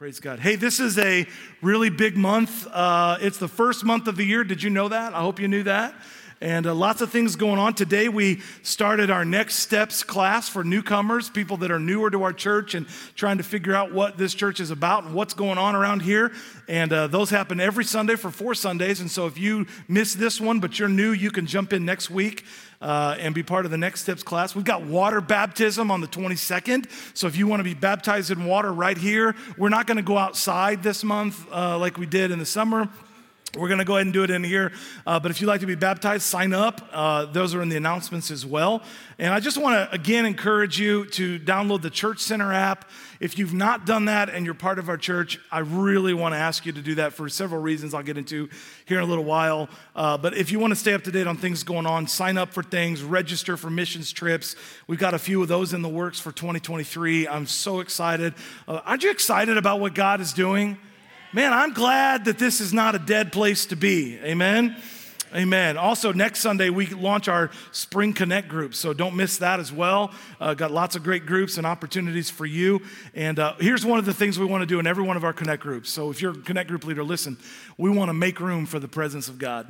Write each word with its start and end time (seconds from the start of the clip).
Praise 0.00 0.18
God. 0.18 0.38
Hey, 0.38 0.56
this 0.56 0.80
is 0.80 0.96
a 0.96 1.26
really 1.60 1.90
big 1.90 2.16
month. 2.16 2.66
Uh, 2.68 3.18
it's 3.20 3.36
the 3.36 3.48
first 3.48 3.84
month 3.84 4.08
of 4.08 4.16
the 4.16 4.24
year. 4.24 4.44
Did 4.44 4.62
you 4.62 4.70
know 4.70 4.88
that? 4.88 5.12
I 5.12 5.20
hope 5.20 5.38
you 5.38 5.46
knew 5.46 5.62
that. 5.64 5.94
And 6.42 6.66
uh, 6.66 6.74
lots 6.74 7.02
of 7.02 7.10
things 7.10 7.36
going 7.36 7.58
on. 7.58 7.74
Today, 7.74 8.08
we 8.08 8.40
started 8.62 9.10
our 9.10 9.26
Next 9.26 9.56
Steps 9.56 10.02
class 10.02 10.48
for 10.48 10.64
newcomers, 10.64 11.28
people 11.28 11.58
that 11.58 11.70
are 11.70 11.78
newer 11.78 12.10
to 12.10 12.22
our 12.22 12.32
church 12.32 12.74
and 12.74 12.86
trying 13.14 13.36
to 13.36 13.42
figure 13.42 13.74
out 13.74 13.92
what 13.92 14.16
this 14.16 14.32
church 14.32 14.58
is 14.58 14.70
about 14.70 15.04
and 15.04 15.12
what's 15.12 15.34
going 15.34 15.58
on 15.58 15.76
around 15.76 16.00
here. 16.00 16.32
And 16.66 16.94
uh, 16.94 17.08
those 17.08 17.28
happen 17.28 17.60
every 17.60 17.84
Sunday 17.84 18.16
for 18.16 18.30
four 18.30 18.54
Sundays. 18.54 19.00
And 19.00 19.10
so 19.10 19.26
if 19.26 19.36
you 19.36 19.66
miss 19.86 20.14
this 20.14 20.40
one, 20.40 20.60
but 20.60 20.78
you're 20.78 20.88
new, 20.88 21.10
you 21.10 21.30
can 21.30 21.44
jump 21.44 21.74
in 21.74 21.84
next 21.84 22.08
week. 22.08 22.44
Uh, 22.80 23.14
and 23.18 23.34
be 23.34 23.42
part 23.42 23.66
of 23.66 23.70
the 23.70 23.76
Next 23.76 24.00
Steps 24.00 24.22
class. 24.22 24.54
We've 24.54 24.64
got 24.64 24.80
water 24.80 25.20
baptism 25.20 25.90
on 25.90 26.00
the 26.00 26.06
22nd. 26.06 26.86
So 27.12 27.26
if 27.26 27.36
you 27.36 27.46
want 27.46 27.60
to 27.60 27.64
be 27.64 27.74
baptized 27.74 28.30
in 28.30 28.46
water 28.46 28.72
right 28.72 28.96
here, 28.96 29.36
we're 29.58 29.68
not 29.68 29.86
going 29.86 29.98
to 29.98 30.02
go 30.02 30.16
outside 30.16 30.82
this 30.82 31.04
month 31.04 31.46
uh, 31.52 31.76
like 31.76 31.98
we 31.98 32.06
did 32.06 32.30
in 32.30 32.38
the 32.38 32.46
summer. 32.46 32.88
We're 33.58 33.66
going 33.66 33.78
to 33.78 33.84
go 33.84 33.96
ahead 33.96 34.06
and 34.06 34.12
do 34.12 34.22
it 34.22 34.30
in 34.30 34.44
here. 34.44 34.70
Uh, 35.04 35.18
but 35.18 35.32
if 35.32 35.40
you'd 35.40 35.48
like 35.48 35.60
to 35.62 35.66
be 35.66 35.74
baptized, 35.74 36.22
sign 36.22 36.52
up. 36.52 36.88
Uh, 36.92 37.24
those 37.24 37.52
are 37.52 37.60
in 37.62 37.68
the 37.68 37.76
announcements 37.76 38.30
as 38.30 38.46
well. 38.46 38.80
And 39.18 39.34
I 39.34 39.40
just 39.40 39.58
want 39.58 39.74
to 39.74 39.92
again 39.92 40.24
encourage 40.24 40.78
you 40.78 41.04
to 41.06 41.36
download 41.40 41.82
the 41.82 41.90
Church 41.90 42.20
Center 42.20 42.52
app. 42.52 42.88
If 43.18 43.38
you've 43.38 43.52
not 43.52 43.86
done 43.86 44.04
that 44.04 44.30
and 44.30 44.44
you're 44.44 44.54
part 44.54 44.78
of 44.78 44.88
our 44.88 44.96
church, 44.96 45.40
I 45.50 45.58
really 45.58 46.14
want 46.14 46.32
to 46.32 46.38
ask 46.38 46.64
you 46.64 46.70
to 46.70 46.80
do 46.80 46.94
that 46.94 47.12
for 47.12 47.28
several 47.28 47.60
reasons 47.60 47.92
I'll 47.92 48.04
get 48.04 48.16
into 48.16 48.48
here 48.84 48.98
in 48.98 49.04
a 49.04 49.06
little 49.08 49.24
while. 49.24 49.68
Uh, 49.96 50.16
but 50.16 50.36
if 50.36 50.52
you 50.52 50.60
want 50.60 50.70
to 50.70 50.78
stay 50.78 50.94
up 50.94 51.02
to 51.02 51.10
date 51.10 51.26
on 51.26 51.36
things 51.36 51.64
going 51.64 51.86
on, 51.86 52.06
sign 52.06 52.38
up 52.38 52.54
for 52.54 52.62
things, 52.62 53.02
register 53.02 53.56
for 53.56 53.68
missions 53.68 54.12
trips. 54.12 54.54
We've 54.86 55.00
got 55.00 55.12
a 55.12 55.18
few 55.18 55.42
of 55.42 55.48
those 55.48 55.74
in 55.74 55.82
the 55.82 55.88
works 55.88 56.20
for 56.20 56.30
2023. 56.30 57.26
I'm 57.26 57.46
so 57.46 57.80
excited. 57.80 58.34
Uh, 58.68 58.80
aren't 58.84 59.02
you 59.02 59.10
excited 59.10 59.56
about 59.56 59.80
what 59.80 59.94
God 59.94 60.20
is 60.20 60.32
doing? 60.32 60.78
Man, 61.32 61.52
I'm 61.52 61.72
glad 61.72 62.24
that 62.24 62.38
this 62.38 62.60
is 62.60 62.72
not 62.72 62.94
a 62.94 62.98
dead 62.98 63.32
place 63.32 63.66
to 63.66 63.76
be. 63.76 64.18
Amen. 64.18 64.76
Amen. 65.32 65.76
Also, 65.76 66.12
next 66.12 66.40
Sunday, 66.40 66.70
we 66.70 66.86
launch 66.86 67.28
our 67.28 67.52
Spring 67.70 68.12
Connect 68.12 68.48
group, 68.48 68.74
so 68.74 68.92
don't 68.92 69.14
miss 69.14 69.38
that 69.38 69.60
as 69.60 69.72
well. 69.72 70.12
Uh, 70.40 70.54
got 70.54 70.72
lots 70.72 70.96
of 70.96 71.04
great 71.04 71.24
groups 71.24 71.56
and 71.56 71.64
opportunities 71.64 72.28
for 72.28 72.46
you. 72.46 72.82
And 73.14 73.38
uh, 73.38 73.54
here's 73.60 73.86
one 73.86 74.00
of 74.00 74.06
the 74.06 74.12
things 74.12 74.40
we 74.40 74.46
want 74.46 74.62
to 74.62 74.66
do 74.66 74.80
in 74.80 74.88
every 74.88 75.04
one 75.04 75.16
of 75.16 75.22
our 75.22 75.32
Connect 75.32 75.62
groups. 75.62 75.88
So, 75.88 76.10
if 76.10 76.20
you're 76.20 76.32
a 76.32 76.38
Connect 76.38 76.68
group 76.68 76.84
leader, 76.84 77.04
listen, 77.04 77.36
we 77.78 77.90
want 77.90 78.08
to 78.08 78.12
make 78.12 78.40
room 78.40 78.66
for 78.66 78.80
the 78.80 78.88
presence 78.88 79.28
of 79.28 79.38
God 79.38 79.68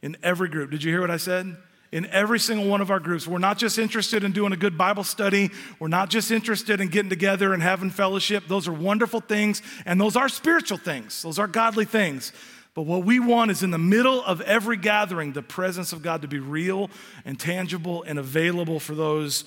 in 0.00 0.16
every 0.22 0.48
group. 0.48 0.70
Did 0.70 0.84
you 0.84 0.92
hear 0.92 1.00
what 1.00 1.10
I 1.10 1.16
said? 1.16 1.56
In 1.92 2.06
every 2.06 2.38
single 2.38 2.66
one 2.66 2.80
of 2.80 2.90
our 2.90 3.00
groups. 3.00 3.26
We're 3.26 3.38
not 3.38 3.58
just 3.58 3.78
interested 3.78 4.24
in 4.24 4.32
doing 4.32 4.52
a 4.52 4.56
good 4.56 4.76
Bible 4.76 5.04
study. 5.04 5.50
We're 5.78 5.88
not 5.88 6.10
just 6.10 6.30
interested 6.30 6.80
in 6.80 6.88
getting 6.88 7.10
together 7.10 7.54
and 7.54 7.62
having 7.62 7.90
fellowship. 7.90 8.44
Those 8.48 8.68
are 8.68 8.72
wonderful 8.72 9.20
things, 9.20 9.62
and 9.86 10.00
those 10.00 10.16
are 10.16 10.28
spiritual 10.28 10.78
things, 10.78 11.22
those 11.22 11.38
are 11.38 11.46
godly 11.46 11.84
things. 11.84 12.32
But 12.74 12.82
what 12.82 13.04
we 13.04 13.18
want 13.18 13.50
is 13.50 13.64
in 13.64 13.72
the 13.72 13.78
middle 13.78 14.22
of 14.22 14.40
every 14.42 14.76
gathering, 14.76 15.32
the 15.32 15.42
presence 15.42 15.92
of 15.92 16.00
God 16.00 16.22
to 16.22 16.28
be 16.28 16.38
real 16.38 16.90
and 17.24 17.38
tangible 17.38 18.04
and 18.04 18.20
available 18.20 18.78
for 18.78 18.94
those 18.94 19.44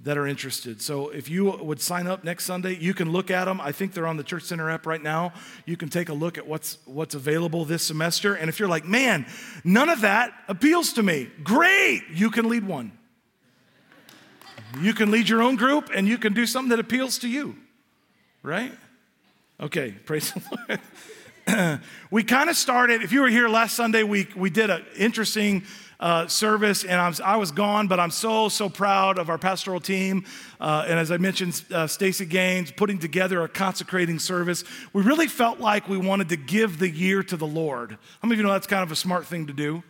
that 0.00 0.18
are 0.18 0.26
interested. 0.26 0.82
So 0.82 1.08
if 1.08 1.30
you 1.30 1.44
would 1.50 1.80
sign 1.80 2.06
up 2.06 2.22
next 2.22 2.44
Sunday, 2.44 2.76
you 2.76 2.92
can 2.92 3.10
look 3.10 3.30
at 3.30 3.46
them. 3.46 3.60
I 3.60 3.72
think 3.72 3.94
they're 3.94 4.06
on 4.06 4.18
the 4.18 4.24
Church 4.24 4.42
Center 4.42 4.70
app 4.70 4.86
right 4.86 5.02
now. 5.02 5.32
You 5.64 5.76
can 5.76 5.88
take 5.88 6.10
a 6.10 6.14
look 6.14 6.36
at 6.36 6.46
what's 6.46 6.78
what's 6.84 7.14
available 7.14 7.64
this 7.64 7.82
semester. 7.82 8.34
And 8.34 8.48
if 8.48 8.60
you're 8.60 8.68
like, 8.68 8.84
"Man, 8.84 9.26
none 9.64 9.88
of 9.88 10.02
that 10.02 10.32
appeals 10.48 10.92
to 10.94 11.02
me." 11.02 11.30
Great, 11.42 12.02
you 12.12 12.30
can 12.30 12.48
lead 12.48 12.66
one. 12.66 12.92
You 14.80 14.92
can 14.92 15.10
lead 15.10 15.28
your 15.28 15.42
own 15.42 15.56
group 15.56 15.90
and 15.94 16.06
you 16.06 16.18
can 16.18 16.34
do 16.34 16.44
something 16.44 16.70
that 16.70 16.80
appeals 16.80 17.18
to 17.18 17.28
you. 17.28 17.56
Right? 18.42 18.72
Okay, 19.60 19.92
praise 20.04 20.32
the 20.32 20.42
Lord. 20.68 21.80
we 22.10 22.22
kind 22.22 22.50
of 22.50 22.56
started, 22.56 23.02
if 23.02 23.12
you 23.12 23.22
were 23.22 23.28
here 23.28 23.48
last 23.48 23.76
Sunday, 23.76 24.02
we, 24.02 24.28
we 24.36 24.50
did 24.50 24.68
an 24.68 24.84
interesting 24.96 25.62
uh, 26.00 26.26
service, 26.26 26.84
and 26.84 27.00
I'm, 27.00 27.14
i 27.24 27.36
was 27.36 27.50
gone, 27.50 27.88
but 27.88 27.98
I'm 27.98 28.10
so, 28.10 28.48
so 28.48 28.68
proud 28.68 29.18
of 29.18 29.30
our 29.30 29.38
pastoral 29.38 29.80
team. 29.80 30.24
Uh, 30.60 30.84
and 30.86 30.98
as 30.98 31.10
I 31.10 31.16
mentioned, 31.16 31.64
uh, 31.72 31.86
Stacy 31.86 32.26
Gaines 32.26 32.70
putting 32.70 32.98
together 32.98 33.42
a 33.42 33.48
consecrating 33.48 34.18
service. 34.18 34.64
We 34.92 35.02
really 35.02 35.26
felt 35.26 35.60
like 35.60 35.88
we 35.88 35.98
wanted 35.98 36.28
to 36.30 36.36
give 36.36 36.78
the 36.78 36.88
year 36.88 37.22
to 37.22 37.36
the 37.36 37.46
Lord. 37.46 37.92
How 37.92 38.28
many 38.28 38.34
of 38.34 38.38
you 38.38 38.46
know 38.46 38.52
that's 38.52 38.66
kind 38.66 38.82
of 38.82 38.92
a 38.92 38.96
smart 38.96 39.26
thing 39.26 39.46
to 39.46 39.52
do? 39.52 39.82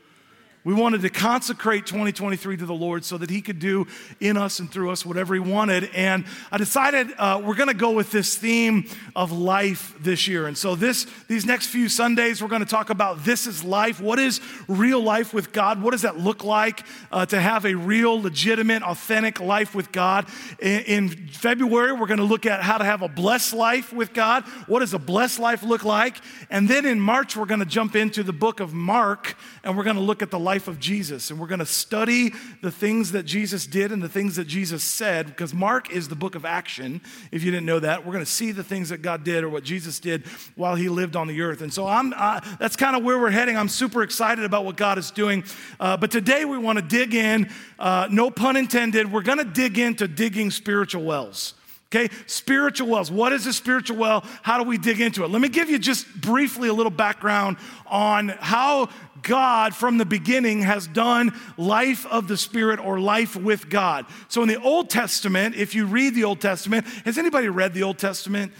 We 0.66 0.74
wanted 0.74 1.02
to 1.02 1.10
consecrate 1.10 1.86
2023 1.86 2.56
to 2.56 2.66
the 2.66 2.74
Lord 2.74 3.04
so 3.04 3.16
that 3.18 3.30
He 3.30 3.40
could 3.40 3.60
do 3.60 3.86
in 4.18 4.36
us 4.36 4.58
and 4.58 4.68
through 4.68 4.90
us 4.90 5.06
whatever 5.06 5.32
He 5.32 5.38
wanted. 5.38 5.88
And 5.94 6.24
I 6.50 6.58
decided 6.58 7.06
uh, 7.18 7.40
we're 7.44 7.54
going 7.54 7.68
to 7.68 7.74
go 7.74 7.92
with 7.92 8.10
this 8.10 8.36
theme 8.36 8.86
of 9.14 9.30
life 9.30 9.94
this 10.00 10.26
year. 10.26 10.48
And 10.48 10.58
so, 10.58 10.74
this, 10.74 11.06
these 11.28 11.46
next 11.46 11.68
few 11.68 11.88
Sundays, 11.88 12.42
we're 12.42 12.48
going 12.48 12.64
to 12.64 12.68
talk 12.68 12.90
about 12.90 13.24
this 13.24 13.46
is 13.46 13.62
life. 13.62 14.00
What 14.00 14.18
is 14.18 14.40
real 14.66 15.00
life 15.00 15.32
with 15.32 15.52
God? 15.52 15.80
What 15.80 15.92
does 15.92 16.02
that 16.02 16.18
look 16.18 16.42
like 16.42 16.84
uh, 17.12 17.26
to 17.26 17.40
have 17.40 17.64
a 17.64 17.74
real, 17.76 18.20
legitimate, 18.20 18.82
authentic 18.82 19.38
life 19.38 19.72
with 19.72 19.92
God? 19.92 20.26
In, 20.58 20.80
in 20.80 21.08
February, 21.28 21.92
we're 21.92 22.08
going 22.08 22.18
to 22.18 22.24
look 22.24 22.44
at 22.44 22.60
how 22.64 22.78
to 22.78 22.84
have 22.84 23.02
a 23.02 23.08
blessed 23.08 23.52
life 23.52 23.92
with 23.92 24.12
God. 24.12 24.42
What 24.66 24.80
does 24.80 24.94
a 24.94 24.98
blessed 24.98 25.38
life 25.38 25.62
look 25.62 25.84
like? 25.84 26.16
And 26.50 26.68
then 26.68 26.86
in 26.86 26.98
March, 26.98 27.36
we're 27.36 27.46
going 27.46 27.60
to 27.60 27.66
jump 27.66 27.94
into 27.94 28.24
the 28.24 28.32
book 28.32 28.58
of 28.58 28.74
Mark 28.74 29.36
and 29.62 29.76
we're 29.76 29.84
going 29.84 29.94
to 29.94 30.02
look 30.02 30.22
at 30.22 30.32
the 30.32 30.40
life 30.40 30.55
life 30.56 30.68
of 30.68 30.80
Jesus. 30.80 31.30
And 31.30 31.38
we're 31.38 31.48
going 31.48 31.58
to 31.58 31.66
study 31.66 32.32
the 32.62 32.70
things 32.70 33.12
that 33.12 33.24
Jesus 33.24 33.66
did 33.66 33.92
and 33.92 34.02
the 34.02 34.08
things 34.08 34.36
that 34.36 34.46
Jesus 34.46 34.82
said, 34.82 35.26
because 35.26 35.52
Mark 35.52 35.90
is 35.90 36.08
the 36.08 36.16
book 36.16 36.34
of 36.34 36.46
action. 36.46 37.02
If 37.30 37.44
you 37.44 37.50
didn't 37.50 37.66
know 37.66 37.78
that, 37.80 38.06
we're 38.06 38.14
going 38.14 38.24
to 38.24 38.30
see 38.30 38.52
the 38.52 38.64
things 38.64 38.88
that 38.88 39.02
God 39.02 39.22
did 39.22 39.44
or 39.44 39.50
what 39.50 39.64
Jesus 39.64 40.00
did 40.00 40.24
while 40.54 40.74
he 40.74 40.88
lived 40.88 41.14
on 41.14 41.26
the 41.26 41.42
earth. 41.42 41.60
And 41.60 41.70
so 41.70 41.86
I'm, 41.86 42.14
uh, 42.16 42.40
that's 42.58 42.74
kind 42.74 42.96
of 42.96 43.04
where 43.04 43.18
we're 43.18 43.28
heading. 43.28 43.54
I'm 43.54 43.68
super 43.68 44.02
excited 44.02 44.46
about 44.46 44.64
what 44.64 44.78
God 44.78 44.96
is 44.96 45.10
doing. 45.10 45.44
Uh, 45.78 45.98
but 45.98 46.10
today 46.10 46.46
we 46.46 46.56
want 46.56 46.78
to 46.78 46.82
dig 46.82 47.12
in, 47.12 47.50
uh, 47.78 48.08
no 48.10 48.30
pun 48.30 48.56
intended, 48.56 49.12
we're 49.12 49.20
going 49.20 49.36
to 49.36 49.44
dig 49.44 49.78
into 49.78 50.08
digging 50.08 50.50
spiritual 50.50 51.04
wells. 51.04 51.52
Okay, 51.94 52.12
spiritual 52.26 52.88
wells. 52.88 53.12
What 53.12 53.32
is 53.32 53.46
a 53.46 53.52
spiritual 53.52 53.96
well? 53.96 54.24
How 54.42 54.58
do 54.58 54.68
we 54.68 54.76
dig 54.76 55.00
into 55.00 55.22
it? 55.22 55.30
Let 55.30 55.40
me 55.40 55.48
give 55.48 55.70
you 55.70 55.78
just 55.78 56.20
briefly 56.20 56.68
a 56.68 56.72
little 56.72 56.90
background 56.90 57.58
on 57.86 58.28
how 58.28 58.88
God 59.22 59.72
from 59.72 59.96
the 59.96 60.04
beginning 60.04 60.62
has 60.62 60.88
done 60.88 61.32
life 61.56 62.04
of 62.06 62.26
the 62.26 62.36
Spirit 62.36 62.80
or 62.80 62.98
life 62.98 63.36
with 63.36 63.68
God. 63.70 64.06
So 64.28 64.42
in 64.42 64.48
the 64.48 64.60
Old 64.60 64.90
Testament, 64.90 65.54
if 65.54 65.76
you 65.76 65.86
read 65.86 66.16
the 66.16 66.24
Old 66.24 66.40
Testament, 66.40 66.86
has 67.04 67.18
anybody 67.18 67.48
read 67.48 67.72
the 67.72 67.84
Old 67.84 67.98
Testament? 67.98 68.52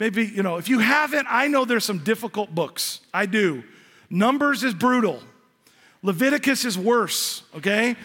Maybe, 0.00 0.26
you 0.26 0.42
know, 0.42 0.56
if 0.56 0.68
you 0.68 0.80
haven't, 0.80 1.26
I 1.30 1.46
know 1.46 1.64
there's 1.64 1.84
some 1.84 1.98
difficult 1.98 2.52
books. 2.52 3.00
I 3.12 3.26
do. 3.26 3.62
Numbers 4.10 4.64
is 4.64 4.74
brutal. 4.74 5.20
Leviticus 6.02 6.64
is 6.64 6.76
worse, 6.76 7.44
okay? 7.56 7.96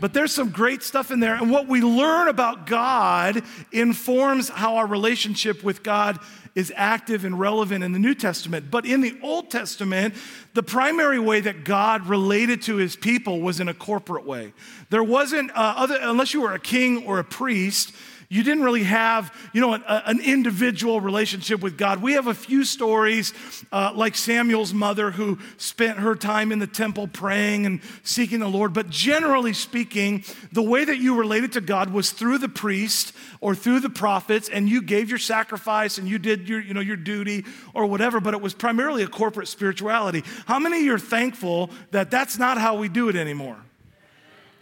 But 0.00 0.12
there's 0.12 0.32
some 0.32 0.50
great 0.50 0.82
stuff 0.82 1.10
in 1.10 1.20
there. 1.20 1.34
And 1.34 1.50
what 1.50 1.68
we 1.68 1.80
learn 1.80 2.28
about 2.28 2.66
God 2.66 3.42
informs 3.72 4.48
how 4.48 4.76
our 4.76 4.86
relationship 4.86 5.62
with 5.62 5.82
God 5.82 6.18
is 6.54 6.72
active 6.76 7.24
and 7.24 7.38
relevant 7.38 7.82
in 7.82 7.92
the 7.92 7.98
New 7.98 8.14
Testament. 8.14 8.70
But 8.70 8.86
in 8.86 9.00
the 9.00 9.16
Old 9.22 9.50
Testament, 9.50 10.14
the 10.54 10.62
primary 10.62 11.18
way 11.18 11.40
that 11.40 11.64
God 11.64 12.06
related 12.06 12.62
to 12.62 12.76
his 12.76 12.96
people 12.96 13.40
was 13.40 13.60
in 13.60 13.68
a 13.68 13.74
corporate 13.74 14.24
way. 14.24 14.52
There 14.90 15.02
wasn't, 15.02 15.50
uh, 15.50 15.74
other, 15.76 15.98
unless 16.00 16.32
you 16.32 16.42
were 16.42 16.52
a 16.52 16.60
king 16.60 17.06
or 17.06 17.18
a 17.18 17.24
priest, 17.24 17.92
you 18.28 18.42
didn't 18.42 18.62
really 18.62 18.84
have, 18.84 19.32
you 19.52 19.60
know, 19.60 19.74
an, 19.74 19.84
an 19.86 20.20
individual 20.20 21.00
relationship 21.00 21.60
with 21.60 21.76
God. 21.76 22.02
We 22.02 22.14
have 22.14 22.26
a 22.26 22.34
few 22.34 22.64
stories, 22.64 23.32
uh, 23.72 23.92
like 23.94 24.14
Samuel's 24.16 24.72
mother 24.72 25.10
who 25.10 25.38
spent 25.56 25.98
her 25.98 26.14
time 26.14 26.52
in 26.52 26.58
the 26.58 26.66
temple 26.66 27.06
praying 27.06 27.66
and 27.66 27.80
seeking 28.02 28.40
the 28.40 28.48
Lord. 28.48 28.72
But 28.72 28.90
generally 28.90 29.52
speaking, 29.52 30.24
the 30.52 30.62
way 30.62 30.84
that 30.84 30.98
you 30.98 31.16
related 31.16 31.52
to 31.52 31.60
God 31.60 31.92
was 31.92 32.10
through 32.10 32.38
the 32.38 32.48
priest 32.48 33.12
or 33.40 33.54
through 33.54 33.80
the 33.80 33.90
prophets, 33.90 34.48
and 34.48 34.68
you 34.68 34.82
gave 34.82 35.10
your 35.10 35.18
sacrifice 35.18 35.98
and 35.98 36.08
you 36.08 36.18
did 36.18 36.48
your, 36.48 36.60
you 36.60 36.74
know, 36.74 36.80
your 36.80 36.96
duty 36.96 37.44
or 37.74 37.86
whatever. 37.86 38.20
But 38.20 38.34
it 38.34 38.40
was 38.40 38.54
primarily 38.54 39.02
a 39.02 39.08
corporate 39.08 39.48
spirituality. 39.48 40.24
How 40.46 40.58
many 40.58 40.78
of 40.78 40.82
you 40.82 40.94
are 40.94 40.98
thankful 40.98 41.70
that 41.90 42.10
that's 42.10 42.38
not 42.38 42.58
how 42.58 42.76
we 42.76 42.88
do 42.88 43.08
it 43.08 43.16
anymore? 43.16 43.58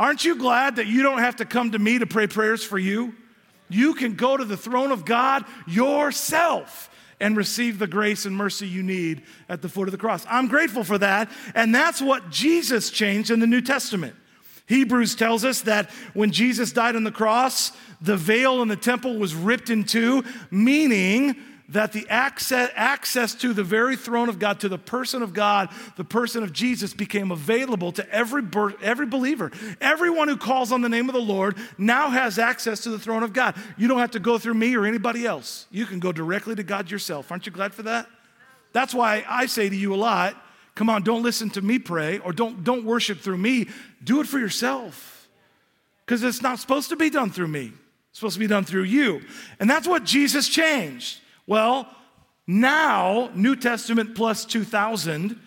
Aren't 0.00 0.24
you 0.24 0.36
glad 0.36 0.76
that 0.76 0.86
you 0.86 1.02
don't 1.02 1.18
have 1.18 1.36
to 1.36 1.44
come 1.44 1.72
to 1.72 1.78
me 1.78 2.00
to 2.00 2.06
pray 2.06 2.26
prayers 2.26 2.64
for 2.64 2.78
you? 2.78 3.14
You 3.72 3.94
can 3.94 4.14
go 4.14 4.36
to 4.36 4.44
the 4.44 4.56
throne 4.56 4.92
of 4.92 5.04
God 5.04 5.44
yourself 5.66 6.90
and 7.20 7.36
receive 7.36 7.78
the 7.78 7.86
grace 7.86 8.26
and 8.26 8.36
mercy 8.36 8.66
you 8.66 8.82
need 8.82 9.22
at 9.48 9.62
the 9.62 9.68
foot 9.68 9.86
of 9.88 9.92
the 9.92 9.98
cross. 9.98 10.26
I'm 10.28 10.48
grateful 10.48 10.82
for 10.82 10.98
that. 10.98 11.30
And 11.54 11.74
that's 11.74 12.02
what 12.02 12.30
Jesus 12.30 12.90
changed 12.90 13.30
in 13.30 13.38
the 13.38 13.46
New 13.46 13.60
Testament. 13.60 14.16
Hebrews 14.66 15.14
tells 15.14 15.44
us 15.44 15.62
that 15.62 15.90
when 16.14 16.32
Jesus 16.32 16.72
died 16.72 16.96
on 16.96 17.04
the 17.04 17.12
cross, 17.12 17.72
the 18.00 18.16
veil 18.16 18.62
in 18.62 18.68
the 18.68 18.76
temple 18.76 19.18
was 19.18 19.34
ripped 19.34 19.70
in 19.70 19.84
two, 19.84 20.24
meaning 20.50 21.36
that 21.72 21.92
the 21.92 22.08
access, 22.08 22.70
access 22.74 23.34
to 23.36 23.52
the 23.52 23.64
very 23.64 23.96
throne 23.96 24.28
of 24.28 24.38
God, 24.38 24.60
to 24.60 24.68
the 24.68 24.78
person 24.78 25.22
of 25.22 25.34
God, 25.34 25.68
the 25.96 26.04
person 26.04 26.42
of 26.42 26.52
Jesus, 26.52 26.94
became 26.94 27.30
available 27.30 27.92
to 27.92 28.08
every, 28.10 28.42
every 28.80 29.06
believer. 29.06 29.50
Everyone 29.80 30.28
who 30.28 30.36
calls 30.36 30.72
on 30.72 30.80
the 30.80 30.88
name 30.88 31.08
of 31.08 31.14
the 31.14 31.20
Lord 31.20 31.56
now 31.76 32.10
has 32.10 32.38
access 32.38 32.80
to 32.82 32.90
the 32.90 32.98
throne 32.98 33.22
of 33.22 33.32
God. 33.32 33.54
You 33.76 33.88
don't 33.88 33.98
have 33.98 34.12
to 34.12 34.20
go 34.20 34.38
through 34.38 34.54
me 34.54 34.76
or 34.76 34.86
anybody 34.86 35.26
else. 35.26 35.66
You 35.70 35.86
can 35.86 35.98
go 35.98 36.12
directly 36.12 36.54
to 36.54 36.62
God 36.62 36.90
yourself. 36.90 37.30
Aren't 37.30 37.46
you 37.46 37.52
glad 37.52 37.74
for 37.74 37.82
that? 37.82 38.06
That's 38.72 38.94
why 38.94 39.24
I 39.28 39.46
say 39.46 39.68
to 39.68 39.76
you 39.76 39.94
a 39.94 39.96
lot 39.96 40.36
come 40.74 40.88
on, 40.88 41.02
don't 41.02 41.22
listen 41.22 41.50
to 41.50 41.60
me 41.60 41.78
pray 41.78 42.18
or 42.18 42.32
don't, 42.32 42.64
don't 42.64 42.84
worship 42.84 43.20
through 43.20 43.36
me. 43.36 43.68
Do 44.02 44.20
it 44.20 44.26
for 44.26 44.38
yourself 44.38 45.28
because 46.04 46.22
it's 46.22 46.42
not 46.42 46.58
supposed 46.58 46.88
to 46.90 46.96
be 46.96 47.10
done 47.10 47.30
through 47.30 47.48
me. 47.48 47.72
It's 48.10 48.18
supposed 48.18 48.34
to 48.34 48.40
be 48.40 48.46
done 48.46 48.64
through 48.64 48.84
you. 48.84 49.22
And 49.60 49.68
that's 49.68 49.86
what 49.86 50.04
Jesus 50.04 50.48
changed. 50.48 51.20
Well, 51.46 51.88
now, 52.46 53.30
New 53.34 53.56
Testament 53.56 54.14
plus 54.14 54.44
2000, 54.44 55.38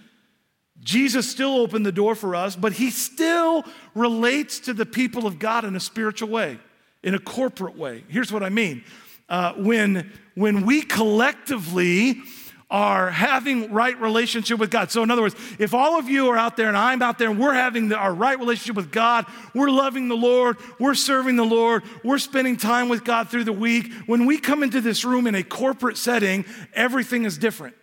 Jesus 0.80 1.30
still 1.30 1.56
opened 1.58 1.86
the 1.86 1.92
door 1.92 2.16
for 2.16 2.36
us, 2.36 2.56
but 2.56 2.74
he 2.74 2.90
still 2.90 3.66
relates 3.94 4.60
to 4.62 4.74
the 4.74 4.86
people 4.86 5.26
of 5.26 5.40
God 5.40 5.66
in 5.66 5.76
a 5.76 5.80
spiritual 5.80 6.30
way, 6.30 6.60
in 7.04 7.16
a 7.16 7.20
corporate 7.20 7.78
way. 7.78 8.04
Here's 8.08 8.32
what 8.32 8.44
I 8.44 8.50
mean. 8.50 8.84
Uh, 9.28 9.54
when, 9.54 10.12
when 10.36 10.66
we 10.66 10.82
collectively 10.84 12.22
are 12.70 13.12
having 13.12 13.72
right 13.72 14.00
relationship 14.02 14.60
with 14.60 14.72
God. 14.72 14.92
So 14.92 15.04
in 15.04 15.12
other 15.12 15.22
words, 15.22 15.36
if 15.60 15.74
all 15.74 16.00
of 16.00 16.10
you 16.10 16.30
are 16.30 16.38
out 16.38 16.58
there 16.58 16.68
and 16.68 16.76
I'm 16.76 17.02
out 17.02 17.20
there 17.20 17.30
and 17.30 17.40
we're 17.40 17.54
having 17.54 17.90
the, 17.90 17.96
our 17.96 18.14
right 18.14 18.38
relationship 18.38 18.76
with 18.76 18.92
God, 18.92 19.26
we're 19.54 19.70
loving 19.70 20.08
the 20.08 20.16
Lord, 20.16 20.58
we're 20.80 20.96
serving 20.96 21.36
the 21.36 21.46
Lord, 21.46 21.84
we're 22.04 22.18
spending 22.18 22.58
time 22.58 22.90
with 22.90 23.04
God 23.04 23.30
through 23.30 23.44
the 23.44 23.54
week, 23.54 23.94
when 24.08 24.26
we 24.26 24.40
come 24.40 24.64
into 24.64 24.82
this 24.82 25.06
room 25.06 25.28
in 25.28 25.36
a 25.36 25.44
corporate 25.44 25.98
setting, 25.98 26.44
everything 26.74 27.26
is 27.26 27.38
different. 27.38 27.76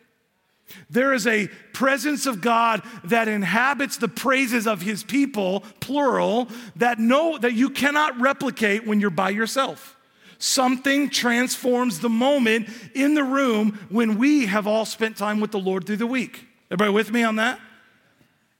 There 0.91 1.13
is 1.13 1.27
a 1.27 1.49
presence 1.73 2.27
of 2.27 2.41
God 2.41 2.83
that 3.05 3.29
inhabits 3.29 3.99
the 3.99 4.09
praises 4.09 4.67
of 4.67 4.83
his 4.83 5.05
people, 5.05 5.61
plural, 5.81 6.49
that 6.77 6.99
no 6.99 7.39
that 7.39 7.53
you 7.53 7.71
cannot 7.71 8.21
replicate 8.21 8.87
when 8.87 9.01
you're 9.01 9.11
by 9.11 9.31
yourself. 9.31 9.97
Something 10.43 11.09
transforms 11.09 12.01
the 12.01 12.09
moment 12.09 12.69
in 12.97 13.15
the 13.15 13.23
room 13.23 13.79
when 13.91 14.19
we 14.19 14.47
have 14.47 14.67
all 14.67 14.85
spent 14.85 15.17
time 15.17 15.39
with 15.39 15.53
the 15.53 15.61
Lord 15.61 15.87
through 15.87 15.99
the 15.99 16.07
week. 16.07 16.45
Everybody 16.69 16.93
with 16.93 17.13
me 17.13 17.23
on 17.23 17.37
that? 17.37 17.61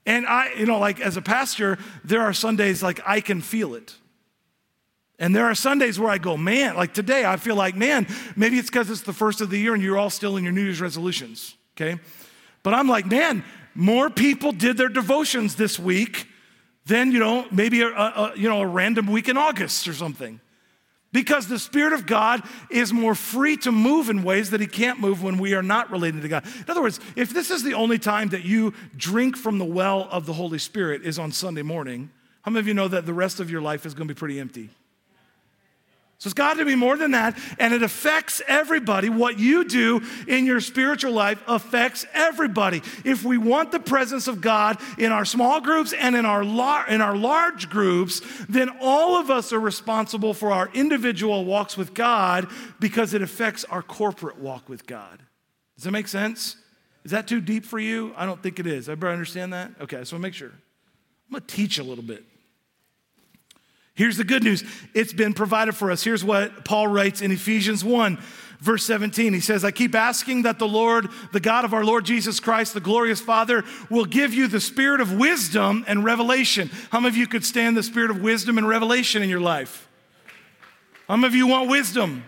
And 0.07 0.25
I, 0.25 0.53
you 0.53 0.65
know, 0.65 0.79
like 0.79 1.01
as 1.01 1.17
a 1.17 1.21
pastor, 1.21 1.79
there 2.05 2.21
are 2.21 2.33
Sundays 2.33 2.85
like 2.85 3.01
I 3.05 3.21
can 3.21 3.41
feel 3.41 3.75
it. 3.75 3.97
And 5.19 5.35
there 5.35 5.47
are 5.47 5.57
Sundays 5.57 5.99
where 5.99 6.09
I 6.09 6.19
go, 6.19 6.37
man, 6.37 6.77
like 6.77 6.95
today, 6.95 7.25
I 7.25 7.37
feel 7.37 7.57
like, 7.57 7.75
man, 7.75 8.07
maybe 8.37 8.61
it's 8.61 8.71
because 8.71 8.89
it's 8.89 9.01
the 9.01 9.13
first 9.13 9.41
of 9.41 9.51
the 9.51 9.59
year 9.59 9.75
and 9.75 9.83
you're 9.83 9.99
all 9.99 10.09
still 10.09 10.37
in 10.37 10.45
your 10.45 10.53
New 10.53 10.63
Year's 10.63 10.81
resolutions, 10.81 11.57
okay? 11.75 11.99
But 12.63 12.75
I'm 12.75 12.87
like, 12.87 13.07
man, 13.07 13.43
more 13.75 14.09
people 14.09 14.53
did 14.53 14.77
their 14.77 14.89
devotions 14.89 15.57
this 15.57 15.81
week 15.81 16.29
than, 16.87 17.11
you 17.11 17.19
know, 17.19 17.45
maybe 17.51 17.83
a, 17.83 17.89
a 17.89 18.35
you 18.37 18.49
know, 18.49 18.61
a 18.61 18.67
random 18.69 19.09
week 19.09 19.29
in 19.29 19.37
August 19.37 19.89
or 19.89 19.95
something. 19.95 20.41
Because 21.13 21.47
the 21.47 21.59
Spirit 21.59 21.93
of 21.93 22.07
God 22.07 22.43
is 22.71 22.93
more 22.93 23.15
free 23.15 23.59
to 23.59 23.73
move 23.73 24.09
in 24.09 24.23
ways 24.23 24.51
that 24.51 24.61
He 24.61 24.67
can't 24.67 24.99
move 24.99 25.23
when 25.23 25.37
we 25.39 25.55
are 25.55 25.63
not 25.63 25.91
related 25.91 26.23
to 26.23 26.29
God. 26.29 26.47
In 26.47 26.71
other 26.71 26.81
words, 26.81 27.01
if 27.17 27.35
this 27.35 27.51
is 27.51 27.63
the 27.63 27.75
only 27.75 27.99
time 27.99 28.31
that 28.31 28.45
you 28.45 28.73
drink 28.97 29.37
from 29.37 29.59
the 29.59 29.65
well 29.65 30.09
of 30.11 30.25
the 30.25 30.33
Holy 30.33 30.59
Spirit 30.59 31.03
is 31.03 31.19
on 31.19 31.31
Sunday 31.31 31.63
morning, 31.63 32.11
how 32.43 32.51
many 32.51 32.61
of 32.61 32.69
you 32.69 32.75
know 32.75 32.89
that 32.89 33.05
the 33.05 33.15
rest 33.15 33.41
of 33.41 33.51
your 33.51 33.61
life 33.61 33.85
is 33.85 33.93
going 33.93 34.09
to 34.09 34.15
be 34.15 34.19
pretty 34.19 34.41
empty? 34.41 34.71
So 36.23 36.29
it's 36.29 36.35
got 36.35 36.59
to 36.59 36.65
be 36.65 36.77
more 36.77 36.97
than 36.97 37.11
that, 37.11 37.37
and 37.59 37.75
it 37.75 37.83
affects 37.83 38.41
everybody. 38.47 39.09
What 39.09 39.41
you 39.41 39.65
do 39.65 40.03
in 40.29 40.47
your 40.47 40.61
spiritual 40.61 41.11
life 41.11 41.43
affects 41.49 42.07
everybody. 42.15 42.81
If 43.05 43.25
we 43.25 43.39
want 43.39 43.73
the 43.73 43.81
presence 43.81 44.29
of 44.29 44.41
God 44.41 44.79
in 44.99 45.11
our 45.11 45.25
small 45.25 45.61
groups 45.61 45.93
and 45.93 46.15
in 46.15 46.25
our, 46.25 46.45
lar- 46.45 46.87
in 46.87 47.01
our 47.01 47.17
large 47.17 47.69
groups, 47.69 48.23
then 48.49 48.71
all 48.81 49.17
of 49.19 49.33
us 49.33 49.53
are 49.53 49.59
responsible 49.59 50.33
for 50.33 50.53
our 50.53 50.71
individual 50.75 51.45
walks 51.45 51.77
with 51.77 51.93
God 51.93 52.49
because 52.79 53.15
it 53.15 53.23
affects 53.23 53.65
our 53.65 53.83
corporate 53.83 54.39
walk 54.39 54.69
with 54.69 54.87
God. 54.87 55.25
Does 55.75 55.83
that 55.83 55.91
make 55.91 56.07
sense? 56.07 56.55
Is 57.05 57.11
that 57.11 57.27
too 57.27 57.41
deep 57.41 57.65
for 57.65 57.81
you? 57.81 58.15
I 58.17 58.27
don't 58.27 58.41
think 58.41 58.61
it 58.61 58.67
is. 58.69 58.89
Everybody 58.89 59.15
understand 59.15 59.55
that? 59.55 59.73
Okay, 59.81 60.05
so 60.05 60.17
make 60.21 60.35
sure. 60.35 60.53
I'm 60.53 61.33
going 61.33 61.41
to 61.45 61.53
teach 61.53 61.81
a 61.81 61.83
little 61.83 62.05
bit. 62.05 62.25
Here's 63.95 64.17
the 64.17 64.25
good 64.25 64.43
news 64.43 64.65
it's 64.95 65.13
been 65.13 65.35
provided 65.35 65.77
for 65.77 65.91
us. 65.91 66.03
Here's 66.03 66.25
what 66.25 66.65
Paul 66.65 66.89
writes 66.89 67.21
in 67.21 67.31
Ephesians 67.31 67.85
1, 67.85 68.19
verse 68.59 68.85
17. 68.85 69.35
He 69.35 69.41
says, 69.41 69.65
I 69.65 69.71
keep 69.71 69.95
asking 69.95 70.43
that 70.43 70.59
the 70.59 70.69
Lord, 70.69 71.09
the 71.33 71.41
God 71.41 71.65
of 71.65 71.75
our 71.75 71.85
Lord 71.85 72.05
Jesus 72.05 72.41
Christ, 72.41 72.73
the 72.73 72.81
glorious 72.81 73.21
Father, 73.21 73.65
will 73.91 74.07
give 74.07 74.33
you 74.33 74.49
the 74.49 74.61
spirit 74.61 75.01
of 75.01 75.13
wisdom 75.13 75.85
and 75.87 76.05
revelation. 76.05 76.71
How 76.91 77.01
many 77.01 77.09
of 77.09 77.17
you 77.17 77.27
could 77.27 77.45
stand 77.45 77.77
the 77.77 77.83
spirit 77.83 78.11
of 78.11 78.23
wisdom 78.23 78.57
and 78.57 78.67
revelation 78.67 79.23
in 79.23 79.29
your 79.29 79.41
life? 79.41 79.89
How 81.07 81.17
many 81.17 81.27
of 81.27 81.35
you 81.35 81.47
want 81.47 81.69
wisdom? 81.69 82.25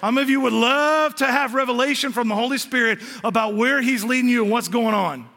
How 0.00 0.10
many 0.10 0.24
of 0.24 0.30
you 0.30 0.40
would 0.40 0.52
love 0.52 1.14
to 1.16 1.26
have 1.26 1.54
revelation 1.54 2.10
from 2.10 2.26
the 2.26 2.34
Holy 2.34 2.58
Spirit 2.58 2.98
about 3.22 3.54
where 3.54 3.80
He's 3.80 4.02
leading 4.02 4.28
you 4.28 4.42
and 4.42 4.50
what's 4.50 4.66
going 4.66 4.94
on? 4.94 5.28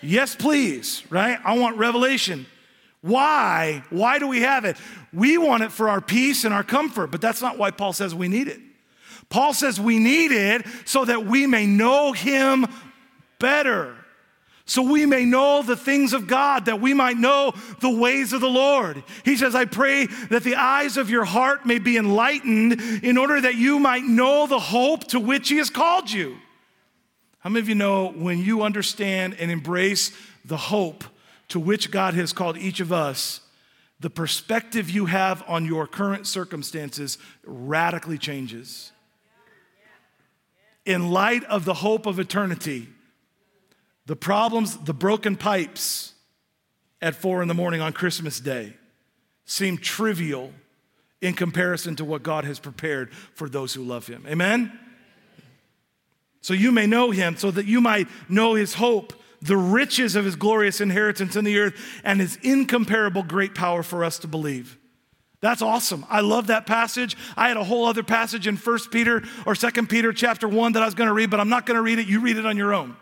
Yes, 0.00 0.34
please, 0.34 1.02
right? 1.10 1.38
I 1.44 1.58
want 1.58 1.76
revelation. 1.76 2.46
Why? 3.04 3.84
Why 3.90 4.18
do 4.18 4.26
we 4.26 4.40
have 4.40 4.64
it? 4.64 4.78
We 5.12 5.36
want 5.36 5.62
it 5.62 5.70
for 5.70 5.90
our 5.90 6.00
peace 6.00 6.44
and 6.44 6.54
our 6.54 6.64
comfort, 6.64 7.08
but 7.08 7.20
that's 7.20 7.42
not 7.42 7.58
why 7.58 7.70
Paul 7.70 7.92
says 7.92 8.14
we 8.14 8.28
need 8.28 8.48
it. 8.48 8.58
Paul 9.28 9.52
says 9.52 9.78
we 9.78 9.98
need 9.98 10.32
it 10.32 10.64
so 10.86 11.04
that 11.04 11.26
we 11.26 11.46
may 11.46 11.66
know 11.66 12.12
him 12.12 12.64
better. 13.38 13.94
So 14.64 14.80
we 14.80 15.04
may 15.04 15.26
know 15.26 15.62
the 15.62 15.76
things 15.76 16.14
of 16.14 16.26
God, 16.26 16.64
that 16.64 16.80
we 16.80 16.94
might 16.94 17.18
know 17.18 17.52
the 17.80 17.90
ways 17.90 18.32
of 18.32 18.40
the 18.40 18.48
Lord. 18.48 19.04
He 19.22 19.36
says, 19.36 19.54
I 19.54 19.66
pray 19.66 20.06
that 20.30 20.42
the 20.42 20.54
eyes 20.54 20.96
of 20.96 21.10
your 21.10 21.26
heart 21.26 21.66
may 21.66 21.78
be 21.78 21.98
enlightened 21.98 22.80
in 23.02 23.18
order 23.18 23.38
that 23.38 23.56
you 23.56 23.78
might 23.78 24.04
know 24.04 24.46
the 24.46 24.58
hope 24.58 25.04
to 25.08 25.20
which 25.20 25.50
He 25.50 25.58
has 25.58 25.68
called 25.68 26.10
you. 26.10 26.38
How 27.40 27.50
many 27.50 27.60
of 27.60 27.68
you 27.68 27.74
know 27.74 28.12
when 28.12 28.38
you 28.38 28.62
understand 28.62 29.36
and 29.38 29.50
embrace 29.50 30.10
the 30.46 30.56
hope 30.56 31.04
to 31.48 31.60
which 31.60 31.90
God 31.90 32.14
has 32.14 32.32
called 32.32 32.56
each 32.56 32.80
of 32.80 32.92
us, 32.92 33.40
the 34.00 34.10
perspective 34.10 34.90
you 34.90 35.06
have 35.06 35.42
on 35.46 35.64
your 35.64 35.86
current 35.86 36.26
circumstances 36.26 37.18
radically 37.44 38.18
changes. 38.18 38.92
In 40.84 41.10
light 41.10 41.44
of 41.44 41.64
the 41.64 41.74
hope 41.74 42.06
of 42.06 42.18
eternity, 42.18 42.88
the 44.06 44.16
problems, 44.16 44.76
the 44.76 44.92
broken 44.92 45.36
pipes 45.36 46.12
at 47.00 47.14
four 47.14 47.40
in 47.40 47.48
the 47.48 47.54
morning 47.54 47.80
on 47.80 47.92
Christmas 47.92 48.40
Day 48.40 48.74
seem 49.46 49.78
trivial 49.78 50.52
in 51.20 51.34
comparison 51.34 51.96
to 51.96 52.04
what 52.04 52.22
God 52.22 52.44
has 52.44 52.58
prepared 52.58 53.12
for 53.12 53.48
those 53.48 53.72
who 53.72 53.82
love 53.82 54.06
Him. 54.06 54.24
Amen? 54.28 54.78
So 56.42 56.52
you 56.52 56.70
may 56.70 56.86
know 56.86 57.10
Him, 57.10 57.36
so 57.36 57.50
that 57.50 57.64
you 57.64 57.80
might 57.80 58.08
know 58.28 58.54
His 58.54 58.74
hope 58.74 59.14
the 59.44 59.56
riches 59.56 60.16
of 60.16 60.24
his 60.24 60.36
glorious 60.36 60.80
inheritance 60.80 61.36
in 61.36 61.44
the 61.44 61.58
earth 61.58 61.74
and 62.02 62.18
his 62.18 62.36
incomparable 62.42 63.22
great 63.22 63.54
power 63.54 63.82
for 63.82 64.02
us 64.02 64.18
to 64.20 64.26
believe. 64.26 64.78
That's 65.40 65.60
awesome. 65.60 66.06
I 66.08 66.20
love 66.20 66.46
that 66.46 66.66
passage. 66.66 67.14
I 67.36 67.48
had 67.48 67.58
a 67.58 67.64
whole 67.64 67.84
other 67.84 68.02
passage 68.02 68.46
in 68.46 68.56
1 68.56 68.78
Peter 68.90 69.22
or 69.44 69.54
2 69.54 69.70
Peter 69.86 70.14
chapter 70.14 70.48
1 70.48 70.72
that 70.72 70.82
I 70.82 70.86
was 70.86 70.94
going 70.94 71.08
to 71.08 71.12
read, 71.12 71.30
but 71.30 71.40
I'm 71.40 71.50
not 71.50 71.66
going 71.66 71.74
to 71.74 71.82
read 71.82 71.98
it. 71.98 72.06
You 72.06 72.20
read 72.20 72.38
it 72.38 72.46
on 72.46 72.56
your 72.56 72.72
own. 72.72 72.96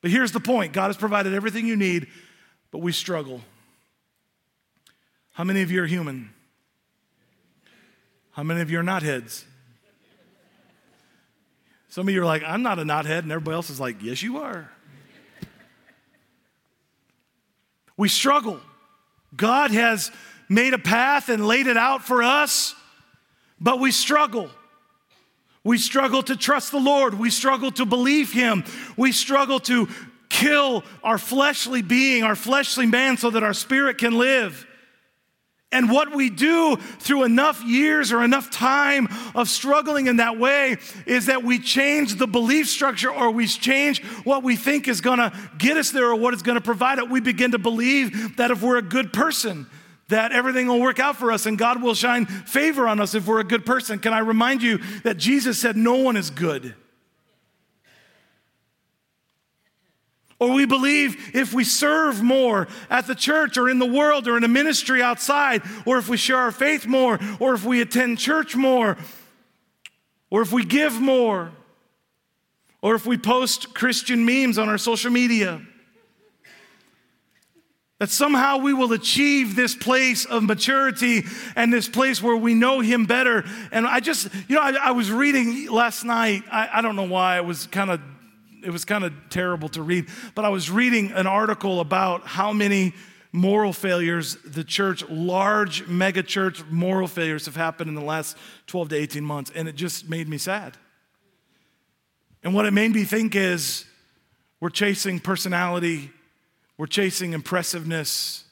But 0.00 0.12
here's 0.12 0.30
the 0.30 0.38
point 0.38 0.72
God 0.72 0.86
has 0.86 0.96
provided 0.96 1.34
everything 1.34 1.66
you 1.66 1.74
need, 1.74 2.06
but 2.70 2.78
we 2.78 2.92
struggle. 2.92 3.40
How 5.32 5.42
many 5.42 5.62
of 5.62 5.72
you 5.72 5.82
are 5.82 5.86
human? 5.86 6.30
How 8.30 8.44
many 8.44 8.60
of 8.60 8.70
you 8.70 8.78
are 8.78 8.84
not 8.84 9.02
heads? 9.02 9.44
Some 11.88 12.06
of 12.06 12.14
you 12.14 12.22
are 12.22 12.26
like, 12.26 12.44
I'm 12.44 12.62
not 12.62 12.78
a 12.78 12.82
knothead, 12.82 13.20
and 13.20 13.32
everybody 13.32 13.56
else 13.56 13.70
is 13.70 13.80
like, 13.80 14.00
yes, 14.00 14.22
you 14.22 14.38
are. 14.38 14.70
We 17.98 18.08
struggle. 18.08 18.60
God 19.36 19.72
has 19.72 20.10
made 20.48 20.72
a 20.72 20.78
path 20.78 21.28
and 21.28 21.46
laid 21.46 21.66
it 21.66 21.76
out 21.76 22.02
for 22.02 22.22
us, 22.22 22.74
but 23.60 23.80
we 23.80 23.90
struggle. 23.90 24.50
We 25.64 25.76
struggle 25.76 26.22
to 26.22 26.36
trust 26.36 26.70
the 26.72 26.80
Lord. 26.80 27.18
We 27.18 27.28
struggle 27.28 27.70
to 27.72 27.84
believe 27.84 28.32
Him. 28.32 28.64
We 28.96 29.12
struggle 29.12 29.60
to 29.60 29.88
kill 30.28 30.84
our 31.02 31.18
fleshly 31.18 31.82
being, 31.82 32.22
our 32.22 32.36
fleshly 32.36 32.86
man, 32.86 33.16
so 33.16 33.30
that 33.30 33.42
our 33.42 33.52
spirit 33.52 33.98
can 33.98 34.16
live. 34.16 34.66
And 35.70 35.90
what 35.90 36.14
we 36.14 36.30
do 36.30 36.76
through 36.76 37.24
enough 37.24 37.62
years 37.62 38.10
or 38.10 38.24
enough 38.24 38.50
time 38.50 39.06
of 39.34 39.50
struggling 39.50 40.06
in 40.06 40.16
that 40.16 40.38
way 40.38 40.78
is 41.04 41.26
that 41.26 41.42
we 41.42 41.58
change 41.58 42.14
the 42.14 42.26
belief 42.26 42.68
structure 42.68 43.12
or 43.12 43.30
we 43.30 43.46
change 43.46 44.02
what 44.24 44.42
we 44.42 44.56
think 44.56 44.88
is 44.88 45.02
gonna 45.02 45.30
get 45.58 45.76
us 45.76 45.90
there 45.90 46.06
or 46.06 46.16
what 46.16 46.32
is 46.32 46.40
gonna 46.40 46.62
provide 46.62 46.98
it. 46.98 47.10
We 47.10 47.20
begin 47.20 47.50
to 47.50 47.58
believe 47.58 48.38
that 48.38 48.50
if 48.50 48.62
we're 48.62 48.78
a 48.78 48.82
good 48.82 49.12
person, 49.12 49.66
that 50.08 50.32
everything 50.32 50.68
will 50.68 50.80
work 50.80 50.98
out 50.98 51.16
for 51.16 51.30
us 51.30 51.44
and 51.44 51.58
God 51.58 51.82
will 51.82 51.94
shine 51.94 52.24
favor 52.24 52.88
on 52.88 52.98
us 52.98 53.14
if 53.14 53.26
we're 53.26 53.40
a 53.40 53.44
good 53.44 53.66
person. 53.66 53.98
Can 53.98 54.14
I 54.14 54.20
remind 54.20 54.62
you 54.62 54.78
that 55.02 55.18
Jesus 55.18 55.60
said, 55.60 55.76
No 55.76 55.96
one 55.96 56.16
is 56.16 56.30
good? 56.30 56.74
Or 60.40 60.52
we 60.52 60.66
believe 60.66 61.34
if 61.34 61.52
we 61.52 61.64
serve 61.64 62.22
more 62.22 62.68
at 62.88 63.06
the 63.06 63.14
church 63.14 63.56
or 63.58 63.68
in 63.68 63.80
the 63.80 63.86
world 63.86 64.28
or 64.28 64.36
in 64.36 64.44
a 64.44 64.48
ministry 64.48 65.02
outside, 65.02 65.62
or 65.84 65.98
if 65.98 66.08
we 66.08 66.16
share 66.16 66.36
our 66.36 66.52
faith 66.52 66.86
more, 66.86 67.18
or 67.40 67.54
if 67.54 67.64
we 67.64 67.80
attend 67.80 68.18
church 68.18 68.54
more, 68.54 68.96
or 70.30 70.42
if 70.42 70.52
we 70.52 70.64
give 70.64 71.00
more, 71.00 71.50
or 72.82 72.94
if 72.94 73.04
we 73.04 73.18
post 73.18 73.74
Christian 73.74 74.24
memes 74.24 74.58
on 74.58 74.68
our 74.68 74.78
social 74.78 75.10
media, 75.10 75.60
that 77.98 78.10
somehow 78.10 78.58
we 78.58 78.72
will 78.72 78.92
achieve 78.92 79.56
this 79.56 79.74
place 79.74 80.24
of 80.24 80.44
maturity 80.44 81.24
and 81.56 81.72
this 81.72 81.88
place 81.88 82.22
where 82.22 82.36
we 82.36 82.54
know 82.54 82.78
Him 82.78 83.06
better. 83.06 83.44
And 83.72 83.84
I 83.84 83.98
just, 83.98 84.28
you 84.48 84.54
know, 84.54 84.62
I, 84.62 84.70
I 84.80 84.90
was 84.92 85.10
reading 85.10 85.68
last 85.68 86.04
night. 86.04 86.44
I, 86.48 86.68
I 86.74 86.80
don't 86.80 86.94
know 86.94 87.08
why. 87.08 87.38
It 87.38 87.44
was 87.44 87.66
kind 87.66 87.90
of 87.90 88.00
it 88.64 88.70
was 88.70 88.84
kind 88.84 89.04
of 89.04 89.12
terrible 89.30 89.68
to 89.70 89.82
read, 89.82 90.06
but 90.34 90.44
I 90.44 90.48
was 90.48 90.70
reading 90.70 91.12
an 91.12 91.26
article 91.26 91.80
about 91.80 92.26
how 92.26 92.52
many 92.52 92.94
moral 93.32 93.72
failures 93.72 94.36
the 94.44 94.64
church, 94.64 95.08
large 95.08 95.86
mega 95.86 96.22
church 96.22 96.64
moral 96.70 97.06
failures 97.06 97.46
have 97.46 97.56
happened 97.56 97.88
in 97.88 97.94
the 97.94 98.00
last 98.00 98.36
12 98.66 98.90
to 98.90 98.96
18 98.96 99.24
months, 99.24 99.52
and 99.54 99.68
it 99.68 99.74
just 99.74 100.08
made 100.08 100.28
me 100.28 100.38
sad. 100.38 100.76
And 102.42 102.54
what 102.54 102.66
it 102.66 102.72
made 102.72 102.92
me 102.92 103.04
think 103.04 103.34
is 103.34 103.84
we're 104.60 104.70
chasing 104.70 105.20
personality, 105.20 106.10
we're 106.76 106.86
chasing 106.86 107.32
impressiveness, 107.32 108.44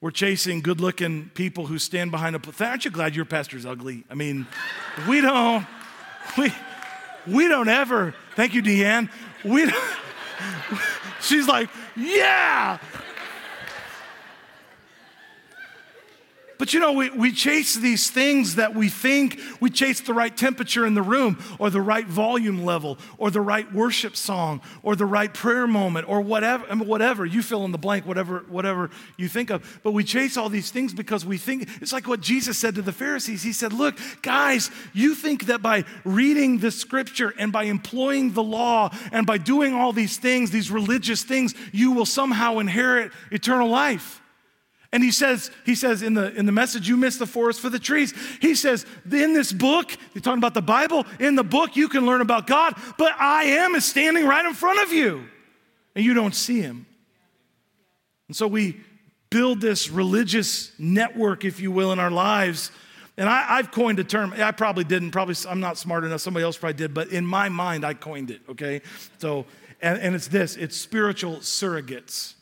we're 0.00 0.10
chasing 0.10 0.60
good 0.60 0.80
looking 0.80 1.30
people 1.34 1.66
who 1.66 1.78
stand 1.78 2.10
behind 2.10 2.36
a. 2.36 2.64
Aren't 2.64 2.84
you 2.84 2.90
glad 2.90 3.16
your 3.16 3.24
pastor's 3.24 3.66
ugly? 3.66 4.04
I 4.10 4.14
mean, 4.14 4.46
we 5.08 5.20
don't, 5.20 5.66
we, 6.38 6.52
we 7.26 7.48
don't 7.48 7.68
ever, 7.68 8.14
thank 8.36 8.54
you, 8.54 8.62
Deanne. 8.62 9.10
We, 9.44 9.70
she's 11.20 11.46
like, 11.46 11.68
yeah, 11.96 12.78
But 16.58 16.72
you 16.72 16.80
know, 16.80 16.92
we, 16.92 17.10
we 17.10 17.32
chase 17.32 17.74
these 17.74 18.10
things 18.10 18.56
that 18.56 18.74
we 18.74 18.88
think 18.88 19.40
we 19.60 19.70
chase 19.70 20.00
the 20.00 20.14
right 20.14 20.34
temperature 20.34 20.86
in 20.86 20.94
the 20.94 21.02
room, 21.02 21.42
or 21.58 21.70
the 21.70 21.80
right 21.80 22.06
volume 22.06 22.64
level, 22.64 22.98
or 23.18 23.30
the 23.30 23.40
right 23.40 23.70
worship 23.72 24.16
song, 24.16 24.60
or 24.82 24.96
the 24.96 25.06
right 25.06 25.32
prayer 25.32 25.66
moment, 25.66 26.08
or 26.08 26.20
whatever, 26.20 26.64
whatever. 26.76 27.24
You 27.24 27.42
fill 27.42 27.64
in 27.64 27.72
the 27.72 27.78
blank, 27.78 28.06
whatever, 28.06 28.44
whatever 28.48 28.90
you 29.16 29.28
think 29.28 29.50
of. 29.50 29.80
But 29.82 29.92
we 29.92 30.04
chase 30.04 30.36
all 30.36 30.48
these 30.48 30.70
things 30.70 30.94
because 30.94 31.26
we 31.26 31.38
think 31.38 31.68
it's 31.80 31.92
like 31.92 32.06
what 32.06 32.20
Jesus 32.20 32.58
said 32.58 32.74
to 32.76 32.82
the 32.82 32.92
Pharisees. 32.92 33.42
He 33.42 33.52
said, 33.52 33.72
Look, 33.72 33.98
guys, 34.22 34.70
you 34.92 35.14
think 35.14 35.46
that 35.46 35.62
by 35.62 35.84
reading 36.04 36.58
the 36.58 36.70
scripture 36.70 37.34
and 37.38 37.52
by 37.52 37.64
employing 37.64 38.32
the 38.32 38.42
law 38.42 38.90
and 39.12 39.26
by 39.26 39.38
doing 39.38 39.74
all 39.74 39.92
these 39.92 40.18
things, 40.18 40.50
these 40.50 40.70
religious 40.70 41.22
things, 41.22 41.54
you 41.72 41.92
will 41.92 42.06
somehow 42.06 42.58
inherit 42.58 43.12
eternal 43.30 43.68
life. 43.68 44.20
And 44.94 45.02
he 45.02 45.10
says, 45.10 45.50
he 45.66 45.74
says 45.74 46.02
in 46.02 46.14
the, 46.14 46.32
in 46.36 46.46
the 46.46 46.52
message, 46.52 46.88
you 46.88 46.96
miss 46.96 47.16
the 47.16 47.26
forest 47.26 47.60
for 47.60 47.68
the 47.68 47.80
trees. 47.80 48.14
He 48.40 48.54
says, 48.54 48.86
in 49.10 49.34
this 49.34 49.52
book, 49.52 49.90
you're 50.14 50.22
talking 50.22 50.38
about 50.38 50.54
the 50.54 50.62
Bible, 50.62 51.04
in 51.18 51.34
the 51.34 51.42
book, 51.42 51.74
you 51.74 51.88
can 51.88 52.06
learn 52.06 52.20
about 52.20 52.46
God, 52.46 52.76
but 52.96 53.12
I 53.18 53.42
am 53.42 53.74
is 53.74 53.84
standing 53.84 54.24
right 54.24 54.46
in 54.46 54.54
front 54.54 54.80
of 54.84 54.92
you, 54.92 55.24
and 55.96 56.04
you 56.04 56.14
don't 56.14 56.32
see 56.34 56.60
him. 56.60 56.86
And 58.28 58.36
so 58.36 58.46
we 58.46 58.80
build 59.30 59.60
this 59.60 59.90
religious 59.90 60.70
network, 60.78 61.44
if 61.44 61.58
you 61.58 61.72
will, 61.72 61.90
in 61.90 61.98
our 61.98 62.12
lives. 62.12 62.70
And 63.16 63.28
I, 63.28 63.56
have 63.56 63.72
coined 63.72 63.98
a 63.98 64.04
term. 64.04 64.32
I 64.36 64.52
probably 64.52 64.84
didn't. 64.84 65.10
Probably 65.10 65.34
I'm 65.48 65.58
not 65.58 65.76
smart 65.76 66.04
enough. 66.04 66.20
Somebody 66.20 66.44
else 66.44 66.56
probably 66.56 66.74
did. 66.74 66.94
But 66.94 67.08
in 67.08 67.26
my 67.26 67.48
mind, 67.48 67.84
I 67.84 67.94
coined 67.94 68.30
it. 68.30 68.42
Okay. 68.48 68.80
So, 69.18 69.44
and, 69.82 69.98
and 70.00 70.14
it's 70.14 70.28
this. 70.28 70.56
It's 70.56 70.76
spiritual 70.76 71.38
surrogates. 71.38 72.34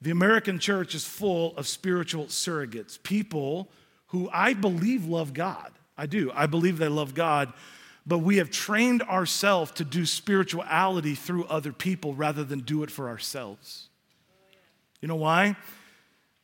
The 0.00 0.10
American 0.10 0.58
church 0.58 0.94
is 0.94 1.04
full 1.04 1.56
of 1.56 1.66
spiritual 1.66 2.26
surrogates, 2.26 3.02
people 3.02 3.68
who 4.08 4.28
I 4.32 4.52
believe 4.52 5.06
love 5.06 5.32
God. 5.32 5.72
I 5.96 6.06
do. 6.06 6.30
I 6.34 6.46
believe 6.46 6.78
they 6.78 6.88
love 6.88 7.14
God, 7.14 7.52
but 8.06 8.18
we 8.18 8.36
have 8.36 8.50
trained 8.50 9.02
ourselves 9.02 9.72
to 9.72 9.84
do 9.84 10.04
spirituality 10.04 11.14
through 11.14 11.46
other 11.46 11.72
people 11.72 12.14
rather 12.14 12.44
than 12.44 12.60
do 12.60 12.82
it 12.82 12.90
for 12.90 13.08
ourselves. 13.08 13.88
You 15.00 15.08
know 15.08 15.16
why? 15.16 15.56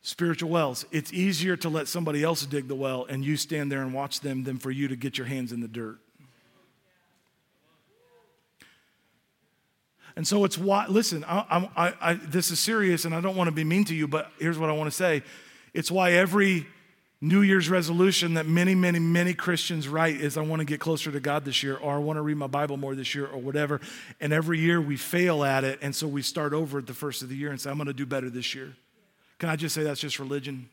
Spiritual 0.01 0.51
wells. 0.51 0.85
It's 0.91 1.13
easier 1.13 1.57
to 1.59 1.69
let 1.69 1.87
somebody 1.87 2.25
else 2.25 2.45
dig 2.47 2.67
the 2.69 2.75
well 2.75 3.05
and 3.05 3.25
you 3.25 3.37
stand 3.37 3.71
there 3.71 3.83
and 3.83 3.95
watch 3.95 4.21
them 4.21 4.45
than 4.45 4.59
for 4.59 4.71
you 4.71 4.89
to 4.89 4.97
get 4.97 5.19
your 5.19 5.27
hands 5.27 5.53
in 5.53 5.61
the 5.61 5.69
dirt. 5.69 6.01
And 10.17 10.27
so 10.27 10.45
it's 10.45 10.59
why, 10.59 10.87
listen, 10.89 11.25
I, 11.25 11.69
I, 11.77 11.95
I, 12.01 12.15
this 12.15 12.51
is 12.51 12.61
serious 12.61 13.05
and 13.05 13.15
I 13.15 13.21
don't 13.21 13.37
want 13.37 13.49
to 13.49 13.53
be 13.53 13.65
mean 13.65 13.85
to 13.87 13.95
you, 13.95 14.07
but 14.07 14.31
here's 14.39 14.59
what 14.59 14.69
I 14.69 14.73
want 14.75 14.91
to 14.91 14.97
say. 14.97 15.23
It's 15.73 15.91
why 15.91 16.13
every 16.13 16.67
New 17.25 17.41
Year's 17.43 17.71
resolution 17.71 18.35
that 18.35 18.47
many, 18.47 18.75
many, 18.75 18.99
many 18.99 19.33
Christians 19.33 19.87
write 19.87 20.17
is 20.17 20.37
I 20.37 20.43
want 20.43 20.59
to 20.59 20.67
get 20.67 20.81
closer 20.81 21.13
to 21.13 21.21
God 21.21 21.45
this 21.45 21.63
year, 21.63 21.77
or 21.77 21.95
I 21.95 21.99
want 21.99 22.17
to 22.17 22.21
read 22.21 22.37
my 22.37 22.49
Bible 22.49 22.77
more 22.77 22.97
this 22.97 23.15
year, 23.15 23.27
or 23.27 23.39
whatever. 23.39 23.81
And 24.21 24.33
every 24.33 24.59
year 24.59 24.81
we 24.81 24.97
fail 24.97 25.45
at 25.45 25.63
it. 25.63 25.79
And 25.83 25.95
so 25.95 26.09
we 26.09 26.21
start 26.21 26.53
over 26.53 26.79
at 26.79 26.87
the 26.87 26.95
first 26.95 27.23
of 27.23 27.29
the 27.29 27.37
year 27.37 27.51
and 27.51 27.61
say, 27.61 27.71
I'm 27.71 27.77
going 27.77 27.87
to 27.87 27.93
do 27.93 28.07
better 28.07 28.29
this 28.29 28.57
year. 28.57 28.75
Can 29.39 29.49
I 29.49 29.57
just 29.57 29.73
say 29.73 29.85
that's 29.85 30.01
just 30.01 30.19
religion? 30.19 30.69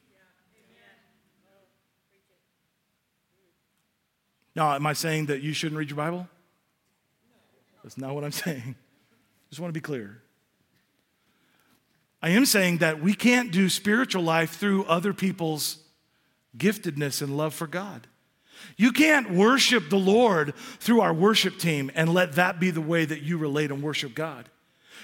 Now, 4.56 4.74
am 4.74 4.86
I 4.88 4.94
saying 4.94 5.28
that 5.28 5.42
you 5.42 5.54
shouldn't 5.54 5.78
read 5.78 5.90
your 5.90 5.98
Bible? 5.98 6.28
That's 7.84 7.98
not 7.98 8.16
what 8.16 8.24
I'm 8.24 8.32
saying. 8.34 8.76
Just 9.50 9.60
want 9.60 9.74
to 9.74 9.78
be 9.78 9.82
clear. 9.82 10.22
I 12.22 12.30
am 12.30 12.46
saying 12.46 12.80
that 12.80 13.02
we 13.02 13.14
can't 13.14 13.52
do 13.52 13.70
spiritual 13.70 14.24
life 14.24 14.58
through 14.58 14.84
other 14.86 15.14
people's 15.14 15.78
giftedness 16.58 17.22
and 17.22 17.38
love 17.38 17.54
for 17.54 17.68
God. 17.68 18.08
You 18.76 18.92
can't 18.92 19.32
worship 19.32 19.90
the 19.90 19.98
Lord 19.98 20.54
through 20.80 21.02
our 21.02 21.14
worship 21.14 21.58
team 21.58 21.90
and 21.96 22.14
let 22.14 22.34
that 22.34 22.60
be 22.60 22.72
the 22.72 22.82
way 22.82 23.06
that 23.06 23.22
you 23.22 23.38
relate 23.38 23.72
and 23.72 23.82
worship 23.82 24.14
God. 24.14 24.50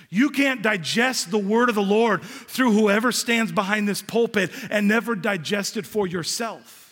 You 0.10 0.30
can't 0.30 0.62
digest 0.62 1.32
the 1.32 1.38
word 1.38 1.70
of 1.70 1.75
the 1.75 1.82
Lord 1.82 2.22
through 2.22 2.74
whoever 2.74 3.12
stands 3.12 3.52
behind 3.52 3.88
this 3.88 4.02
pulpit 4.02 4.52
and 4.70 4.88
never 4.88 5.16
digest 5.16 5.78
it 5.78 5.86
for 5.86 6.06
yourself. 6.06 6.85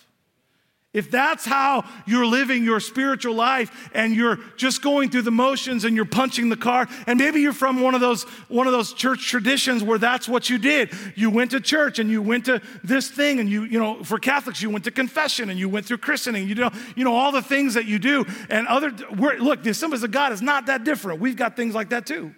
If 0.94 1.10
that's 1.10 1.44
how 1.44 1.86
you're 2.06 2.26
living 2.26 2.64
your 2.64 2.80
spiritual 2.80 3.34
life 3.34 3.90
and 3.96 4.16
you're 4.16 4.38
just 4.58 4.84
going 4.84 5.10
through 5.10 5.24
the 5.24 5.32
motions 5.32 5.86
and 5.86 5.96
you're 5.96 6.06
punching 6.06 6.50
the 6.50 6.56
card, 6.56 6.88
and 7.08 7.18
maybe 7.18 7.42
you're 7.42 7.52
from 7.52 7.82
one 7.82 7.96
of 7.96 8.02
those 8.02 8.24
one 8.48 8.68
of 8.68 8.74
those 8.74 8.94
church 8.94 9.28
traditions 9.28 9.84
where 9.84 9.98
that's 9.98 10.30
what 10.30 10.52
you 10.52 10.60
did. 10.60 10.92
You 11.16 11.32
went 11.32 11.50
to 11.52 11.60
church 11.60 11.98
and 11.98 12.12
you 12.12 12.22
went 12.22 12.46
to 12.46 12.62
this 12.84 13.10
thing, 13.10 13.40
and 13.40 13.50
you, 13.50 13.64
you 13.64 13.80
know, 13.80 14.04
for 14.04 14.20
Catholics, 14.20 14.62
you 14.62 14.70
went 14.70 14.86
to 14.86 14.92
confession 14.92 15.50
and 15.50 15.58
you 15.58 15.68
went 15.68 15.88
through 15.88 15.98
christening, 15.98 16.48
you 16.48 16.54
know, 16.54 16.72
you 16.96 17.04
know, 17.04 17.16
all 17.16 17.32
the 17.32 17.42
things 17.42 17.74
that 17.74 17.86
you 17.86 17.98
do. 17.98 18.24
And 18.50 18.68
other 18.68 18.92
look, 18.92 19.64
the 19.64 19.72
Assemblies 19.72 20.04
of 20.04 20.12
God 20.12 20.32
is 20.32 20.44
not 20.44 20.68
that 20.68 20.84
different. 20.84 21.20
We've 21.20 21.36
got 21.36 21.56
things 21.56 21.74
like 21.74 21.90
that 21.90 22.06
too. 22.06 22.36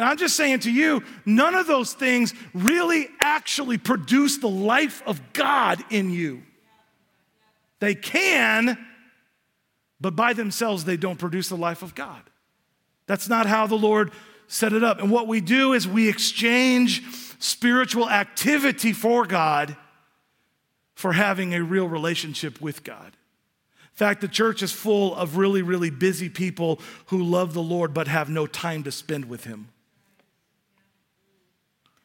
And 0.00 0.08
I'm 0.08 0.16
just 0.16 0.34
saying 0.34 0.60
to 0.60 0.72
you, 0.72 1.04
none 1.26 1.54
of 1.54 1.66
those 1.66 1.92
things 1.92 2.32
really 2.54 3.06
actually 3.20 3.76
produce 3.76 4.38
the 4.38 4.48
life 4.48 5.02
of 5.04 5.20
God 5.34 5.84
in 5.90 6.08
you. 6.08 6.40
They 7.80 7.94
can, 7.94 8.78
but 10.00 10.16
by 10.16 10.32
themselves, 10.32 10.86
they 10.86 10.96
don't 10.96 11.18
produce 11.18 11.50
the 11.50 11.56
life 11.58 11.82
of 11.82 11.94
God. 11.94 12.22
That's 13.08 13.28
not 13.28 13.44
how 13.44 13.66
the 13.66 13.76
Lord 13.76 14.12
set 14.46 14.72
it 14.72 14.82
up. 14.82 15.00
And 15.00 15.10
what 15.10 15.28
we 15.28 15.42
do 15.42 15.74
is 15.74 15.86
we 15.86 16.08
exchange 16.08 17.02
spiritual 17.38 18.08
activity 18.08 18.94
for 18.94 19.26
God 19.26 19.76
for 20.94 21.12
having 21.12 21.52
a 21.52 21.62
real 21.62 21.86
relationship 21.86 22.58
with 22.58 22.84
God. 22.84 23.08
In 23.82 23.96
fact, 23.96 24.22
the 24.22 24.28
church 24.28 24.62
is 24.62 24.72
full 24.72 25.14
of 25.14 25.36
really, 25.36 25.60
really 25.60 25.90
busy 25.90 26.30
people 26.30 26.80
who 27.08 27.22
love 27.22 27.52
the 27.52 27.62
Lord 27.62 27.92
but 27.92 28.08
have 28.08 28.30
no 28.30 28.46
time 28.46 28.82
to 28.84 28.90
spend 28.90 29.26
with 29.26 29.44
Him. 29.44 29.68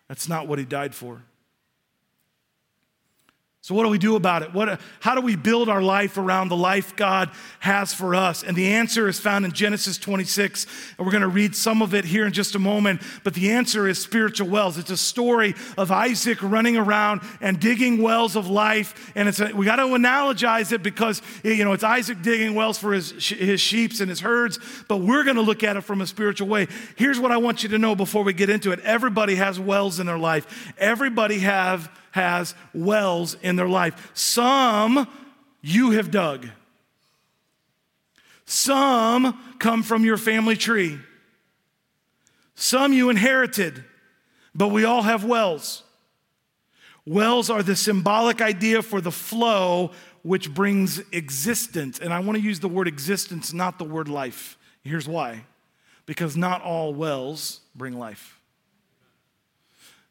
That's 0.08 0.30
not 0.30 0.48
what 0.48 0.60
he 0.60 0.66
died 0.66 0.94
for. 0.94 1.24
So, 3.66 3.74
what 3.74 3.82
do 3.82 3.90
we 3.90 3.98
do 3.98 4.16
about 4.16 4.44
it? 4.44 4.54
What, 4.54 4.80
how 5.00 5.16
do 5.16 5.22
we 5.22 5.36
build 5.36 5.70
our 5.70 5.82
life 5.82 6.20
around 6.20 6.50
the 6.50 6.56
life 6.56 6.96
God 6.96 7.32
has 7.62 7.96
for 7.96 8.14
us? 8.14 8.44
And 8.44 8.56
the 8.56 8.74
answer 8.74 9.08
is 9.08 9.20
found 9.20 9.44
in 9.44 9.54
Genesis 9.54 9.98
26. 9.98 10.68
And 11.00 11.04
we're 11.04 11.12
going 11.12 11.24
to 11.24 11.28
read 11.28 11.56
some 11.56 11.82
of 11.82 11.96
it 11.96 12.06
here 12.06 12.28
in 12.28 12.32
just 12.32 12.54
a 12.54 12.60
moment. 12.60 13.02
But 13.24 13.34
the 13.34 13.50
answer 13.50 13.88
is 13.88 14.00
spiritual 14.00 14.50
wells. 14.50 14.78
It's 14.78 14.92
a 14.92 14.98
story 14.98 15.56
of 15.80 15.90
Isaac 15.90 16.44
running 16.44 16.78
around 16.78 17.22
and 17.42 17.60
digging 17.60 18.04
wells 18.04 18.36
of 18.36 18.48
life. 18.48 19.12
And 19.16 19.28
it's 19.28 19.40
a, 19.40 19.52
we 19.52 19.66
got 19.66 19.78
to 19.78 19.86
analogize 19.86 20.72
it 20.72 20.84
because, 20.84 21.24
you 21.44 21.66
know, 21.66 21.74
it's 21.74 21.84
Isaac 21.84 22.22
digging 22.22 22.54
wells 22.54 22.78
for 22.78 22.94
his, 22.94 23.14
his 23.30 23.62
sheep 23.62 23.94
and 24.00 24.10
his 24.10 24.20
herds. 24.20 24.60
But 24.88 24.98
we're 24.98 25.24
going 25.24 25.38
to 25.38 25.42
look 25.42 25.64
at 25.64 25.76
it 25.76 25.82
from 25.82 26.02
a 26.02 26.06
spiritual 26.06 26.48
way. 26.48 26.68
Here's 26.98 27.20
what 27.20 27.32
I 27.32 27.38
want 27.38 27.64
you 27.64 27.70
to 27.70 27.80
know 27.80 27.96
before 27.96 28.24
we 28.24 28.34
get 28.34 28.52
into 28.52 28.74
it 28.74 28.80
everybody 28.82 29.34
has 29.34 29.60
wells 29.60 30.00
in 30.00 30.06
their 30.06 30.20
life, 30.20 30.72
everybody 30.78 31.40
have 31.40 31.90
has 32.16 32.56
wells 32.74 33.36
in 33.42 33.58
their 33.58 33.68
life. 33.68 34.10
Some 34.14 35.06
you 35.62 35.92
have 35.92 36.12
dug, 36.12 36.48
some 38.46 39.38
come 39.60 39.84
from 39.84 40.06
your 40.06 40.16
family 40.16 40.56
tree, 40.56 40.98
some 42.56 42.94
you 42.94 43.10
inherited, 43.10 43.84
but 44.56 44.70
we 44.70 44.86
all 44.86 45.02
have 45.02 45.26
wells. 45.26 45.84
Wells 47.06 47.50
are 47.50 47.62
the 47.62 47.76
symbolic 47.76 48.42
idea 48.42 48.82
for 48.82 49.02
the 49.02 49.12
flow 49.12 49.92
which 50.24 50.54
brings 50.54 51.00
existence. 51.12 52.00
And 52.00 52.14
I 52.14 52.20
want 52.20 52.38
to 52.38 52.44
use 52.44 52.62
the 52.62 52.70
word 52.70 52.88
existence, 52.88 53.52
not 53.52 53.78
the 53.78 53.84
word 53.84 54.08
life. 54.08 54.58
Here's 54.84 55.08
why 55.08 55.44
because 56.06 56.38
not 56.38 56.62
all 56.62 56.94
wells 56.94 57.60
bring 57.76 58.00
life. 58.00 58.35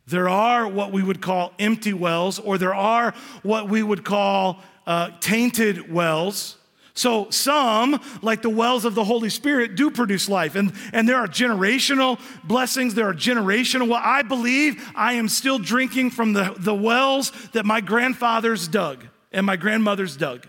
There 0.06 0.28
are 0.28 0.68
what 0.68 0.92
we 0.92 1.02
would 1.02 1.22
call 1.22 1.52
empty 1.58 1.94
wells, 1.94 2.38
or 2.38 2.58
there 2.58 2.74
are 2.74 3.14
what 3.42 3.68
we 3.68 3.82
would 3.82 4.04
call 4.04 4.60
uh, 4.86 5.10
tainted 5.20 5.90
wells. 5.92 6.56
So, 6.96 7.28
some, 7.30 8.00
like 8.22 8.42
the 8.42 8.50
wells 8.50 8.84
of 8.84 8.94
the 8.94 9.02
Holy 9.02 9.28
Spirit, 9.28 9.74
do 9.74 9.90
produce 9.90 10.28
life. 10.28 10.54
And, 10.54 10.72
and 10.92 11.08
there 11.08 11.16
are 11.16 11.26
generational 11.26 12.20
blessings. 12.44 12.94
There 12.94 13.08
are 13.08 13.14
generational. 13.14 13.88
Well, 13.88 14.00
I 14.02 14.22
believe 14.22 14.92
I 14.94 15.14
am 15.14 15.28
still 15.28 15.58
drinking 15.58 16.10
from 16.12 16.34
the, 16.34 16.54
the 16.56 16.74
wells 16.74 17.32
that 17.52 17.64
my 17.64 17.80
grandfathers 17.80 18.68
dug 18.68 19.04
and 19.32 19.44
my 19.44 19.56
grandmothers 19.56 20.16
dug. 20.16 20.46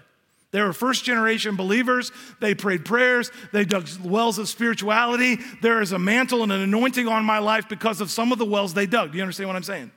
They 0.55 0.61
were 0.61 0.71
first 0.71 1.03
generation 1.03 1.57
believers. 1.57 2.13
They 2.39 2.55
prayed 2.55 2.85
prayers. 2.85 3.29
They 3.51 3.65
dug 3.65 3.89
wells 4.01 4.37
of 4.37 4.47
spirituality. 4.47 5.37
There 5.61 5.81
is 5.81 5.91
a 5.91 5.99
mantle 5.99 6.43
and 6.43 6.51
an 6.53 6.61
anointing 6.61 7.09
on 7.09 7.25
my 7.25 7.39
life 7.39 7.67
because 7.67 7.99
of 7.99 8.09
some 8.09 8.31
of 8.31 8.37
the 8.37 8.45
wells 8.45 8.73
they 8.73 8.85
dug. 8.85 9.11
Do 9.11 9.17
you 9.17 9.21
understand 9.21 9.49
what 9.49 9.57
I'm 9.57 9.63
saying? 9.63 9.91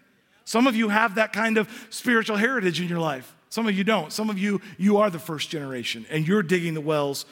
Some 0.44 0.66
of 0.66 0.74
you 0.74 0.88
have 0.88 1.14
that 1.14 1.32
kind 1.32 1.58
of 1.58 1.70
spiritual 1.90 2.36
heritage 2.36 2.80
in 2.80 2.88
your 2.88 2.98
life. 2.98 3.36
Some 3.50 3.68
of 3.68 3.78
you 3.78 3.84
don't. 3.84 4.12
Some 4.12 4.30
of 4.30 4.36
you, 4.36 4.60
you 4.78 4.96
are 4.96 5.10
the 5.10 5.20
first 5.20 5.48
generation 5.48 6.04
and 6.10 6.26
you're 6.26 6.42
digging 6.42 6.74
the 6.74 6.80
wells 6.80 7.24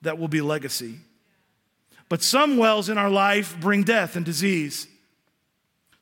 that 0.00 0.18
will 0.18 0.26
be 0.26 0.40
legacy. 0.40 0.96
But 2.08 2.20
some 2.20 2.56
wells 2.56 2.88
in 2.88 2.98
our 2.98 3.10
life 3.10 3.56
bring 3.60 3.84
death 3.84 4.16
and 4.16 4.26
disease. 4.26 4.88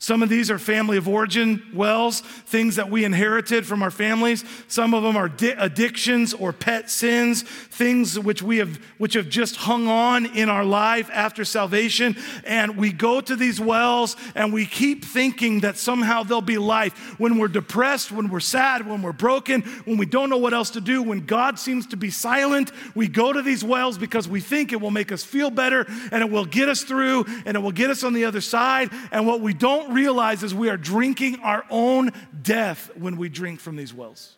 Some 0.03 0.23
of 0.23 0.31
these 0.31 0.51
are 0.51 0.59
family 0.59 0.97
of 0.97 1.07
origin 1.07 1.63
wells, 1.75 2.23
things 2.23 2.77
that 2.77 2.89
we 2.89 3.05
inherited 3.05 3.67
from 3.67 3.83
our 3.83 3.91
families. 3.91 4.47
Some 4.67 4.95
of 4.95 5.03
them 5.03 5.15
are 5.15 5.29
di- 5.29 5.51
addictions 5.51 6.33
or 6.33 6.55
pet 6.55 6.89
sins, 6.89 7.43
things 7.43 8.19
which 8.19 8.43
we 8.43 8.57
have 8.57 8.81
which 8.97 9.13
have 9.13 9.29
just 9.29 9.57
hung 9.57 9.89
on 9.89 10.25
in 10.25 10.49
our 10.49 10.65
life 10.65 11.11
after 11.13 11.45
salvation. 11.45 12.17
And 12.45 12.79
we 12.79 12.93
go 12.93 13.21
to 13.21 13.37
these 13.37 13.61
wells 13.61 14.17
and 14.35 14.55
we 14.55 14.65
keep 14.65 15.05
thinking 15.05 15.61
that 15.61 15.77
somehow 15.77 16.23
there'll 16.23 16.41
be 16.41 16.57
life. 16.57 16.95
When 17.19 17.37
we're 17.37 17.49
depressed, 17.49 18.11
when 18.11 18.31
we're 18.31 18.41
sad, 18.41 18.89
when 18.89 19.03
we're 19.03 19.13
broken, 19.13 19.61
when 19.85 19.99
we 19.99 20.07
don't 20.07 20.31
know 20.31 20.39
what 20.39 20.55
else 20.55 20.71
to 20.71 20.81
do, 20.81 21.03
when 21.03 21.27
God 21.27 21.59
seems 21.59 21.87
to 21.89 21.99
be 21.99 22.09
silent, 22.09 22.73
we 22.95 23.07
go 23.07 23.35
to 23.35 23.43
these 23.43 23.63
wells 23.63 23.99
because 23.99 24.27
we 24.27 24.41
think 24.41 24.73
it 24.73 24.81
will 24.81 24.91
make 24.91 25.13
us 25.13 25.23
feel 25.23 25.51
better 25.51 25.85
and 26.11 26.23
it 26.23 26.31
will 26.31 26.47
get 26.47 26.71
us 26.71 26.85
through 26.85 27.27
and 27.45 27.55
it 27.55 27.61
will 27.61 27.71
get 27.71 27.91
us 27.91 28.03
on 28.03 28.15
the 28.15 28.25
other 28.25 28.41
side. 28.41 28.89
And 29.13 29.27
what 29.27 29.43
we 29.43 29.53
don't 29.53 29.90
realize 29.93 30.43
is 30.43 30.55
we 30.55 30.69
are 30.69 30.77
drinking 30.77 31.41
our 31.41 31.65
own 31.71 32.13
death 32.43 32.91
when 32.97 33.17
we 33.17 33.29
drink 33.29 33.61
from 33.61 33.77
these 33.77 33.93
wells. 33.95 34.37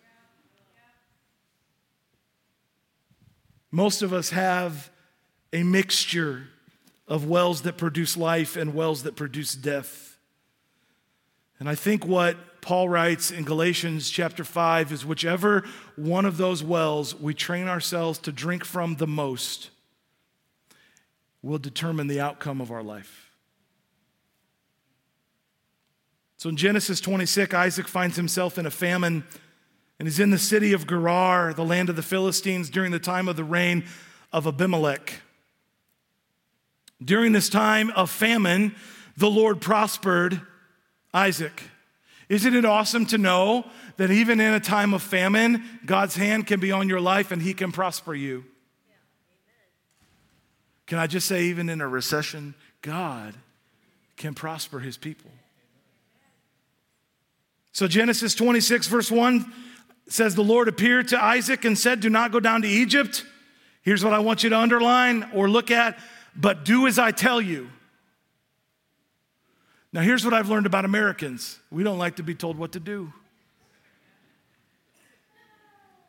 Most 3.71 4.03
of 4.03 4.13
us 4.13 4.31
have 4.31 4.91
a 5.53 5.63
mixture 5.63 6.49
of 7.09 7.27
wells 7.27 7.63
that 7.63 7.77
produce 7.77 8.17
life 8.17 8.57
and 8.57 8.75
wells 8.75 9.03
that 9.03 9.17
produce 9.17 9.55
death. 9.55 10.19
And 11.59 11.69
I 11.69 11.75
think 11.75 12.07
what 12.07 12.61
Paul 12.61 12.89
writes 12.89 13.31
in 13.31 13.45
Galatians 13.45 14.09
chapter 14.09 14.45
5 14.45 14.93
is 14.93 15.05
whichever 15.05 15.65
one 15.97 16.25
of 16.25 16.37
those 16.37 16.63
wells 16.63 17.15
we 17.15 17.35
train 17.35 17.67
ourselves 17.67 18.19
to 18.21 18.33
drink 18.33 18.65
from 18.65 18.97
the 18.97 19.07
most 19.07 19.71
will 21.43 21.59
determine 21.59 22.07
the 22.07 22.21
outcome 22.21 22.61
of 22.61 22.71
our 22.71 22.83
life. 22.83 23.22
So 26.43 26.49
in 26.49 26.57
Genesis 26.57 27.01
26, 27.01 27.55
Isaac 27.55 27.87
finds 27.87 28.17
himself 28.17 28.59
in 28.59 28.67
a 28.67 28.71
famine, 28.73 29.23
and 30.01 30.09
he's 30.09 30.19
in 30.19 30.31
the 30.31 30.39
city 30.39 30.73
of 30.73 30.89
Gerar, 30.89 31.55
the 31.55 31.65
land 31.65 31.89
of 31.89 31.95
the 31.95 32.03
Philistines, 32.03 32.69
during 32.69 32.91
the 32.91 32.99
time 32.99 33.29
of 33.29 33.37
the 33.37 33.45
reign 33.45 33.85
of 34.33 34.49
Abimelech. 34.49 35.21
During 37.01 37.31
this 37.31 37.49
time 37.49 37.91
of 37.91 38.11
famine, 38.11 38.75
the 39.17 39.31
Lord 39.31 39.61
prospered 39.61 40.41
Isaac. 41.15 41.63
Isn't 42.29 42.57
it 42.57 42.65
awesome 42.65 43.07
to 43.07 43.19
know 43.19 43.65
that 43.97 44.11
even 44.11 44.41
in 44.41 44.53
a 44.53 44.59
time 44.59 44.95
of 44.95 45.01
famine, 45.01 45.63
God's 45.87 46.17
hand 46.17 46.49
can 46.49 46.59
be 46.59 46.73
on 46.73 46.89
your 46.89 47.01
life 47.01 47.31
and 47.31 47.41
He 47.41 47.55
can 47.55 47.71
prosper 47.71 48.17
you? 48.17 48.45
Can 50.89 50.99
I 50.99 51.07
just 51.07 51.29
say, 51.29 51.45
even 51.45 51.69
in 51.69 51.81
a 51.81 51.87
recession, 51.87 52.57
God 52.81 53.35
can 54.17 54.35
prosper 54.35 54.81
His 54.81 54.97
people. 54.97 55.31
So, 57.73 57.89
Genesis 57.89 58.35
26, 58.35 58.87
verse 58.87 59.11
1 59.11 59.51
says, 60.09 60.35
The 60.35 60.45
Lord 60.45 60.69
appeared 60.69 61.09
to 61.09 61.23
Isaac 61.23 61.65
and 61.65 61.79
said, 61.79 62.01
Do 62.01 62.11
not 62.11 62.31
go 62.31 62.39
down 62.39 62.63
to 62.63 62.69
Egypt. 62.69 63.25
Here's 63.81 64.05
what 64.05 64.13
I 64.13 64.19
want 64.19 64.45
you 64.45 64.51
to 64.51 64.59
underline 64.59 65.29
or 65.35 65.49
look 65.49 65.71
at, 65.71 65.99
but 66.37 66.65
do 66.65 66.87
as 66.87 66.99
I 66.99 67.11
tell 67.11 67.41
you. 67.41 67.71
Now, 69.93 70.03
here's 70.03 70.25
what 70.25 70.33
I've 70.33 70.49
learned 70.49 70.67
about 70.67 70.85
Americans 70.85 71.59
we 71.71 71.83
don't 71.83 71.99
like 71.99 72.17
to 72.17 72.23
be 72.23 72.35
told 72.35 72.57
what 72.57 72.73
to 72.73 72.81
do, 72.81 73.13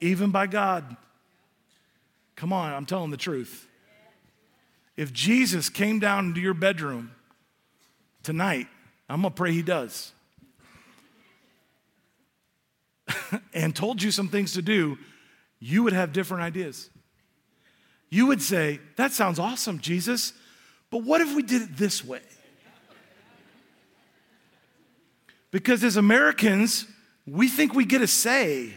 even 0.02 0.32
by 0.32 0.48
God. 0.48 0.96
Come 2.36 2.52
on, 2.52 2.74
I'm 2.74 2.86
telling 2.86 3.12
the 3.12 3.18
truth. 3.18 3.68
If 4.96 5.14
Jesus 5.14 5.70
came 5.70 6.00
down 6.00 6.28
into 6.28 6.42
your 6.42 6.54
bedroom 6.54 7.12
tonight, 8.22 8.68
I'm 9.10 9.22
gonna 9.22 9.32
pray 9.32 9.52
he 9.52 9.62
does. 9.62 10.12
and 13.54 13.76
told 13.76 14.02
you 14.02 14.12
some 14.12 14.30
things 14.30 14.54
to 14.54 14.62
do, 14.62 14.98
you 15.60 15.84
would 15.84 15.94
have 15.94 16.14
different 16.14 16.44
ideas. 16.44 16.90
You 18.10 18.28
would 18.28 18.42
say, 18.42 18.80
That 18.96 19.12
sounds 19.12 19.40
awesome, 19.40 19.80
Jesus, 19.80 20.34
but 20.90 21.04
what 21.04 21.22
if 21.22 21.36
we 21.36 21.42
did 21.42 21.64
it 21.64 21.78
this 21.78 22.04
way? 22.04 22.22
Because 25.52 25.84
as 25.84 25.98
Americans, 25.98 26.88
we 27.28 27.48
think 27.48 27.74
we 27.74 27.86
get 27.86 28.02
a 28.02 28.08
say. 28.08 28.74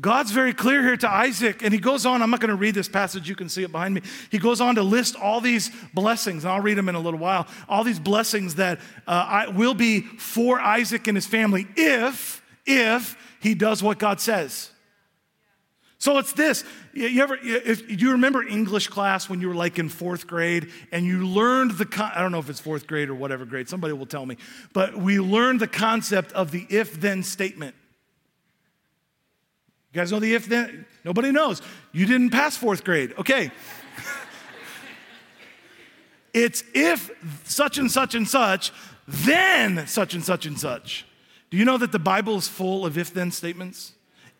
God's 0.00 0.30
very 0.30 0.54
clear 0.54 0.82
here 0.82 0.96
to 0.96 1.10
Isaac, 1.10 1.62
and 1.62 1.74
he 1.74 1.80
goes 1.80 2.06
on. 2.06 2.22
I'm 2.22 2.30
not 2.30 2.40
going 2.40 2.50
to 2.50 2.56
read 2.56 2.74
this 2.74 2.88
passage, 2.88 3.28
you 3.28 3.34
can 3.34 3.48
see 3.48 3.62
it 3.62 3.72
behind 3.72 3.94
me. 3.94 4.02
He 4.30 4.38
goes 4.38 4.60
on 4.60 4.76
to 4.76 4.82
list 4.82 5.16
all 5.16 5.40
these 5.40 5.70
blessings, 5.92 6.44
and 6.44 6.52
I'll 6.52 6.60
read 6.60 6.78
them 6.78 6.88
in 6.88 6.94
a 6.94 7.00
little 7.00 7.20
while. 7.20 7.46
All 7.68 7.84
these 7.84 7.98
blessings 7.98 8.54
that 8.54 8.80
uh, 9.06 9.46
will 9.54 9.74
be 9.74 10.00
for 10.00 10.60
Isaac 10.60 11.06
and 11.06 11.16
his 11.16 11.26
family 11.26 11.66
if, 11.76 12.42
if 12.64 13.16
he 13.40 13.54
does 13.54 13.82
what 13.82 13.98
God 13.98 14.20
says. 14.20 14.70
So 15.98 16.16
it's 16.16 16.32
this. 16.32 16.64
You 16.94 17.22
ever, 17.22 17.36
if 17.42 18.00
you 18.00 18.12
remember 18.12 18.42
English 18.42 18.88
class 18.88 19.28
when 19.28 19.42
you 19.42 19.48
were 19.48 19.54
like 19.54 19.78
in 19.78 19.90
fourth 19.90 20.26
grade 20.26 20.70
and 20.92 21.04
you 21.04 21.26
learned 21.26 21.72
the, 21.72 22.10
I 22.14 22.22
don't 22.22 22.32
know 22.32 22.38
if 22.38 22.48
it's 22.48 22.58
fourth 22.58 22.86
grade 22.86 23.10
or 23.10 23.14
whatever 23.14 23.44
grade, 23.44 23.68
somebody 23.68 23.92
will 23.92 24.06
tell 24.06 24.24
me, 24.24 24.38
but 24.72 24.96
we 24.96 25.20
learned 25.20 25.60
the 25.60 25.68
concept 25.68 26.32
of 26.32 26.52
the 26.52 26.66
if 26.70 26.98
then 26.98 27.22
statement. 27.22 27.74
You 29.92 30.00
guys 30.00 30.12
know 30.12 30.20
the 30.20 30.34
if 30.34 30.46
then? 30.46 30.86
Nobody 31.04 31.32
knows. 31.32 31.62
You 31.92 32.06
didn't 32.06 32.30
pass 32.30 32.56
fourth 32.56 32.84
grade. 32.84 33.12
Okay. 33.18 33.50
it's 36.34 36.62
if 36.74 37.10
such 37.44 37.78
and 37.78 37.90
such 37.90 38.14
and 38.14 38.28
such, 38.28 38.72
then 39.08 39.86
such 39.86 40.14
and 40.14 40.24
such 40.24 40.46
and 40.46 40.58
such. 40.58 41.06
Do 41.50 41.56
you 41.56 41.64
know 41.64 41.78
that 41.78 41.90
the 41.90 41.98
Bible 41.98 42.36
is 42.36 42.46
full 42.46 42.86
of 42.86 42.96
if 42.96 43.12
then 43.12 43.32
statements? 43.32 43.92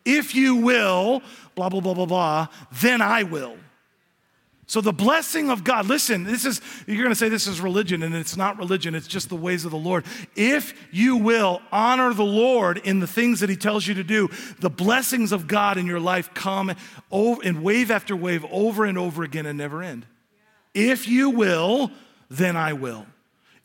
If 0.04 0.34
you 0.34 0.56
will, 0.56 1.22
blah, 1.56 1.68
blah, 1.68 1.80
blah, 1.80 1.94
blah, 1.94 2.06
blah, 2.06 2.46
then 2.80 3.02
I 3.02 3.24
will. 3.24 3.56
So 4.70 4.80
the 4.80 4.92
blessing 4.92 5.50
of 5.50 5.64
God, 5.64 5.86
listen, 5.86 6.22
this 6.22 6.44
is, 6.44 6.60
you're 6.86 6.98
going 6.98 7.08
to 7.08 7.16
say 7.16 7.28
this 7.28 7.48
is 7.48 7.60
religion, 7.60 8.04
and 8.04 8.14
it's 8.14 8.36
not 8.36 8.56
religion, 8.56 8.94
it's 8.94 9.08
just 9.08 9.28
the 9.28 9.34
ways 9.34 9.64
of 9.64 9.72
the 9.72 9.76
Lord. 9.76 10.04
If 10.36 10.74
you 10.92 11.16
will 11.16 11.60
honor 11.72 12.14
the 12.14 12.22
Lord 12.22 12.78
in 12.78 13.00
the 13.00 13.06
things 13.08 13.40
that 13.40 13.50
He 13.50 13.56
tells 13.56 13.88
you 13.88 13.94
to 13.94 14.04
do, 14.04 14.28
the 14.60 14.70
blessings 14.70 15.32
of 15.32 15.48
God 15.48 15.76
in 15.76 15.86
your 15.86 15.98
life 15.98 16.32
come 16.34 16.72
over, 17.10 17.42
in 17.42 17.64
wave 17.64 17.90
after 17.90 18.14
wave 18.14 18.46
over 18.48 18.84
and 18.84 18.96
over 18.96 19.24
again 19.24 19.44
and 19.44 19.58
never 19.58 19.82
end. 19.82 20.06
If 20.72 21.08
you 21.08 21.30
will, 21.30 21.90
then 22.30 22.56
I 22.56 22.74
will. 22.74 23.06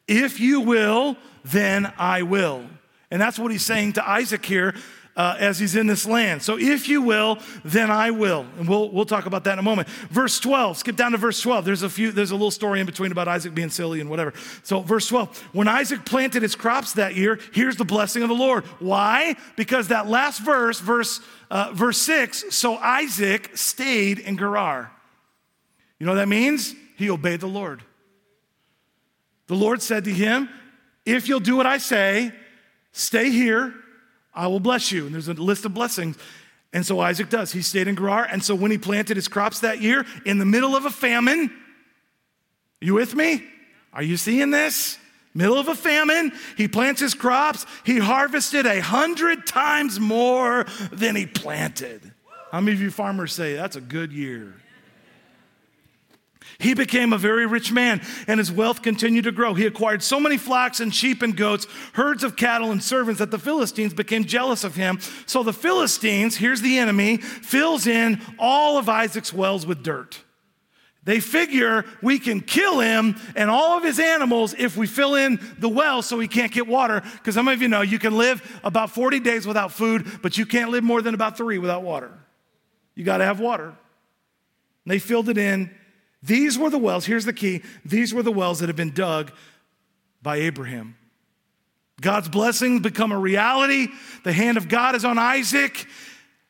If 0.08 0.39
you 0.39 0.62
will, 0.62 1.18
then 1.44 1.94
I 2.00 2.24
will. 2.24 2.65
And 3.12 3.22
that's 3.22 3.38
what 3.38 3.52
he's 3.52 3.63
saying 3.63 3.94
to 3.94 4.10
Isaac 4.10 4.44
here 4.44 4.74
uh, 5.15 5.36
as 5.39 5.60
he's 5.60 5.75
in 5.75 5.88
this 5.88 6.06
land. 6.06 6.43
So 6.43 6.58
if 6.60 6.89
you 6.89 7.01
will, 7.01 7.39
then 7.63 7.89
I 7.89 8.12
will. 8.12 8.45
And 8.60 8.67
we'll, 8.67 8.89
we'll 8.89 9.06
talk 9.06 9.25
about 9.25 9.45
that 9.45 9.54
in 9.54 9.60
a 9.60 9.63
moment. 9.63 9.88
Verse 9.88 10.39
12, 10.39 10.78
skip 10.78 10.95
down 10.95 11.13
to 11.13 11.17
verse 11.17 11.39
12. 11.41 11.63
There's 11.63 11.84
a 11.84 11.89
few, 11.89 12.12
there's 12.12 12.32
a 12.32 12.36
little 12.36 12.51
story 12.51 12.82
in 12.82 12.86
between 12.86 13.12
about 13.12 13.28
Isaac 13.28 13.56
being 13.56 13.69
silly 13.69 14.01
and 14.01 14.10
whatever. 14.10 14.34
So 14.63 14.82
verse 14.82 15.08
12, 15.08 15.38
when 15.54 15.67
Isaac 15.67 16.06
planted 16.06 16.41
his 16.41 16.56
crops 16.56 16.93
that 16.93 17.15
year, 17.15 17.39
here's 17.54 17.78
the 17.78 17.86
blessing 17.86 18.23
of 18.23 18.30
the 18.30 18.36
Lord. 18.36 18.65
Why? 18.80 19.38
Because 19.56 19.88
that 19.88 20.08
last 20.08 20.41
verse, 20.41 20.80
verse, 20.80 21.21
uh, 21.49 21.71
verse 21.73 21.97
6, 21.99 22.45
so 22.54 22.75
Isaac 22.75 23.51
stayed 23.56 24.19
in 24.19 24.38
Gerar. 24.38 24.91
You 25.97 26.06
know 26.06 26.12
what 26.12 26.17
that 26.17 26.28
means? 26.28 26.75
He 26.97 27.10
obeyed 27.10 27.39
the 27.39 27.47
Lord. 27.47 27.84
The 29.47 29.56
Lord 29.56 29.82
said 29.82 30.04
to 30.06 30.12
him, 30.12 30.49
If 31.06 31.30
you'll 31.30 31.39
do 31.39 31.56
what 31.56 31.65
I 31.65 31.78
say, 31.78 32.34
stay 32.91 33.30
here 33.30 33.73
I 34.36 34.48
will 34.48 34.60
bless 34.60 34.91
you. 34.91 35.06
And 35.06 35.13
there's 35.13 35.28
a 35.28 35.34
list 35.34 35.65
of 35.65 35.74
blessings. 35.74 36.17
And 36.74 36.86
so 36.86 37.00
Isaac 37.00 37.30
does. 37.30 37.52
He 37.52 37.62
stayed 37.62 37.88
in 37.88 37.95
Gerar. 37.95 38.26
And 38.26 38.43
so 38.43 38.54
when 38.54 38.69
he 38.69 38.78
planted 38.78 39.15
his 39.15 39.28
crops 39.28 39.62
that 39.62 39.82
year, 39.82 40.06
in 40.26 40.39
the 40.39 40.45
middle 40.45 40.76
of 40.76 40.86
a 40.86 40.89
famine, 40.89 41.50
you 42.82 42.93
with 42.93 43.15
me? 43.15 43.43
Are 43.93 44.04
you 44.04 44.17
seeing 44.17 44.52
this? 44.52 44.98
Middle 45.34 45.58
of 45.58 45.67
a 45.67 45.76
famine, 45.76 46.32
he 46.56 46.69
plants 46.69 47.02
his 47.02 47.13
crops. 47.13 47.65
He 47.84 48.00
harvested 48.00 48.65
a 48.65 48.80
hundred 48.80 49.45
times 49.45 50.00
more 50.00 50.65
than 50.93 51.15
he 51.15 51.26
planted. 51.26 52.13
How 52.52 52.62
many 52.62 52.78
of 52.78 52.82
you 52.82 52.89
farmers 52.89 53.34
say 53.34 53.56
that's 53.56 53.76
a 53.76 53.82
good 53.82 54.13
year? 54.13 54.54
He 56.58 56.73
became 56.73 57.12
a 57.12 57.17
very 57.17 57.45
rich 57.45 57.71
man, 57.71 58.01
and 58.27 58.38
his 58.39 58.51
wealth 58.51 58.81
continued 58.81 59.25
to 59.25 59.31
grow. 59.31 59.53
He 59.53 59.65
acquired 59.65 60.01
so 60.01 60.19
many 60.19 60.38
flocks 60.38 60.79
and 60.79 60.93
sheep 60.93 61.21
and 61.21 61.36
goats, 61.36 61.67
herds 61.93 62.23
of 62.23 62.36
cattle 62.36 62.71
and 62.71 62.81
servants 62.81 63.19
that 63.19 63.31
the 63.31 63.39
Philistines 63.39 63.93
became 63.93 64.25
jealous 64.25 64.63
of 64.63 64.75
him. 64.75 64.99
So 65.25 65.43
the 65.43 65.53
Philistines, 65.53 66.38
here's 66.38 66.62
the 66.62 66.77
enemy, 66.77 67.17
fills 67.17 67.88
in 67.88 68.21
all 68.39 68.77
of 68.77 68.88
Isaac's 68.88 69.34
wells 69.34 69.65
with 69.65 69.84
dirt. 69.84 70.21
They 71.05 71.19
figure 71.19 71.86
we 72.01 72.17
can 72.17 72.41
kill 72.41 72.79
him 72.79 73.15
and 73.36 73.49
all 73.49 73.77
of 73.77 73.84
his 73.84 73.99
animals 73.99 74.55
if 74.58 74.75
we 74.75 74.88
fill 74.88 75.13
in 75.13 75.39
the 75.60 75.69
well 75.69 76.01
so 76.01 76.19
he 76.19 76.27
can't 76.27 76.51
get 76.51 76.67
water. 76.67 77.01
Because 77.01 77.36
some 77.36 77.47
of 77.47 77.62
you 77.62 77.67
know 77.67 77.81
you 77.81 77.99
can 77.99 78.17
live 78.17 78.60
about 78.63 78.89
40 78.89 79.19
days 79.19 79.45
without 79.45 79.71
food, 79.71 80.19
but 80.23 80.38
you 80.38 80.47
can't 80.47 80.71
live 80.71 80.84
more 80.84 81.03
than 81.03 81.13
about 81.13 81.38
three 81.38 81.60
without 81.60 81.84
water. 81.84 82.12
You 82.95 83.03
got 83.03 83.17
to 83.17 83.25
have 83.25 83.39
water. 83.39 83.67
And 83.67 83.75
they 84.88 84.97
filled 84.97 85.29
it 85.29 85.38
in 85.38 85.69
these 86.26 86.58
were 86.58 86.70
the 86.70 86.78
wells, 86.80 87.06
here's 87.06 87.26
the 87.26 87.34
key 87.34 87.62
these 87.84 88.14
were 88.14 88.24
the 88.24 88.32
wells 88.32 88.60
that 88.60 88.68
had 88.68 88.76
been 88.76 88.94
dug 88.94 89.32
by 90.22 90.38
Abraham. 90.38 90.96
God's 92.02 92.28
blessings 92.28 92.82
become 92.82 93.12
a 93.12 93.20
reality. 93.20 93.88
The 94.24 94.34
hand 94.34 94.58
of 94.58 94.68
God 94.68 94.96
is 94.96 95.06
on 95.06 95.18
Isaac, 95.18 95.86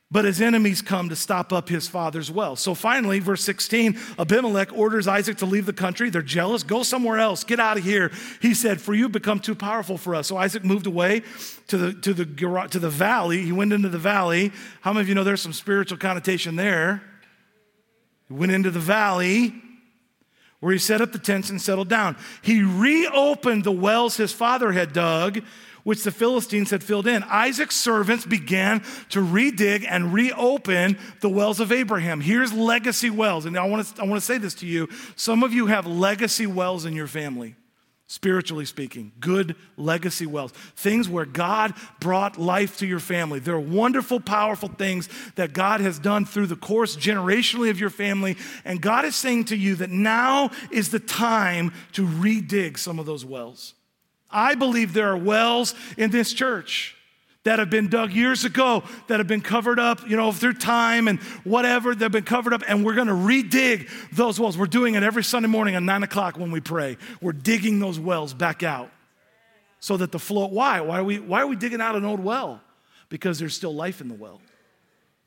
but 0.10 0.26
his 0.26 0.42
enemies 0.42 0.82
come 0.82 1.10
to 1.10 1.16
stop 1.16 1.54
up 1.54 1.70
his 1.70 1.88
father's 1.88 2.32
well. 2.32 2.56
So 2.56 2.74
finally, 2.74 3.20
verse 3.20 3.44
16 3.44 4.00
Abimelech 4.18 4.72
orders 4.74 5.08
Isaac 5.08 5.38
to 5.38 5.46
leave 5.46 5.66
the 5.66 5.74
country. 5.74 6.10
They're 6.10 6.22
jealous. 6.22 6.64
Go 6.64 6.82
somewhere 6.82 7.20
else. 7.20 7.44
Get 7.44 7.60
out 7.60 7.78
of 7.78 7.84
here. 7.84 8.12
He 8.42 8.54
said, 8.54 8.82
For 8.82 8.96
you 8.96 9.10
become 9.10 9.40
too 9.40 9.56
powerful 9.56 9.98
for 9.98 10.16
us. 10.16 10.28
So 10.28 10.38
Isaac 10.38 10.64
moved 10.64 10.88
away 10.88 11.22
to 11.68 11.78
the, 11.78 11.94
to 12.02 12.14
the, 12.14 12.68
to 12.72 12.80
the 12.80 12.90
valley. 12.90 13.42
He 13.42 13.52
went 13.52 13.74
into 13.74 13.90
the 13.90 14.00
valley. 14.00 14.52
How 14.82 14.94
many 14.94 15.02
of 15.02 15.10
you 15.10 15.16
know 15.16 15.24
there's 15.24 15.42
some 15.42 15.54
spiritual 15.54 15.98
connotation 15.98 16.56
there? 16.56 17.04
He 18.30 18.34
went 18.34 18.52
into 18.52 18.72
the 18.72 18.80
valley 18.80 19.54
where 20.66 20.74
he 20.74 20.80
set 20.80 21.00
up 21.00 21.12
the 21.12 21.20
tents 21.20 21.52
and 21.52 21.62
settled 21.62 21.90
down. 21.90 22.18
He 22.42 22.64
reopened 22.64 23.64
the 23.64 23.72
wells 23.72 24.18
his 24.18 24.32
father 24.32 24.72
had 24.72 24.94
dug, 24.94 25.44
which 25.84 26.04
the 26.04 26.10
Philistines 26.10 26.72
had 26.72 26.84
filled 26.84 27.06
in. 27.06 27.22
Isaac's 27.22 27.76
servants 27.76 28.26
began 28.26 28.80
to 29.10 29.20
redig 29.20 29.86
and 29.88 30.12
reopen 30.12 30.98
the 31.20 31.30
wells 31.30 31.60
of 31.60 31.72
Abraham. 31.72 32.20
Here's 32.20 32.52
legacy 32.52 33.12
wells. 33.12 33.46
And 33.46 33.56
I 33.60 33.66
want 33.68 33.86
to, 33.86 34.02
I 34.02 34.06
want 34.06 34.20
to 34.20 34.26
say 34.26 34.40
this 34.40 34.56
to 34.56 34.66
you. 34.66 34.90
Some 35.16 35.44
of 35.44 35.54
you 35.54 35.68
have 35.68 35.86
legacy 35.86 36.48
wells 36.48 36.86
in 36.86 36.94
your 36.94 37.06
family 37.06 37.54
spiritually 38.08 38.66
speaking, 38.66 39.12
good 39.20 39.56
legacy 39.78 40.26
wells, 40.26 40.52
things 40.76 41.10
where 41.10 41.26
God 41.26 41.74
brought 42.00 42.38
life 42.38 42.78
to 42.78 42.86
your 42.86 43.00
family. 43.00 43.40
They're 43.40 43.60
wonderful, 43.60 44.20
powerful 44.20 44.70
things 44.70 45.10
that 45.36 45.54
God 45.54 45.82
has 45.82 45.98
done 45.98 46.26
through 46.26 46.48
the 46.48 46.56
course 46.56 46.96
generationally 46.96 47.70
of 47.70 47.80
your 47.80 47.90
family. 47.90 48.38
And 48.64 48.82
God 48.82 49.06
is 49.06 49.16
saying 49.16 49.46
to 49.46 49.56
you 49.56 49.76
that 49.76 49.90
now 49.90 50.52
is 50.72 50.92
the 50.92 51.00
time 51.00 51.74
to 51.94 52.06
redig 52.06 52.78
some 52.78 53.00
of 53.00 53.08
those 53.08 53.26
wells. 53.26 53.74
I 54.30 54.56
believe 54.56 54.94
there 54.94 55.10
are 55.10 55.18
wells 55.18 55.74
in 55.98 56.12
this 56.12 56.32
church 56.34 56.95
that 57.46 57.60
have 57.60 57.70
been 57.70 57.88
dug 57.88 58.12
years 58.12 58.44
ago, 58.44 58.84
that 59.08 59.20
have 59.20 59.28
been 59.28 59.42
covered 59.42 59.80
up, 59.80 60.08
you 60.10 60.18
know, 60.18 60.32
through 60.32 60.56
time 60.56 61.08
and 61.08 61.20
whatever, 61.44 61.96
they've 61.96 62.12
been 62.12 62.24
covered 62.24 62.54
up, 62.54 62.64
and 62.68 62.84
we're 62.84 62.96
gonna 62.96 63.14
redig 63.14 63.90
those 64.12 64.40
wells. 64.40 64.58
We're 64.58 64.66
doing 64.66 64.96
it 64.96 65.04
every 65.04 65.24
Sunday 65.24 65.48
morning 65.48 65.76
at 65.76 65.84
nine 65.84 66.04
o'clock 66.04 66.38
when 66.38 66.52
we 66.52 66.60
pray. 66.60 66.98
We're 67.22 67.34
digging 67.34 67.80
those 67.80 68.00
wells 68.00 68.34
back 68.34 68.64
out 68.64 68.92
so 69.80 69.96
that 69.98 70.12
the 70.12 70.20
flow, 70.20 70.48
why? 70.48 70.82
Why 70.82 71.00
are 71.00 71.04
we, 71.04 71.20
why 71.20 71.42
are 71.42 71.48
we 71.48 71.56
digging 71.56 71.82
out 71.82 71.96
an 71.96 72.04
old 72.04 72.20
well? 72.20 72.62
Because 73.10 73.38
there's 73.38 73.56
still 73.56 73.74
life 73.74 74.02
in 74.02 74.08
the 74.08 74.16
well. 74.16 74.42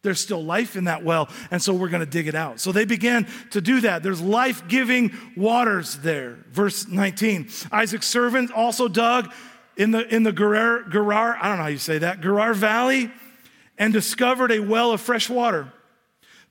There's 0.02 0.20
still 0.20 0.44
life 0.44 0.76
in 0.76 0.84
that 0.84 1.04
well, 1.04 1.28
and 1.50 1.62
so 1.62 1.74
we're 1.74 1.88
going 1.88 2.04
to 2.04 2.10
dig 2.10 2.28
it 2.28 2.34
out. 2.34 2.60
So 2.60 2.70
they 2.72 2.84
began 2.84 3.28
to 3.50 3.60
do 3.60 3.80
that. 3.82 4.02
There's 4.02 4.20
life 4.20 4.66
giving 4.66 5.12
waters 5.36 5.96
there. 5.98 6.38
Verse 6.50 6.88
19 6.88 7.48
Isaac's 7.70 8.06
servant 8.06 8.50
also 8.52 8.88
dug 8.88 9.32
in 9.78 9.92
the, 9.92 10.12
in 10.12 10.24
the 10.24 10.32
Gerar, 10.32 10.82
Gerar, 10.90 11.38
I 11.40 11.48
don't 11.48 11.56
know 11.56 11.62
how 11.62 11.68
you 11.68 11.78
say 11.78 11.98
that, 11.98 12.20
Gerar 12.20 12.52
Valley, 12.52 13.10
and 13.78 13.92
discovered 13.92 14.50
a 14.50 14.58
well 14.58 14.92
of 14.92 15.00
fresh 15.00 15.30
water. 15.30 15.72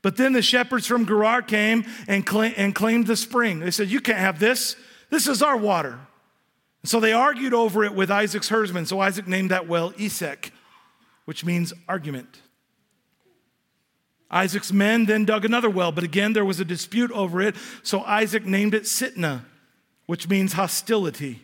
But 0.01 0.15
then 0.15 0.31
the 0.31 0.41
shepherds 0.41 0.87
from 0.87 1.05
Gerar 1.05 1.41
came 1.41 1.85
and, 2.07 2.27
and 2.31 2.73
claimed 2.73 3.05
the 3.05 3.17
spring. 3.17 3.59
They 3.59 3.71
said, 3.71 3.89
You 3.89 3.99
can't 3.99 4.17
have 4.17 4.39
this. 4.39 4.77
This 5.09 5.27
is 5.27 5.41
our 5.41 5.57
water. 5.57 5.99
And 6.83 6.89
so 6.89 7.01
they 7.01 7.11
argued 7.11 7.53
over 7.53 7.83
it 7.83 7.93
with 7.93 8.09
Isaac's 8.09 8.47
herdsmen. 8.47 8.85
So 8.85 9.01
Isaac 9.01 9.27
named 9.27 9.51
that 9.51 9.67
well 9.67 9.93
Esek, 9.99 10.53
which 11.25 11.43
means 11.43 11.73
argument. 11.89 12.41
Isaac's 14.31 14.71
men 14.71 15.05
then 15.05 15.25
dug 15.25 15.43
another 15.43 15.69
well, 15.69 15.91
but 15.91 16.03
again 16.05 16.31
there 16.31 16.45
was 16.45 16.61
a 16.61 16.65
dispute 16.65 17.11
over 17.11 17.41
it. 17.41 17.55
So 17.83 18.01
Isaac 18.03 18.45
named 18.45 18.73
it 18.73 18.83
Sitnah, 18.83 19.43
which 20.05 20.29
means 20.29 20.53
hostility. 20.53 21.41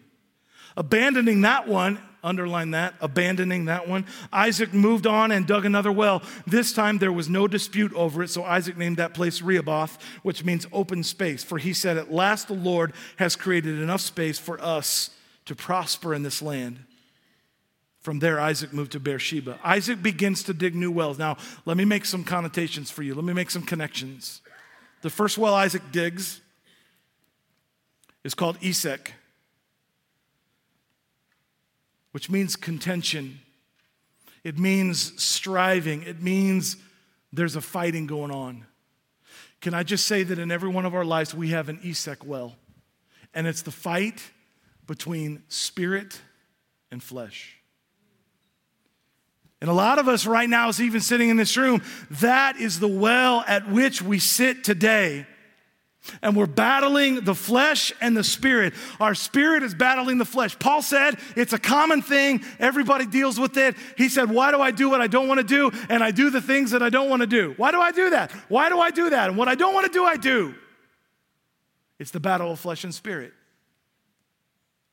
Abandoning 0.75 1.41
that 1.41 1.67
one, 1.67 1.99
underline 2.23 2.71
that, 2.71 2.93
abandoning 3.01 3.65
that 3.65 3.87
one, 3.87 4.05
Isaac 4.31 4.73
moved 4.73 5.05
on 5.05 5.31
and 5.31 5.45
dug 5.45 5.65
another 5.65 5.91
well. 5.91 6.23
This 6.47 6.73
time 6.73 6.97
there 6.97 7.11
was 7.11 7.29
no 7.29 7.47
dispute 7.47 7.93
over 7.93 8.23
it, 8.23 8.29
so 8.29 8.43
Isaac 8.43 8.77
named 8.77 8.97
that 8.97 9.13
place 9.13 9.41
Rehoboth, 9.41 10.01
which 10.23 10.43
means 10.45 10.65
open 10.71 11.03
space. 11.03 11.43
For 11.43 11.57
he 11.57 11.73
said, 11.73 11.97
At 11.97 12.11
last 12.11 12.47
the 12.47 12.53
Lord 12.53 12.93
has 13.17 13.35
created 13.35 13.79
enough 13.79 14.01
space 14.01 14.39
for 14.39 14.59
us 14.61 15.09
to 15.45 15.55
prosper 15.55 16.13
in 16.13 16.23
this 16.23 16.41
land. 16.41 16.79
From 17.99 18.19
there, 18.19 18.39
Isaac 18.39 18.73
moved 18.73 18.93
to 18.93 18.99
Beersheba. 18.99 19.59
Isaac 19.63 20.01
begins 20.01 20.43
to 20.43 20.53
dig 20.53 20.75
new 20.75 20.91
wells. 20.91 21.17
Now, 21.17 21.37
let 21.65 21.77
me 21.77 21.85
make 21.85 22.03
some 22.03 22.23
connotations 22.23 22.91
for 22.91 23.01
you. 23.01 23.15
Let 23.15 23.23
me 23.23 23.33
make 23.33 23.49
some 23.49 23.63
connections. 23.63 24.41
The 25.01 25.09
first 25.09 25.37
well 25.37 25.53
Isaac 25.53 25.83
digs 25.91 26.41
is 28.23 28.33
called 28.33 28.57
Esek 28.61 29.13
which 32.13 32.29
means 32.29 32.55
contention. 32.55 33.39
It 34.43 34.57
means 34.57 35.21
striving. 35.21 36.03
It 36.03 36.21
means 36.21 36.77
there's 37.33 37.55
a 37.55 37.61
fighting 37.61 38.07
going 38.07 38.31
on. 38.31 38.65
Can 39.61 39.73
I 39.73 39.83
just 39.83 40.05
say 40.05 40.23
that 40.23 40.37
in 40.37 40.51
every 40.51 40.69
one 40.69 40.85
of 40.85 40.93
our 40.93 41.03
lives, 41.03 41.33
we 41.33 41.49
have 41.49 41.69
an 41.69 41.79
Esek 41.83 42.23
well, 42.23 42.55
and 43.33 43.47
it's 43.47 43.63
the 43.63 43.71
fight 43.71 44.21
between 44.85 45.41
spirit 45.47 46.21
and 46.91 47.01
flesh. 47.01 47.57
And 49.59 49.69
a 49.69 49.73
lot 49.73 49.97
of 49.97 50.07
us 50.07 50.25
right 50.25 50.49
now 50.49 50.67
is 50.69 50.81
even 50.81 51.01
sitting 51.01 51.29
in 51.29 51.37
this 51.37 51.55
room, 51.57 51.81
that 52.11 52.57
is 52.57 52.79
the 52.79 52.87
well 52.87 53.43
at 53.47 53.69
which 53.69 54.01
we 54.01 54.19
sit 54.19 54.63
today. 54.63 55.25
And 56.21 56.35
we're 56.35 56.47
battling 56.47 57.21
the 57.21 57.35
flesh 57.35 57.93
and 58.01 58.15
the 58.15 58.23
spirit. 58.23 58.73
Our 58.99 59.15
spirit 59.15 59.63
is 59.63 59.73
battling 59.73 60.17
the 60.17 60.25
flesh. 60.25 60.57
Paul 60.59 60.81
said 60.81 61.17
it's 61.35 61.53
a 61.53 61.59
common 61.59 62.01
thing. 62.01 62.43
Everybody 62.59 63.05
deals 63.05 63.39
with 63.39 63.55
it. 63.57 63.75
He 63.97 64.09
said, 64.09 64.29
Why 64.29 64.51
do 64.51 64.61
I 64.61 64.71
do 64.71 64.89
what 64.89 65.01
I 65.01 65.07
don't 65.07 65.27
want 65.27 65.39
to 65.39 65.45
do? 65.45 65.71
And 65.89 66.03
I 66.03 66.11
do 66.11 66.29
the 66.29 66.41
things 66.41 66.71
that 66.71 66.83
I 66.83 66.89
don't 66.89 67.09
want 67.09 67.21
to 67.21 67.27
do. 67.27 67.53
Why 67.57 67.71
do 67.71 67.79
I 67.79 67.91
do 67.91 68.09
that? 68.09 68.31
Why 68.49 68.69
do 68.69 68.79
I 68.79 68.91
do 68.91 69.09
that? 69.11 69.29
And 69.29 69.37
what 69.37 69.47
I 69.47 69.55
don't 69.55 69.73
want 69.73 69.85
to 69.85 69.91
do, 69.91 70.03
I 70.03 70.17
do. 70.17 70.55
It's 71.99 72.11
the 72.11 72.19
battle 72.19 72.51
of 72.51 72.59
flesh 72.59 72.83
and 72.83 72.93
spirit. 72.93 73.33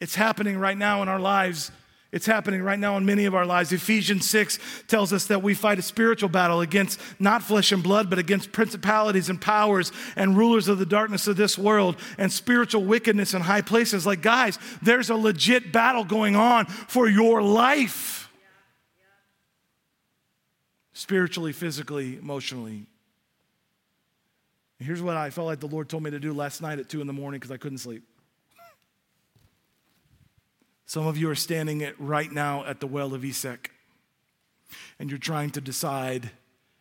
It's 0.00 0.14
happening 0.14 0.58
right 0.58 0.78
now 0.78 1.02
in 1.02 1.08
our 1.08 1.20
lives. 1.20 1.72
It's 2.12 2.26
happening 2.26 2.60
right 2.62 2.78
now 2.78 2.96
in 2.96 3.06
many 3.06 3.24
of 3.24 3.36
our 3.36 3.46
lives. 3.46 3.70
Ephesians 3.70 4.28
6 4.28 4.58
tells 4.88 5.12
us 5.12 5.26
that 5.26 5.44
we 5.44 5.54
fight 5.54 5.78
a 5.78 5.82
spiritual 5.82 6.28
battle 6.28 6.60
against 6.60 7.00
not 7.20 7.40
flesh 7.42 7.70
and 7.70 7.84
blood, 7.84 8.10
but 8.10 8.18
against 8.18 8.50
principalities 8.50 9.28
and 9.28 9.40
powers 9.40 9.92
and 10.16 10.36
rulers 10.36 10.66
of 10.66 10.78
the 10.78 10.86
darkness 10.86 11.28
of 11.28 11.36
this 11.36 11.56
world 11.56 11.96
and 12.18 12.32
spiritual 12.32 12.84
wickedness 12.84 13.32
in 13.32 13.42
high 13.42 13.62
places. 13.62 14.06
Like, 14.06 14.22
guys, 14.22 14.58
there's 14.82 15.08
a 15.08 15.14
legit 15.14 15.72
battle 15.72 16.04
going 16.04 16.34
on 16.34 16.66
for 16.66 17.08
your 17.08 17.42
life 17.42 18.28
spiritually, 20.92 21.52
physically, 21.52 22.16
emotionally. 22.16 22.86
Here's 24.80 25.00
what 25.00 25.16
I 25.16 25.30
felt 25.30 25.46
like 25.46 25.60
the 25.60 25.68
Lord 25.68 25.88
told 25.88 26.02
me 26.02 26.10
to 26.10 26.18
do 26.18 26.32
last 26.32 26.60
night 26.60 26.80
at 26.80 26.88
2 26.88 27.00
in 27.00 27.06
the 27.06 27.12
morning 27.12 27.38
because 27.38 27.52
I 27.52 27.56
couldn't 27.56 27.78
sleep. 27.78 28.02
Some 30.90 31.06
of 31.06 31.16
you 31.16 31.30
are 31.30 31.36
standing 31.36 31.88
right 32.00 32.32
now 32.32 32.64
at 32.64 32.80
the 32.80 32.86
well 32.88 33.14
of 33.14 33.24
Esek, 33.24 33.70
and 34.98 35.08
you're 35.08 35.20
trying 35.20 35.50
to 35.50 35.60
decide 35.60 36.30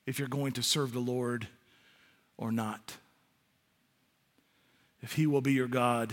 if 0.07 0.17
you're 0.17 0.27
going 0.27 0.53
to 0.53 0.63
serve 0.63 0.93
the 0.93 0.99
Lord 0.99 1.47
or 2.35 2.51
not. 2.51 2.97
If 5.03 5.13
He 5.13 5.27
will 5.27 5.41
be 5.41 5.53
your 5.53 5.67
God 5.67 6.11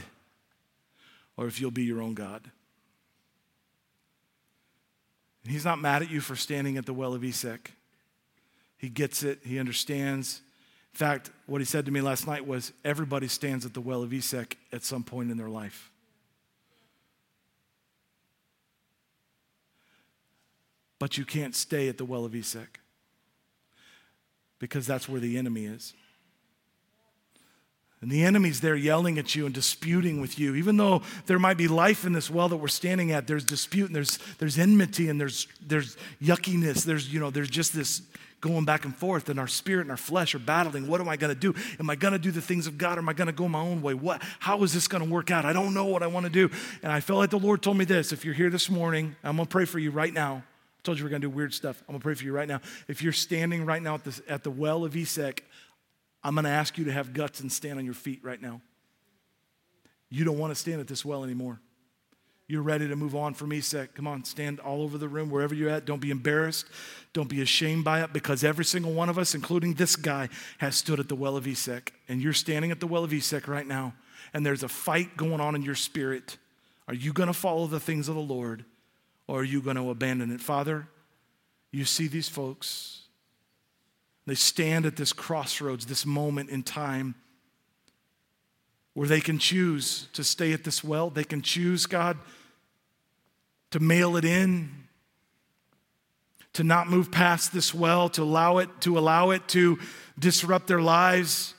or 1.39 1.47
if 1.47 1.59
you'll 1.59 1.71
be 1.71 1.85
your 1.85 2.03
own 2.03 2.13
God. 2.13 2.43
And 5.43 5.51
He's 5.51 5.65
not 5.65 5.79
mad 5.79 6.03
at 6.03 6.11
you 6.11 6.21
for 6.21 6.37
standing 6.37 6.77
at 6.77 6.85
the 6.85 6.93
well 6.93 7.15
of 7.15 7.25
Esek. 7.25 7.73
He 8.77 8.91
gets 8.91 9.23
it, 9.23 9.39
He 9.43 9.59
understands. 9.59 10.43
In 10.93 10.99
fact, 10.99 11.31
what 11.47 11.63
He 11.63 11.65
said 11.65 11.87
to 11.87 11.91
me 11.91 12.03
last 12.03 12.27
night 12.27 12.47
was 12.47 12.75
everybody 12.85 13.27
stands 13.27 13.65
at 13.65 13.73
the 13.73 13.81
well 13.81 14.03
of 14.03 14.13
Esek 14.13 14.59
at 14.71 14.85
some 14.85 15.03
point 15.03 15.31
in 15.31 15.39
their 15.39 15.49
life. 15.49 15.91
But 20.99 21.19
you 21.19 21.25
can't 21.25 21.55
stay 21.55 21.89
at 21.89 21.99
the 21.99 22.05
well 22.05 22.25
of 22.25 22.35
Esek 22.35 22.81
because 24.59 24.87
that's 24.87 25.09
where 25.09 25.21
the 25.21 25.37
enemy 25.37 25.67
is. 25.67 25.95
And 28.03 28.11
the 28.11 28.25
enemy's 28.25 28.61
there 28.61 28.77
yelling 28.77 29.19
at 29.19 29.35
you 29.35 29.47
and 29.47 29.55
disputing 29.55 30.21
with 30.21 30.39
you. 30.39 30.55
Even 30.55 30.77
though 30.77 31.03
there 31.27 31.39
might 31.39 31.57
be 31.57 31.67
life 31.67 32.05
in 32.05 32.13
this 32.13 32.31
well 32.31 32.49
that 32.49 32.57
we're 32.57 32.69
standing 32.69 33.11
at, 33.11 33.27
there's 33.27 33.45
dispute 33.45 33.87
and 33.87 33.97
there's, 33.97 34.19
there's 34.39 34.59
enmity 34.59 35.09
and 35.09 35.21
there's, 35.21 35.49
there's 35.67 35.97
yuckiness. 36.23 36.85
There's, 36.85 37.13
you 37.13 37.21
know, 37.21 37.31
there's 37.31 37.49
just 37.49 37.75
this 37.75 38.03
going 38.43 38.67
back 38.67 38.85
and 38.85 38.95
forth, 38.95 39.31
and 39.31 39.41
our 39.41 39.49
spirit 39.49 39.81
and 39.81 39.91
our 39.91 39.97
flesh 39.97 40.35
are 40.35 40.39
battling. 40.39 40.87
What 40.87 41.01
am 41.01 41.09
I 41.09 41.17
going 41.17 41.35
to 41.35 41.41
do? 41.41 41.55
Am 41.81 41.89
I 41.89 41.97
going 41.97 42.13
to 42.13 42.19
do 42.19 42.31
the 42.31 42.43
things 42.43 42.67
of 42.67 42.77
God 42.77 42.99
or 42.99 43.01
am 43.01 43.09
I 43.09 43.15
going 43.15 43.27
to 43.27 43.33
go 43.33 43.49
my 43.49 43.61
own 43.61 43.81
way? 43.81 43.95
What, 43.95 44.23
how 44.39 44.63
is 44.63 44.75
this 44.75 44.87
going 44.87 45.03
to 45.03 45.11
work 45.11 45.31
out? 45.31 45.47
I 45.47 45.55
don't 45.55 45.73
know 45.73 45.87
what 45.87 46.03
I 46.03 46.07
want 46.07 46.27
to 46.27 46.31
do. 46.31 46.51
And 46.83 46.93
I 46.93 47.01
felt 47.01 47.19
like 47.19 47.31
the 47.31 47.39
Lord 47.39 47.63
told 47.63 47.79
me 47.79 47.87
this 47.87 48.13
if 48.13 48.25
you're 48.25 48.35
here 48.35 48.51
this 48.51 48.71
morning, 48.71 49.17
I'm 49.25 49.37
going 49.37 49.47
to 49.47 49.51
pray 49.51 49.65
for 49.65 49.79
you 49.79 49.91
right 49.91 50.13
now 50.13 50.45
told 50.87 50.99
you 50.99 51.05
we're 51.05 51.11
going 51.11 51.23
to 51.23 51.29
do 51.29 51.35
weird 51.35 51.53
stuff. 51.53 51.83
I'm 51.89 51.93
going 51.93 52.01
to 52.01 52.03
pray 52.05 52.15
for 52.15 52.25
you 52.25 52.33
right 52.33 52.49
now. 52.49 52.61
If 52.89 53.03
you're 53.03 53.13
standing 53.13 53.67
right 53.67 53.83
now 53.83 53.95
at 53.95 54.05
the, 54.05 54.23
at 54.29 54.45
the 54.45 54.51
well 54.51 54.85
of 54.85 54.97
Esek, 54.97 55.45
I'm 56.23 56.35
going 56.35 56.45
to 56.45 56.51
ask 56.51 56.79
you 56.79 56.85
to 56.85 56.93
have 56.93 57.13
guts 57.13 57.41
and 57.41 57.51
stand 57.51 57.79
on 57.79 57.85
your 57.85 57.95
feet 57.95 58.21
right 58.23 58.41
now. 58.41 58.61
You 60.09 60.25
don't 60.25 60.39
want 60.39 60.53
to 60.53 60.55
stand 60.55 60.81
at 60.81 60.87
this 60.87 61.05
well 61.05 61.25
anymore. 61.25 61.61
You're 62.49 62.63
ready 62.63 62.87
to 62.87 62.95
move 62.95 63.17
on 63.17 63.35
from 63.35 63.53
Esek. 63.53 63.95
Come 63.95 64.07
on, 64.07 64.23
stand 64.23 64.61
all 64.61 64.83
over 64.83 64.99
the 64.99 65.09
room, 65.09 65.31
wherever 65.31 65.53
you're 65.53 65.69
at. 65.69 65.85
Don't 65.85 66.01
be 66.01 66.13
embarrassed. 66.13 66.67
Don't 67.13 67.29
be 67.29 67.43
ashamed 67.43 67.85
by 67.85 68.03
it 68.03 68.13
because 68.13 68.45
every 68.45 68.65
single 68.65 68.93
one 68.93 69.09
of 69.09 69.19
us, 69.19 69.35
including 69.35 69.75
this 69.75 69.97
guy, 69.97 70.29
has 70.59 70.77
stood 70.77 71.01
at 71.01 71.09
the 71.09 71.17
well 71.17 71.37
of 71.37 71.49
Esek. 71.49 71.93
And 72.09 72.23
you're 72.23 72.33
standing 72.33 72.71
at 72.71 72.79
the 72.79 72.87
well 72.87 73.03
of 73.03 73.13
Esek 73.13 73.49
right 73.49 73.67
now. 73.67 73.95
And 74.33 74.47
there's 74.47 74.63
a 74.63 74.69
fight 74.69 75.17
going 75.17 75.41
on 75.41 75.57
in 75.57 75.63
your 75.63 75.75
spirit. 75.75 76.37
Are 76.87 76.95
you 76.95 77.13
going 77.13 77.27
to 77.27 77.33
follow 77.33 77.67
the 77.67 77.81
things 77.81 78.09
of 78.09 78.15
the 78.15 78.21
Lord? 78.21 78.65
Or 79.29 79.41
are 79.41 79.45
you 79.45 79.61
going 79.61 79.77
to 79.77 79.91
abandon 79.91 80.31
it? 80.31 80.41
Father, 80.41 80.89
you 81.73 81.85
see 81.85 82.09
these 82.09 82.29
folks. 82.29 83.03
They 84.27 84.35
stand 84.35 84.87
at 84.87 84.97
this 84.97 85.13
crossroads, 85.13 85.87
this 85.87 86.07
moment 86.07 86.51
in 86.51 86.63
time 86.63 87.15
where 88.95 89.09
they 89.09 89.21
can 89.21 89.39
choose 89.39 90.09
to 90.15 90.25
stay 90.25 90.53
at 90.53 90.65
this 90.65 90.83
well. 90.83 91.11
They 91.11 91.25
can 91.25 91.43
choose, 91.43 91.87
God, 91.87 92.17
to 93.71 93.81
mail 93.81 94.17
it 94.17 94.25
in, 94.25 94.71
to 96.55 96.65
not 96.65 96.89
move 96.89 97.13
past 97.13 97.53
this 97.53 97.75
well, 97.75 98.09
to 98.11 98.23
allow 98.23 98.59
it, 98.59 98.81
to 98.81 98.99
allow 98.99 99.31
it 99.31 99.47
to 99.49 99.79
disrupt 100.19 100.67
their 100.67 100.81
lives 100.81 101.55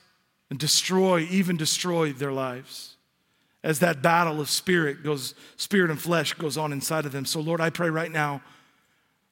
and 0.50 0.58
destroy, 0.58 1.20
even 1.30 1.56
destroy 1.56 2.12
their 2.12 2.32
lives 2.32 2.97
as 3.62 3.80
that 3.80 4.02
battle 4.02 4.40
of 4.40 4.48
spirit 4.48 5.02
goes, 5.02 5.34
spirit 5.56 5.90
and 5.90 6.00
flesh 6.00 6.34
goes 6.34 6.56
on 6.56 6.72
inside 6.72 7.06
of 7.06 7.12
them. 7.12 7.24
So, 7.24 7.40
Lord, 7.40 7.60
I 7.60 7.70
pray 7.70 7.90
right 7.90 8.10
now, 8.10 8.40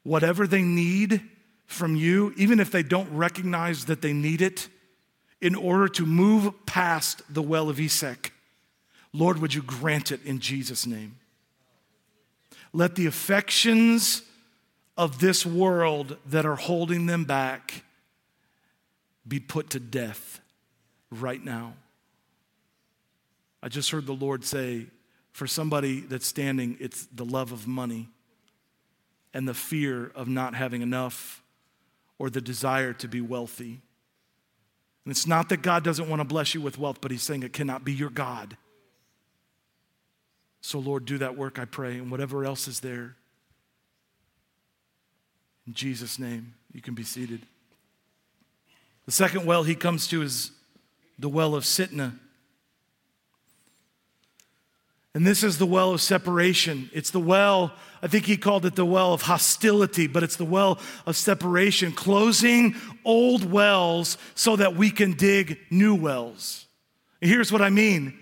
whatever 0.03 0.47
they 0.47 0.63
need 0.63 1.23
from 1.67 1.97
you, 1.97 2.33
even 2.37 2.61
if 2.61 2.71
they 2.71 2.83
don't 2.83 3.11
recognize 3.13 3.87
that 3.87 4.03
they 4.03 4.13
need 4.13 4.43
it, 4.43 4.69
in 5.41 5.55
order 5.55 5.89
to 5.89 6.07
move 6.07 6.53
past 6.67 7.23
the 7.33 7.43
well 7.43 7.69
of 7.69 7.79
Esek, 7.79 8.33
Lord, 9.13 9.39
would 9.39 9.55
you 9.55 9.63
grant 9.63 10.13
it 10.13 10.25
in 10.25 10.41
Jesus' 10.41 10.87
name? 10.87 11.17
Let 12.73 12.95
the 12.95 13.07
affections 13.07 14.23
of 14.97 15.21
this 15.21 15.47
world 15.47 16.17
that 16.27 16.47
are 16.47 16.57
holding 16.57 17.07
them 17.07 17.25
back 17.25 17.85
be 19.27 19.41
put 19.41 19.71
to 19.71 19.81
death 19.81 20.41
right 21.11 21.43
now. 21.43 21.75
I 23.67 23.69
just 23.69 23.91
heard 23.91 24.07
the 24.07 24.13
Lord 24.13 24.45
say, 24.45 24.87
for 25.33 25.49
somebody 25.49 25.99
that's 25.99 26.25
standing, 26.25 26.77
it's 26.79 27.07
the 27.07 27.25
love 27.25 27.51
of 27.51 27.67
money 27.67 28.09
and 29.35 29.49
the 29.49 29.55
fear 29.55 30.13
of 30.15 30.29
not 30.29 30.55
having 30.55 30.83
enough 30.83 31.43
or 32.17 32.31
the 32.31 32.41
desire 32.41 32.93
to 32.93 33.09
be 33.09 33.21
wealthy. 33.21 33.81
And 35.05 35.11
it's 35.11 35.27
not 35.27 35.49
that 35.49 35.63
God 35.63 35.83
doesn't 35.83 36.09
want 36.09 36.21
to 36.21 36.25
bless 36.25 36.55
you 36.55 36.61
with 36.61 36.79
wealth, 36.79 36.99
but 37.01 37.11
He's 37.11 37.25
saying 37.25 37.43
it 37.43 37.53
cannot 37.53 37.85
be 37.85 37.93
your 37.93 38.09
God. 38.09 38.57
So, 40.61 40.79
Lord, 40.79 41.05
do 41.05 41.19
that 41.19 41.37
work, 41.37 41.59
I 41.59 41.65
pray, 41.65 41.95
and 41.95 42.09
whatever 42.09 42.45
else 42.45 42.69
is 42.69 42.79
there. 42.79 43.17
In 45.67 45.75
Jesus' 45.75 46.21
name, 46.21 46.55
you 46.73 46.81
can 46.81 46.95
be 46.95 47.03
seated. 47.03 47.41
The 49.07 49.13
second 49.13 49.45
well 49.45 49.65
he 49.65 49.75
comes 49.75 50.07
to 50.07 50.23
is 50.23 50.53
the 51.19 51.29
well 51.29 51.57
of 51.57 51.65
Sitnah. 51.65 52.21
And 55.17 55.27
this 55.27 55.43
is 55.43 55.57
the 55.57 55.65
well 55.65 55.93
of 55.93 56.03
separation. 56.03 56.91
It's 56.93 57.09
the 57.09 57.19
well, 57.19 57.73
I 58.03 58.07
think 58.07 58.27
he 58.27 58.37
called 58.37 58.67
it 58.67 58.75
the 58.75 58.85
well 58.85 59.15
of 59.15 59.23
hostility, 59.23 60.07
but 60.09 60.23
it's 60.23 60.37
the 60.37 60.45
well 60.45 60.79
of 61.07 61.17
separation, 61.17 61.93
closing 61.93 62.77
old 63.03 63.51
wells 63.51 64.19
so 64.35 64.57
that 64.57 64.77
we 64.77 64.91
can 64.91 65.15
dig 65.15 65.59
new 65.71 65.95
wells. 65.95 66.67
here's 67.23 67.51
what 67.51 67.63
I 67.63 67.71
mean. 67.71 68.19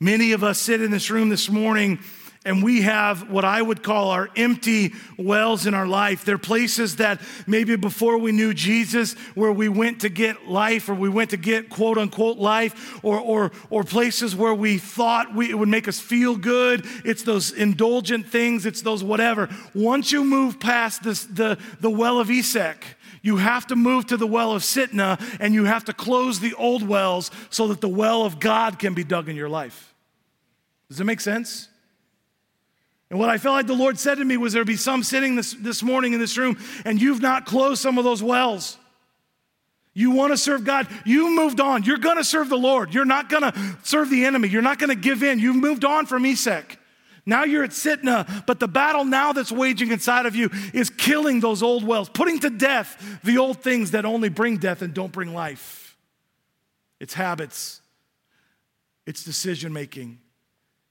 Many 0.00 0.32
of 0.32 0.42
us 0.42 0.58
sit 0.58 0.82
in 0.82 0.90
this 0.90 1.12
room 1.12 1.28
this 1.28 1.48
morning 1.48 2.00
and 2.44 2.62
we 2.62 2.80
have 2.82 3.30
what 3.30 3.44
I 3.44 3.60
would 3.60 3.82
call 3.82 4.10
our 4.10 4.30
empty 4.34 4.94
wells 5.18 5.66
in 5.66 5.74
our 5.74 5.86
life. 5.86 6.24
They're 6.24 6.38
places 6.38 6.96
that 6.96 7.20
maybe 7.46 7.76
before 7.76 8.16
we 8.16 8.32
knew 8.32 8.54
Jesus, 8.54 9.12
where 9.34 9.52
we 9.52 9.68
went 9.68 10.00
to 10.00 10.08
get 10.08 10.48
life 10.48 10.88
or 10.88 10.94
we 10.94 11.10
went 11.10 11.30
to 11.30 11.36
get 11.36 11.68
quote 11.68 11.98
unquote 11.98 12.38
life, 12.38 13.04
or, 13.04 13.20
or, 13.20 13.52
or 13.68 13.84
places 13.84 14.34
where 14.34 14.54
we 14.54 14.78
thought 14.78 15.34
we, 15.34 15.50
it 15.50 15.58
would 15.58 15.68
make 15.68 15.86
us 15.86 16.00
feel 16.00 16.34
good. 16.34 16.86
It's 17.04 17.24
those 17.24 17.52
indulgent 17.52 18.26
things, 18.26 18.64
it's 18.64 18.80
those 18.80 19.04
whatever. 19.04 19.50
Once 19.74 20.10
you 20.10 20.24
move 20.24 20.58
past 20.58 21.02
this, 21.02 21.24
the, 21.24 21.58
the 21.80 21.90
well 21.90 22.20
of 22.20 22.30
Esek, 22.30 22.96
you 23.20 23.36
have 23.36 23.66
to 23.66 23.76
move 23.76 24.06
to 24.06 24.16
the 24.16 24.26
well 24.26 24.52
of 24.52 24.62
Sitnah 24.62 25.20
and 25.40 25.52
you 25.52 25.64
have 25.64 25.84
to 25.84 25.92
close 25.92 26.40
the 26.40 26.54
old 26.54 26.82
wells 26.88 27.30
so 27.50 27.68
that 27.68 27.82
the 27.82 27.88
well 27.88 28.24
of 28.24 28.40
God 28.40 28.78
can 28.78 28.94
be 28.94 29.04
dug 29.04 29.28
in 29.28 29.36
your 29.36 29.50
life. 29.50 29.94
Does 30.88 30.96
that 30.96 31.04
make 31.04 31.20
sense? 31.20 31.69
And 33.10 33.18
what 33.18 33.28
I 33.28 33.38
felt 33.38 33.54
like 33.54 33.66
the 33.66 33.74
Lord 33.74 33.98
said 33.98 34.16
to 34.18 34.24
me 34.24 34.36
was 34.36 34.52
there'd 34.52 34.66
be 34.66 34.76
some 34.76 35.02
sitting 35.02 35.34
this, 35.34 35.52
this 35.52 35.82
morning 35.82 36.12
in 36.12 36.20
this 36.20 36.38
room, 36.38 36.56
and 36.84 37.00
you've 37.02 37.20
not 37.20 37.44
closed 37.44 37.82
some 37.82 37.98
of 37.98 38.04
those 38.04 38.22
wells. 38.22 38.78
You 39.92 40.12
want 40.12 40.32
to 40.32 40.36
serve 40.36 40.64
God. 40.64 40.86
You 41.04 41.34
moved 41.34 41.60
on. 41.60 41.82
You're 41.82 41.98
going 41.98 42.16
to 42.16 42.24
serve 42.24 42.48
the 42.48 42.56
Lord. 42.56 42.94
You're 42.94 43.04
not 43.04 43.28
going 43.28 43.42
to 43.42 43.76
serve 43.82 44.08
the 44.08 44.24
enemy. 44.24 44.48
You're 44.48 44.62
not 44.62 44.78
going 44.78 44.90
to 44.90 44.94
give 44.94 45.24
in. 45.24 45.40
You've 45.40 45.56
moved 45.56 45.84
on 45.84 46.06
from 46.06 46.24
Esek. 46.24 46.78
Now 47.26 47.44
you're 47.44 47.64
at 47.64 47.70
Sitnah, 47.70 48.46
but 48.46 48.60
the 48.60 48.68
battle 48.68 49.04
now 49.04 49.32
that's 49.32 49.52
waging 49.52 49.90
inside 49.90 50.26
of 50.26 50.34
you 50.34 50.50
is 50.72 50.88
killing 50.88 51.40
those 51.40 51.62
old 51.62 51.84
wells, 51.84 52.08
putting 52.08 52.38
to 52.40 52.50
death 52.50 53.20
the 53.22 53.38
old 53.38 53.62
things 53.62 53.90
that 53.90 54.04
only 54.04 54.28
bring 54.28 54.56
death 54.56 54.82
and 54.82 54.94
don't 54.94 55.12
bring 55.12 55.34
life. 55.34 55.96
It's 56.98 57.14
habits, 57.14 57.82
it's 59.06 59.22
decision 59.24 59.72
making, 59.72 60.18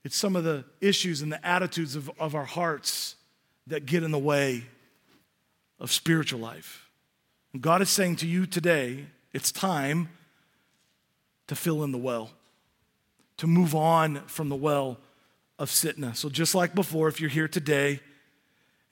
it's 0.04 0.16
some 0.16 0.36
of 0.36 0.44
the 0.44 0.64
issues 0.80 1.22
and 1.22 1.32
the 1.32 1.44
attitudes 1.46 1.96
of, 1.96 2.10
of 2.18 2.34
our 2.34 2.44
hearts 2.44 3.16
that 3.66 3.86
get 3.86 4.02
in 4.02 4.10
the 4.10 4.18
way 4.18 4.64
of 5.78 5.90
spiritual 5.90 6.40
life. 6.40 6.88
And 7.52 7.62
God 7.62 7.82
is 7.82 7.90
saying 7.90 8.16
to 8.16 8.26
you 8.26 8.46
today, 8.46 9.06
it's 9.32 9.52
time 9.52 10.08
to 11.48 11.54
fill 11.54 11.82
in 11.82 11.92
the 11.92 11.98
well, 11.98 12.30
to 13.38 13.46
move 13.46 13.74
on 13.74 14.22
from 14.26 14.48
the 14.48 14.56
well 14.56 14.98
of 15.58 15.68
Sitnah. 15.68 16.16
So, 16.16 16.28
just 16.28 16.54
like 16.54 16.74
before, 16.74 17.08
if 17.08 17.20
you're 17.20 17.30
here 17.30 17.48
today 17.48 18.00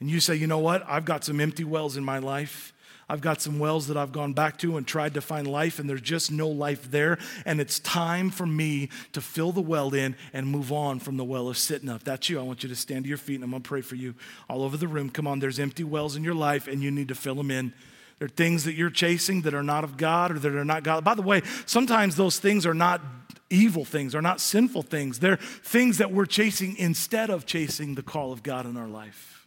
and 0.00 0.10
you 0.10 0.20
say, 0.20 0.34
you 0.34 0.46
know 0.46 0.58
what, 0.58 0.84
I've 0.86 1.04
got 1.04 1.24
some 1.24 1.40
empty 1.40 1.64
wells 1.64 1.96
in 1.96 2.04
my 2.04 2.18
life. 2.18 2.72
I've 3.08 3.20
got 3.20 3.40
some 3.40 3.58
wells 3.58 3.86
that 3.88 3.96
I've 3.96 4.12
gone 4.12 4.34
back 4.34 4.58
to 4.58 4.76
and 4.76 4.86
tried 4.86 5.14
to 5.14 5.20
find 5.20 5.46
life, 5.46 5.78
and 5.78 5.88
there's 5.88 6.02
just 6.02 6.30
no 6.30 6.48
life 6.48 6.90
there. 6.90 7.18
And 7.46 7.60
it's 7.60 7.78
time 7.78 8.30
for 8.30 8.46
me 8.46 8.90
to 9.12 9.20
fill 9.20 9.52
the 9.52 9.62
well 9.62 9.94
in 9.94 10.14
and 10.32 10.46
move 10.46 10.72
on 10.72 11.00
from 11.00 11.16
the 11.16 11.24
well 11.24 11.48
of 11.48 11.56
Sitnah. 11.56 12.00
that's 12.00 12.28
you, 12.28 12.38
I 12.38 12.42
want 12.42 12.62
you 12.62 12.68
to 12.68 12.76
stand 12.76 13.04
to 13.04 13.08
your 13.08 13.18
feet 13.18 13.36
and 13.36 13.44
I'm 13.44 13.50
going 13.50 13.62
to 13.62 13.68
pray 13.68 13.80
for 13.80 13.94
you 13.94 14.14
all 14.48 14.62
over 14.62 14.76
the 14.76 14.88
room. 14.88 15.08
Come 15.08 15.26
on, 15.26 15.38
there's 15.38 15.58
empty 15.58 15.84
wells 15.84 16.16
in 16.16 16.24
your 16.24 16.34
life, 16.34 16.68
and 16.68 16.82
you 16.82 16.90
need 16.90 17.08
to 17.08 17.14
fill 17.14 17.36
them 17.36 17.50
in. 17.50 17.72
There 18.18 18.26
are 18.26 18.28
things 18.28 18.64
that 18.64 18.74
you're 18.74 18.90
chasing 18.90 19.42
that 19.42 19.54
are 19.54 19.62
not 19.62 19.84
of 19.84 19.96
God 19.96 20.32
or 20.32 20.38
that 20.40 20.52
are 20.52 20.64
not 20.64 20.82
God. 20.82 21.04
By 21.04 21.14
the 21.14 21.22
way, 21.22 21.42
sometimes 21.66 22.16
those 22.16 22.38
things 22.38 22.66
are 22.66 22.74
not 22.74 23.00
evil 23.48 23.84
things, 23.84 24.14
are 24.14 24.22
not 24.22 24.40
sinful 24.40 24.82
things. 24.82 25.20
They're 25.20 25.36
things 25.36 25.98
that 25.98 26.12
we're 26.12 26.26
chasing 26.26 26.76
instead 26.76 27.30
of 27.30 27.46
chasing 27.46 27.94
the 27.94 28.02
call 28.02 28.32
of 28.32 28.42
God 28.42 28.66
in 28.66 28.76
our 28.76 28.88
life. 28.88 29.37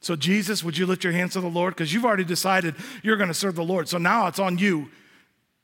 So, 0.00 0.14
Jesus, 0.16 0.62
would 0.62 0.78
you 0.78 0.86
lift 0.86 1.02
your 1.02 1.12
hands 1.12 1.32
to 1.32 1.40
the 1.40 1.48
Lord? 1.48 1.74
Because 1.74 1.92
you've 1.92 2.04
already 2.04 2.24
decided 2.24 2.76
you're 3.02 3.16
going 3.16 3.28
to 3.28 3.34
serve 3.34 3.56
the 3.56 3.64
Lord. 3.64 3.88
So 3.88 3.98
now 3.98 4.26
it's 4.28 4.38
on 4.38 4.58
you. 4.58 4.90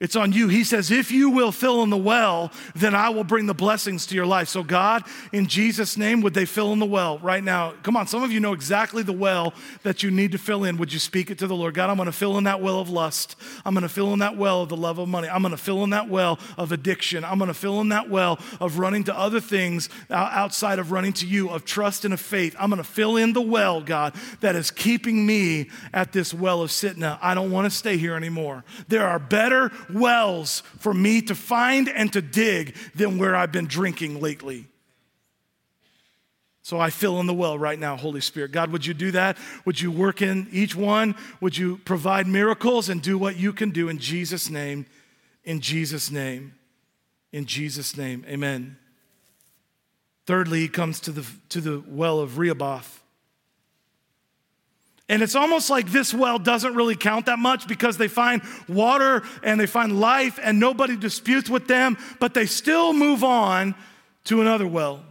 It's 0.05 0.17
on 0.17 0.33
you. 0.33 0.49
He 0.49 0.65
says, 0.65 0.91
if 0.91 1.11
you 1.11 1.31
will 1.31 1.51
fill 1.51 1.83
in 1.83 1.89
the 1.89 1.97
well, 1.97 2.53
then 2.75 2.95
I 2.95 3.09
will 3.09 3.25
bring 3.25 3.47
the 3.47 3.55
blessings 3.55 4.05
to 4.09 4.15
your 4.15 4.27
life. 4.27 4.49
So, 4.49 4.63
God, 4.63 5.03
in 5.33 5.47
Jesus' 5.47 5.97
name, 5.97 6.21
would 6.21 6.35
they 6.35 6.45
fill 6.45 6.75
in 6.75 6.79
the 6.79 6.85
well 6.85 7.19
right 7.21 7.43
now? 7.43 7.73
Come 7.83 7.97
on, 7.97 8.07
some 8.07 8.23
of 8.23 8.31
you 8.31 8.39
know 8.39 8.53
exactly 8.53 9.03
the 9.03 9.15
well 9.15 9.55
that 9.83 10.03
you 10.03 10.11
need 10.11 10.33
to 10.33 10.39
fill 10.39 10.65
in. 10.65 10.77
Would 10.77 10.93
you 10.93 10.99
speak 10.99 11.31
it 11.31 11.39
to 11.39 11.47
the 11.47 11.57
Lord? 11.57 11.73
God, 11.73 11.89
I'm 11.89 11.97
going 11.97 12.05
to 12.05 12.13
fill 12.13 12.37
in 12.37 12.45
that 12.45 12.61
well 12.61 12.81
of 12.81 12.91
lust. 12.91 13.37
I'm 13.65 13.73
going 13.73 13.81
to 13.81 13.89
fill 13.89 14.13
in 14.13 14.19
that 14.19 14.37
well 14.37 14.61
of 14.61 14.69
the 14.69 14.77
love 14.77 14.99
of 14.99 15.09
money. 15.09 15.27
I'm 15.27 15.41
going 15.41 15.53
to 15.53 15.57
fill 15.57 15.83
in 15.85 15.91
that 15.91 16.11
well 16.11 16.39
of 16.59 16.71
addiction. 16.71 17.25
I'm 17.25 17.39
going 17.39 17.49
to 17.49 17.55
fill 17.55 17.81
in 17.81 17.89
that 17.89 18.11
well 18.11 18.39
of 18.61 18.79
running 18.79 19.05
to 19.05 19.19
other 19.19 19.41
things 19.41 19.89
outside 20.11 20.79
of 20.79 20.93
running 20.93 21.15
to 21.15 21.27
you, 21.27 21.49
of 21.49 21.65
trust 21.65 22.05
and 22.05 22.13
of 22.13 22.21
faith. 22.21 22.55
I'm 22.59 22.69
going 22.69 22.77
to 22.77 22.85
fill 22.85 23.17
in 23.17 23.33
the 23.33 23.41
well, 23.41 23.81
God, 23.81 24.15
that 24.41 24.55
is 24.55 24.71
keeping 24.71 25.25
me 25.25 25.71
at 25.95 26.13
this 26.13 26.35
well 26.35 26.61
of 26.61 26.69
Sitnah. 26.69 27.19
I 27.23 27.33
don't 27.33 27.51
want 27.51 27.65
to 27.65 27.71
stay 27.71 27.97
here 27.97 28.17
anymore. 28.17 28.65
There 28.89 29.09
are 29.09 29.19
better 29.19 29.73
wells 29.95 30.63
for 30.79 30.93
me 30.93 31.23
to 31.23 31.35
find 31.35 31.89
and 31.89 32.13
to 32.13 32.21
dig 32.21 32.77
than 32.95 33.19
where 33.19 33.35
I've 33.35 33.53
been 33.53 33.67
drinking 33.67 34.21
lately. 34.21 34.67
So 36.65 36.81
I 36.81 36.89
fill 36.89 37.21
in 37.21 37.27
the 37.27 37.35
well 37.35 37.59
right 37.59 37.79
now, 37.79 37.95
Holy 37.95 38.23
Spirit. 38.23 38.51
God, 38.51 38.73
would 38.73 38.87
you 38.87 38.95
do 38.95 39.11
that? 39.11 39.37
Would 39.67 39.83
you 39.83 39.91
work 39.91 40.23
in 40.23 40.49
each 40.51 40.75
one? 40.75 41.15
Would 41.43 41.59
you 41.59 41.77
provide 41.85 42.27
miracles 42.27 42.89
and 42.89 43.03
do 43.03 43.19
what 43.19 43.37
you 43.37 43.53
can 43.53 43.71
do 43.71 43.91
in 43.91 43.99
Jesus' 43.99 44.49
name? 44.49 44.87
In 45.45 45.61
Jesus' 45.61 46.11
name. 46.11 46.55
In 47.33 47.45
Jesus' 47.45 47.99
name. 47.99 48.25
Amen. 48.27 48.79
Thirdly, 50.25 50.61
he 50.61 50.69
comes 50.69 51.01
to 51.01 51.13
the, 51.13 51.27
to 51.51 51.61
the 51.61 51.85
well 51.87 52.19
of 52.19 52.39
Rehoboth. 52.39 53.04
And 55.09 55.23
it's 55.23 55.35
almost 55.35 55.69
like 55.69 55.91
this 55.91 56.15
well 56.15 56.39
doesn't 56.39 56.75
really 56.75 56.97
count 56.97 57.27
that 57.27 57.39
much 57.39 57.69
because 57.69 57.99
they 57.99 58.09
find 58.09 58.43
water 58.69 59.23
and 59.43 59.61
they 59.61 59.67
find 59.67 60.01
life 60.01 60.39
and 60.43 60.59
nobody 60.59 60.97
disputes 60.97 61.51
with 61.51 61.67
them, 61.67 61.99
but 62.21 62.33
they 62.33 62.47
still 62.47 62.95
move 62.95 63.23
on 63.23 63.75
to 64.25 64.41
another 64.41 64.67
well. 64.67 65.05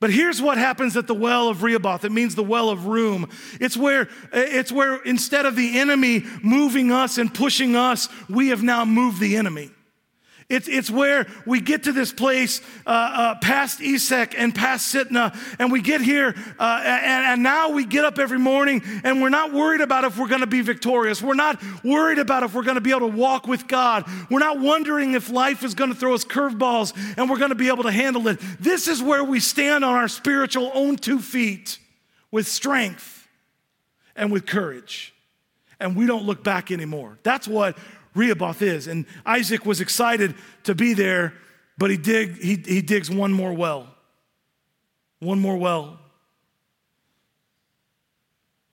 But 0.00 0.10
here's 0.10 0.40
what 0.40 0.56
happens 0.56 0.96
at 0.96 1.06
the 1.06 1.14
well 1.14 1.50
of 1.50 1.62
Rehoboth. 1.62 2.04
It 2.04 2.10
means 2.10 2.34
the 2.34 2.42
well 2.42 2.70
of 2.70 2.86
room. 2.86 3.28
It's 3.60 3.76
where, 3.76 4.08
it's 4.32 4.72
where 4.72 4.96
instead 5.02 5.44
of 5.44 5.56
the 5.56 5.78
enemy 5.78 6.24
moving 6.42 6.90
us 6.90 7.18
and 7.18 7.32
pushing 7.32 7.76
us, 7.76 8.08
we 8.28 8.48
have 8.48 8.62
now 8.62 8.84
moved 8.86 9.20
the 9.20 9.36
enemy. 9.36 9.70
It's, 10.50 10.68
it's 10.68 10.90
where 10.90 11.26
we 11.46 11.60
get 11.60 11.84
to 11.84 11.92
this 11.92 12.12
place 12.12 12.60
uh, 12.86 12.90
uh, 12.90 13.34
past 13.36 13.80
Esek 13.80 14.34
and 14.36 14.54
past 14.54 14.94
Sitnah, 14.94 15.34
and 15.58 15.72
we 15.72 15.80
get 15.80 16.00
here, 16.02 16.34
uh, 16.58 16.82
and, 16.84 17.24
and 17.26 17.42
now 17.42 17.70
we 17.70 17.86
get 17.86 18.04
up 18.04 18.18
every 18.18 18.38
morning, 18.38 18.82
and 19.04 19.22
we're 19.22 19.30
not 19.30 19.52
worried 19.52 19.80
about 19.80 20.04
if 20.04 20.18
we're 20.18 20.28
going 20.28 20.40
to 20.40 20.46
be 20.46 20.60
victorious. 20.60 21.22
We're 21.22 21.34
not 21.34 21.62
worried 21.84 22.18
about 22.18 22.42
if 22.42 22.52
we're 22.52 22.64
going 22.64 22.74
to 22.74 22.80
be 22.80 22.90
able 22.90 23.08
to 23.10 23.16
walk 23.16 23.46
with 23.46 23.68
God. 23.68 24.04
We're 24.28 24.40
not 24.40 24.58
wondering 24.58 25.14
if 25.14 25.30
life 25.30 25.62
is 25.62 25.74
going 25.74 25.92
to 25.92 25.96
throw 25.96 26.14
us 26.14 26.24
curveballs 26.24 26.92
and 27.16 27.30
we're 27.30 27.38
going 27.38 27.50
to 27.50 27.54
be 27.54 27.68
able 27.68 27.84
to 27.84 27.92
handle 27.92 28.26
it. 28.28 28.40
This 28.58 28.88
is 28.88 29.02
where 29.02 29.24
we 29.24 29.40
stand 29.40 29.84
on 29.84 29.94
our 29.94 30.08
spiritual 30.08 30.70
own 30.74 30.96
two 30.96 31.20
feet 31.20 31.78
with 32.30 32.46
strength 32.46 33.28
and 34.16 34.32
with 34.32 34.46
courage. 34.46 35.14
And 35.78 35.96
we 35.96 36.06
don't 36.06 36.24
look 36.24 36.44
back 36.44 36.70
anymore. 36.70 37.18
That's 37.22 37.48
what 37.48 37.76
Rehoboth 38.14 38.62
is. 38.62 38.86
And 38.86 39.06
Isaac 39.24 39.64
was 39.64 39.80
excited 39.80 40.34
to 40.64 40.74
be 40.74 40.94
there, 40.94 41.34
but 41.78 41.90
he, 41.90 41.96
dig, 41.96 42.40
he, 42.40 42.56
he 42.56 42.82
digs 42.82 43.10
one 43.10 43.32
more 43.32 43.52
well. 43.52 43.88
One 45.20 45.38
more 45.38 45.56
well. 45.56 45.98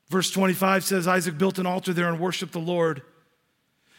Verse 0.10 0.32
25 0.32 0.84
says 0.84 1.08
Isaac 1.08 1.38
built 1.38 1.60
an 1.60 1.66
altar 1.66 1.94
there 1.94 2.08
and 2.08 2.20
worshiped 2.20 2.54
the 2.54 2.60
Lord. 2.60 3.02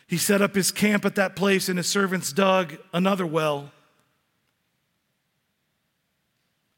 He 0.07 0.17
set 0.17 0.41
up 0.41 0.55
his 0.55 0.71
camp 0.71 1.05
at 1.05 1.17
that 1.17 1.37
place, 1.37 1.69
and 1.69 1.77
his 1.77 1.87
servants 1.87 2.33
dug 2.33 2.77
another 2.95 3.27
well. 3.27 3.71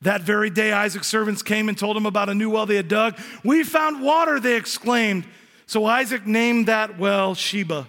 That 0.02 0.22
very 0.22 0.50
day, 0.50 0.72
Isaac's 0.72 1.06
servants 1.06 1.42
came 1.42 1.68
and 1.68 1.78
told 1.78 1.96
him 1.96 2.06
about 2.06 2.28
a 2.28 2.34
new 2.34 2.50
well 2.50 2.66
they 2.66 2.76
had 2.76 2.88
dug. 2.88 3.18
We 3.44 3.62
found 3.62 4.02
water, 4.02 4.40
they 4.40 4.56
exclaimed. 4.56 5.26
So 5.66 5.84
Isaac 5.84 6.26
named 6.26 6.66
that 6.66 6.98
well 6.98 7.34
Sheba 7.36 7.86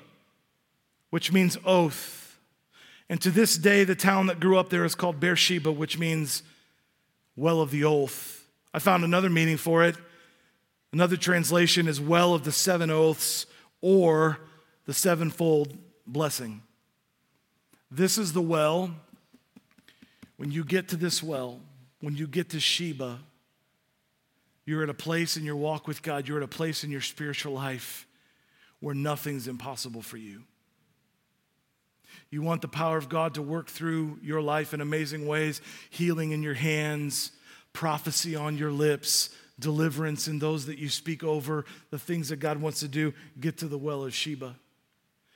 which 1.11 1.31
means 1.31 1.57
oath. 1.63 2.39
And 3.07 3.21
to 3.21 3.29
this 3.29 3.57
day, 3.57 3.83
the 3.83 3.95
town 3.95 4.27
that 4.27 4.39
grew 4.39 4.57
up 4.57 4.69
there 4.69 4.83
is 4.83 4.95
called 4.95 5.19
Beersheba, 5.19 5.71
which 5.71 5.99
means 5.99 6.41
well 7.35 7.61
of 7.61 7.69
the 7.69 7.83
oath. 7.83 8.47
I 8.73 8.79
found 8.79 9.03
another 9.03 9.29
meaning 9.29 9.57
for 9.57 9.83
it. 9.83 9.95
Another 10.93 11.17
translation 11.17 11.87
is 11.87 12.01
well 12.01 12.33
of 12.33 12.43
the 12.43 12.51
seven 12.51 12.89
oaths 12.89 13.45
or 13.81 14.39
the 14.85 14.93
sevenfold 14.93 15.77
blessing. 16.07 16.63
This 17.89 18.17
is 18.17 18.33
the 18.33 18.41
well. 18.41 18.91
When 20.37 20.51
you 20.51 20.63
get 20.63 20.87
to 20.89 20.95
this 20.95 21.21
well, 21.21 21.59
when 21.99 22.15
you 22.15 22.27
get 22.27 22.49
to 22.49 22.59
Sheba, 22.59 23.19
you're 24.65 24.83
at 24.83 24.89
a 24.89 24.93
place 24.93 25.37
in 25.37 25.43
your 25.43 25.55
walk 25.55 25.87
with 25.87 26.01
God, 26.01 26.27
you're 26.27 26.37
at 26.37 26.43
a 26.43 26.47
place 26.47 26.83
in 26.83 26.91
your 26.91 27.01
spiritual 27.01 27.53
life 27.53 28.07
where 28.79 28.95
nothing's 28.95 29.47
impossible 29.47 30.01
for 30.01 30.17
you. 30.17 30.43
You 32.29 32.41
want 32.41 32.61
the 32.61 32.67
power 32.67 32.97
of 32.97 33.09
God 33.09 33.35
to 33.35 33.41
work 33.41 33.67
through 33.67 34.19
your 34.21 34.41
life 34.41 34.73
in 34.73 34.81
amazing 34.81 35.27
ways, 35.27 35.61
healing 35.89 36.31
in 36.31 36.43
your 36.43 36.53
hands, 36.53 37.31
prophecy 37.73 38.35
on 38.35 38.57
your 38.57 38.71
lips, 38.71 39.29
deliverance 39.59 40.27
in 40.27 40.39
those 40.39 40.65
that 40.65 40.79
you 40.79 40.89
speak 40.89 41.23
over, 41.23 41.65
the 41.89 41.99
things 41.99 42.29
that 42.29 42.37
God 42.37 42.57
wants 42.57 42.79
to 42.81 42.87
do. 42.87 43.13
Get 43.39 43.57
to 43.57 43.67
the 43.67 43.77
well 43.77 44.03
of 44.03 44.13
Sheba. 44.13 44.55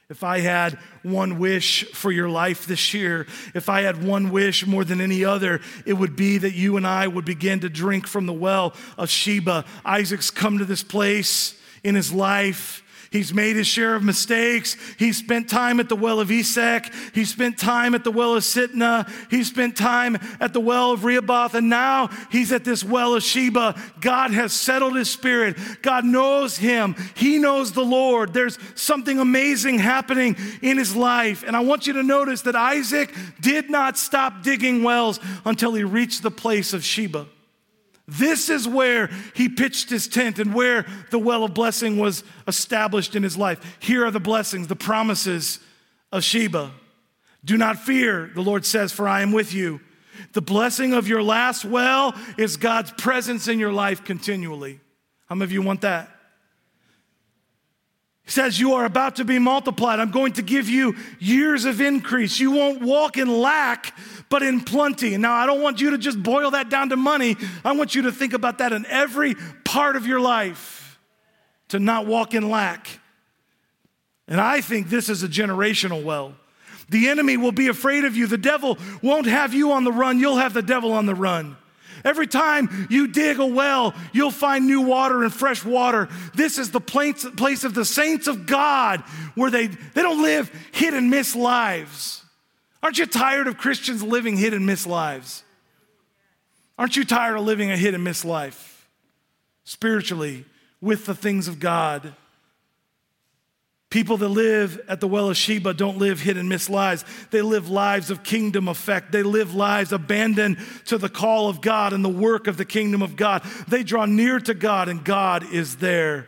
If 0.08 0.24
I 0.24 0.40
had 0.40 0.78
one 1.02 1.40
wish 1.40 1.84
for 1.92 2.12
your 2.12 2.30
life 2.30 2.68
this 2.68 2.94
year, 2.94 3.26
if 3.56 3.70
I 3.70 3.82
had 3.82 4.04
one 4.04 4.30
wish 4.30 4.66
more 4.68 4.84
than 4.84 5.02
any 5.02 5.26
other, 5.26 5.62
it 5.86 5.94
would 5.94 6.16
be 6.16 6.38
that 6.38 6.54
you 6.54 6.78
and 6.78 6.86
I 6.86 7.08
would 7.08 7.26
begin 7.26 7.62
to 7.62 7.70
drink 7.70 8.06
from 8.06 8.28
the 8.28 8.34
well 8.34 8.76
of 9.00 9.10
Sheba. 9.10 9.66
Isaac's 9.84 10.30
come 10.30 10.60
to 10.60 10.66
this 10.66 10.84
place 10.84 11.60
in 11.84 11.96
his 11.96 12.14
life 12.14 12.84
He's 13.15 13.34
made 13.34 13.56
his 13.56 13.65
share 13.65 13.95
of 13.95 14.04
mistakes. 14.04 14.75
He 14.99 15.13
spent 15.13 15.49
time 15.49 15.80
at 15.80 15.88
the 15.88 15.95
well 15.95 16.19
of 16.19 16.30
Esek. 16.30 16.91
He 17.13 17.23
spent 17.23 17.58
time 17.58 17.95
at 17.95 18.04
the 18.04 18.12
well 18.12 18.36
of 18.36 18.43
Sitnah. 18.43 19.10
He 19.32 19.45
spent 19.45 19.78
time 19.78 20.17
at 20.41 20.51
the 20.51 20.60
well 20.60 20.91
of 20.91 21.06
Rehoboth. 21.06 21.56
And 21.56 21.69
now 21.69 22.10
he's 22.30 22.51
at 22.51 22.65
this 22.65 22.84
well 22.84 23.15
of 23.15 23.23
Sheba. 23.23 23.82
God 24.01 24.32
has 24.32 24.51
settled 24.51 24.97
his 24.97 25.10
spirit. 25.10 25.56
God 25.82 26.04
knows 26.04 26.58
him. 26.58 26.93
He 27.15 27.38
knows 27.38 27.71
the 27.71 27.86
Lord. 27.86 28.34
There's 28.34 28.60
something 28.75 29.17
amazing 29.17 29.80
happening 29.80 30.36
in 30.62 30.78
his 30.78 30.93
life. 30.93 31.45
And 31.47 31.56
I 31.56 31.62
want 31.62 31.88
you 31.88 31.93
to 31.93 32.04
notice 32.04 32.41
that 32.41 32.58
Isaac 32.58 33.15
did 33.39 33.69
not 33.69 33.97
stop 33.97 34.43
digging 34.43 34.84
wells 34.84 35.21
until 35.45 35.73
he 35.73 35.86
reached 35.86 36.21
the 36.21 36.32
place 36.32 36.73
of 36.73 36.84
Sheba. 36.84 37.28
This 38.08 38.50
is 38.50 38.68
where 38.68 39.10
he 39.34 39.50
pitched 39.50 39.89
his 39.89 40.08
tent 40.08 40.38
and 40.38 40.54
where 40.54 40.86
the 41.10 41.20
well 41.20 41.44
of 41.44 41.54
blessing 41.54 41.98
was 41.98 42.24
established 42.48 43.15
in 43.15 43.24
his 43.24 43.36
life. 43.36 43.78
Here 43.80 44.06
are 44.06 44.12
the 44.12 44.20
blessings, 44.20 44.68
the 44.68 44.76
promises 44.76 45.60
of 46.12 46.24
Sheba. 46.24 46.72
Do 47.44 47.58
not 47.58 47.80
fear, 47.80 48.32
the 48.34 48.41
Lord 48.41 48.65
says, 48.65 48.91
for 48.91 49.08
I 49.08 49.22
am 49.22 49.32
with 49.32 49.54
you. 49.54 49.82
The 50.34 50.41
blessing 50.41 50.94
of 50.94 51.08
your 51.08 51.24
last 51.24 51.65
well 51.65 52.15
is 52.38 52.58
God's 52.58 52.91
presence 52.91 53.48
in 53.48 53.60
your 53.60 53.72
life 53.72 54.04
continually. 54.04 54.80
How 55.28 55.36
many 55.36 55.46
of 55.46 55.52
you 55.52 55.62
want 55.62 55.82
that? 55.82 56.14
He 58.26 58.32
says, 58.32 58.60
You 58.60 58.74
are 58.74 58.86
about 58.86 59.18
to 59.18 59.26
be 59.26 59.40
multiplied. 59.40 60.00
I'm 60.00 60.12
going 60.12 60.34
to 60.34 60.42
give 60.42 60.68
you 60.68 60.96
years 61.20 61.66
of 61.66 61.80
increase. 61.80 62.40
You 62.40 62.52
won't 62.52 62.82
walk 62.82 63.18
in 63.18 63.28
lack, 63.28 63.96
but 64.30 64.42
in 64.42 64.62
plenty. 64.62 65.16
Now, 65.18 65.34
I 65.34 65.46
don't 65.46 65.62
want 65.62 65.80
you 65.80 65.92
to 65.92 65.98
just 65.98 66.22
boil 66.22 66.52
that 66.52 66.70
down 66.70 66.90
to 66.90 66.98
money. 66.98 67.38
I 67.64 67.74
want 67.74 67.94
you 67.94 68.04
to 68.04 68.12
think 68.12 68.34
about 68.34 68.58
that 68.58 68.74
in 68.74 68.86
every 68.88 69.36
part 69.64 69.96
of 69.96 70.08
your 70.08 70.20
life 70.20 71.00
to 71.70 71.80
not 71.80 72.08
walk 72.08 72.34
in 72.34 72.50
lack. 72.50 73.00
And 74.28 74.42
I 74.42 74.62
think 74.62 74.90
this 74.90 75.08
is 75.08 75.22
a 75.22 75.28
generational 75.28 76.04
well. 76.04 76.34
The 76.90 77.10
enemy 77.10 77.38
will 77.38 77.52
be 77.52 77.68
afraid 77.68 78.06
of 78.06 78.16
you. 78.16 78.28
The 78.28 78.38
devil 78.38 78.78
won't 79.02 79.28
have 79.28 79.54
you 79.54 79.72
on 79.72 79.84
the 79.84 79.92
run, 79.92 80.20
you'll 80.20 80.38
have 80.38 80.54
the 80.54 80.62
devil 80.62 80.94
on 80.94 81.06
the 81.06 81.16
run. 81.16 81.58
Every 82.04 82.28
time 82.28 82.88
you 82.89 83.08
dig 83.08 83.39
a 83.39 83.46
well, 83.46 83.93
you'll 84.14 84.32
find 84.32 84.68
new 84.68 84.82
water 84.82 85.24
and 85.24 85.34
fresh 85.34 85.64
water. 85.64 86.10
This 86.34 86.58
is 86.58 86.72
the 86.72 86.82
place, 86.82 87.24
of 87.64 87.74
the 87.74 87.86
saints 87.86 88.28
of 88.28 88.46
God 88.46 89.02
where 89.36 89.50
they, 89.50 89.68
they 89.68 90.02
don't 90.02 90.22
live 90.22 90.52
hit 90.72 90.93
and 90.93 91.10
miss 91.10 91.36
lives. 91.36 92.24
Aren't 92.84 92.98
you 92.98 93.06
tired 93.06 93.48
of 93.48 93.58
Christians 93.58 94.04
living 94.04 94.38
hit 94.38 94.54
and 94.54 94.66
miss 94.66 94.86
lives? 94.86 95.43
Aren't 96.78 96.96
you 96.96 97.06
tired 97.06 97.38
of 97.38 97.43
living 97.43 97.72
a 97.72 97.78
hit 97.78 97.93
and 97.93 98.04
miss 98.04 98.26
life 98.26 98.88
spiritually 99.64 100.46
with 100.82 101.06
the 101.06 101.16
things 101.16 101.48
of 101.48 101.60
God? 101.60 102.14
People 103.90 104.18
that 104.18 104.30
live 104.30 104.82
at 104.90 105.00
the 105.00 105.08
well 105.08 105.30
of 105.30 105.38
Sheba 105.38 105.74
don't 105.74 105.98
live 105.98 106.20
hit 106.20 106.38
and 106.38 106.50
miss 106.50 106.70
lives. 106.70 107.06
They 107.32 107.42
live 107.42 107.70
lives 107.70 108.10
of 108.10 108.24
kingdom 108.24 108.68
effect. 108.68 109.12
They 109.12 109.24
live 109.24 109.54
lives 109.54 109.94
abandoned 109.94 110.58
to 110.86 110.98
the 110.98 111.08
call 111.08 111.50
of 111.50 111.62
God 111.62 111.94
and 111.94 112.04
the 112.04 112.10
work 112.10 112.48
of 112.48 112.58
the 112.58 112.66
kingdom 112.66 113.02
of 113.02 113.16
God. 113.16 113.44
They 113.68 113.84
draw 113.84 114.06
near 114.06 114.40
to 114.40 114.54
God 114.54 114.90
and 114.90 115.04
God 115.04 115.54
is 115.54 115.78
there. 115.78 116.28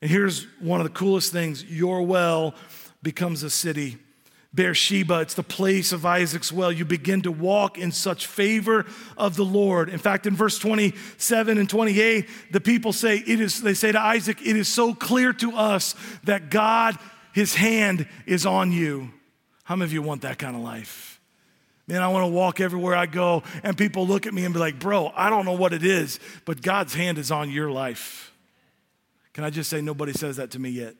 And 0.00 0.10
here's 0.10 0.44
one 0.60 0.80
of 0.80 0.84
the 0.84 0.92
coolest 0.92 1.30
things 1.30 1.62
your 1.64 2.02
well 2.02 2.54
becomes 3.02 3.42
a 3.42 3.50
city. 3.50 3.98
Beersheba, 4.54 5.20
it's 5.20 5.32
the 5.34 5.42
place 5.42 5.92
of 5.92 6.04
Isaac's 6.04 6.52
well. 6.52 6.70
You 6.70 6.84
begin 6.84 7.22
to 7.22 7.32
walk 7.32 7.78
in 7.78 7.90
such 7.90 8.26
favor 8.26 8.84
of 9.16 9.36
the 9.36 9.44
Lord. 9.44 9.88
In 9.88 9.98
fact, 9.98 10.26
in 10.26 10.36
verse 10.36 10.58
27 10.58 11.56
and 11.56 11.70
28, 11.70 12.28
the 12.50 12.60
people 12.60 12.92
say, 12.92 13.16
it 13.16 13.40
is, 13.40 13.62
they 13.62 13.72
say 13.72 13.92
to 13.92 14.00
Isaac, 14.00 14.42
it 14.42 14.56
is 14.56 14.68
so 14.68 14.92
clear 14.92 15.32
to 15.34 15.56
us 15.56 15.94
that 16.24 16.50
God, 16.50 16.98
his 17.32 17.54
hand 17.54 18.06
is 18.26 18.44
on 18.44 18.72
you. 18.72 19.10
How 19.64 19.74
many 19.74 19.86
of 19.86 19.92
you 19.94 20.02
want 20.02 20.22
that 20.22 20.38
kind 20.38 20.54
of 20.54 20.60
life? 20.60 21.18
Man, 21.88 22.02
I 22.02 22.08
want 22.08 22.24
to 22.24 22.32
walk 22.32 22.60
everywhere 22.60 22.94
I 22.94 23.06
go, 23.06 23.42
and 23.62 23.76
people 23.76 24.06
look 24.06 24.26
at 24.26 24.34
me 24.34 24.44
and 24.44 24.52
be 24.52 24.60
like, 24.60 24.78
bro, 24.78 25.10
I 25.16 25.30
don't 25.30 25.46
know 25.46 25.52
what 25.52 25.72
it 25.72 25.82
is, 25.82 26.20
but 26.44 26.60
God's 26.60 26.94
hand 26.94 27.16
is 27.16 27.30
on 27.30 27.50
your 27.50 27.70
life. 27.70 28.34
Can 29.32 29.44
I 29.44 29.50
just 29.50 29.70
say, 29.70 29.80
nobody 29.80 30.12
says 30.12 30.36
that 30.36 30.50
to 30.50 30.58
me 30.58 30.68
yet? 30.70 30.94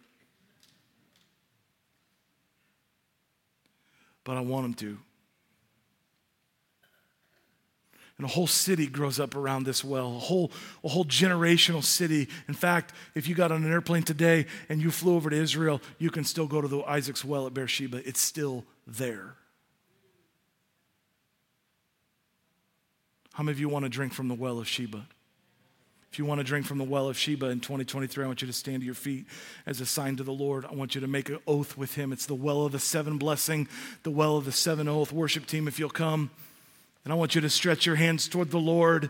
But 4.25 4.37
I 4.37 4.41
want 4.41 4.64
them 4.64 4.75
to. 4.75 4.99
And 8.18 8.27
a 8.27 8.33
whole 8.33 8.47
city 8.47 8.87
grows 8.87 9.18
up 9.18 9.35
around 9.35 9.64
this 9.64 9.83
well, 9.83 10.07
a 10.07 10.18
whole, 10.18 10.53
a 10.85 10.89
whole 10.89 11.05
generational 11.05 11.83
city. 11.83 12.29
In 12.47 12.55
fact, 12.55 12.95
if 13.14 13.27
you 13.27 13.35
got 13.35 13.51
on 13.51 13.64
an 13.64 13.73
airplane 13.73 14.05
today 14.05 14.47
and 14.68 14.81
you 14.81 14.91
flew 14.91 15.16
over 15.16 15.31
to 15.31 15.37
Israel, 15.37 15.81
you 15.99 16.11
can 16.11 16.23
still 16.23 16.47
go 16.47 16.61
to 16.61 16.68
the 16.68 16.83
Isaac's 16.83 17.25
well 17.25 17.47
at 17.47 17.55
Beersheba. 17.55 18.07
It's 18.07 18.20
still 18.20 18.64
there. 18.87 19.35
How 23.33 23.43
many 23.43 23.53
of 23.53 23.61
you 23.61 23.68
want 23.68 23.87
to 23.87 23.89
drink 23.89 24.12
from 24.12 24.29
the 24.29 24.35
well 24.35 24.59
of 24.61 24.68
Sheba? 24.68 25.07
If 26.12 26.18
you 26.18 26.26
want 26.26 26.40
to 26.40 26.44
drink 26.44 26.66
from 26.66 26.76
the 26.76 26.84
well 26.84 27.08
of 27.08 27.16
Sheba 27.16 27.46
in 27.46 27.60
2023, 27.60 28.22
I 28.22 28.26
want 28.26 28.42
you 28.42 28.46
to 28.46 28.52
stand 28.52 28.80
to 28.80 28.84
your 28.84 28.94
feet 28.94 29.24
as 29.64 29.80
a 29.80 29.86
sign 29.86 30.16
to 30.16 30.22
the 30.22 30.30
Lord. 30.30 30.66
I 30.66 30.74
want 30.74 30.94
you 30.94 31.00
to 31.00 31.06
make 31.06 31.30
an 31.30 31.38
oath 31.46 31.78
with 31.78 31.94
him. 31.94 32.12
It's 32.12 32.26
the 32.26 32.34
well 32.34 32.66
of 32.66 32.72
the 32.72 32.78
seven 32.78 33.16
blessing, 33.16 33.66
the 34.02 34.10
well 34.10 34.36
of 34.36 34.44
the 34.44 34.52
seven 34.52 34.88
oath. 34.88 35.10
Worship 35.10 35.46
team, 35.46 35.66
if 35.66 35.78
you'll 35.78 35.88
come. 35.88 36.30
And 37.04 37.14
I 37.14 37.16
want 37.16 37.34
you 37.34 37.40
to 37.40 37.48
stretch 37.48 37.86
your 37.86 37.96
hands 37.96 38.28
toward 38.28 38.50
the 38.50 38.58
Lord. 38.58 39.08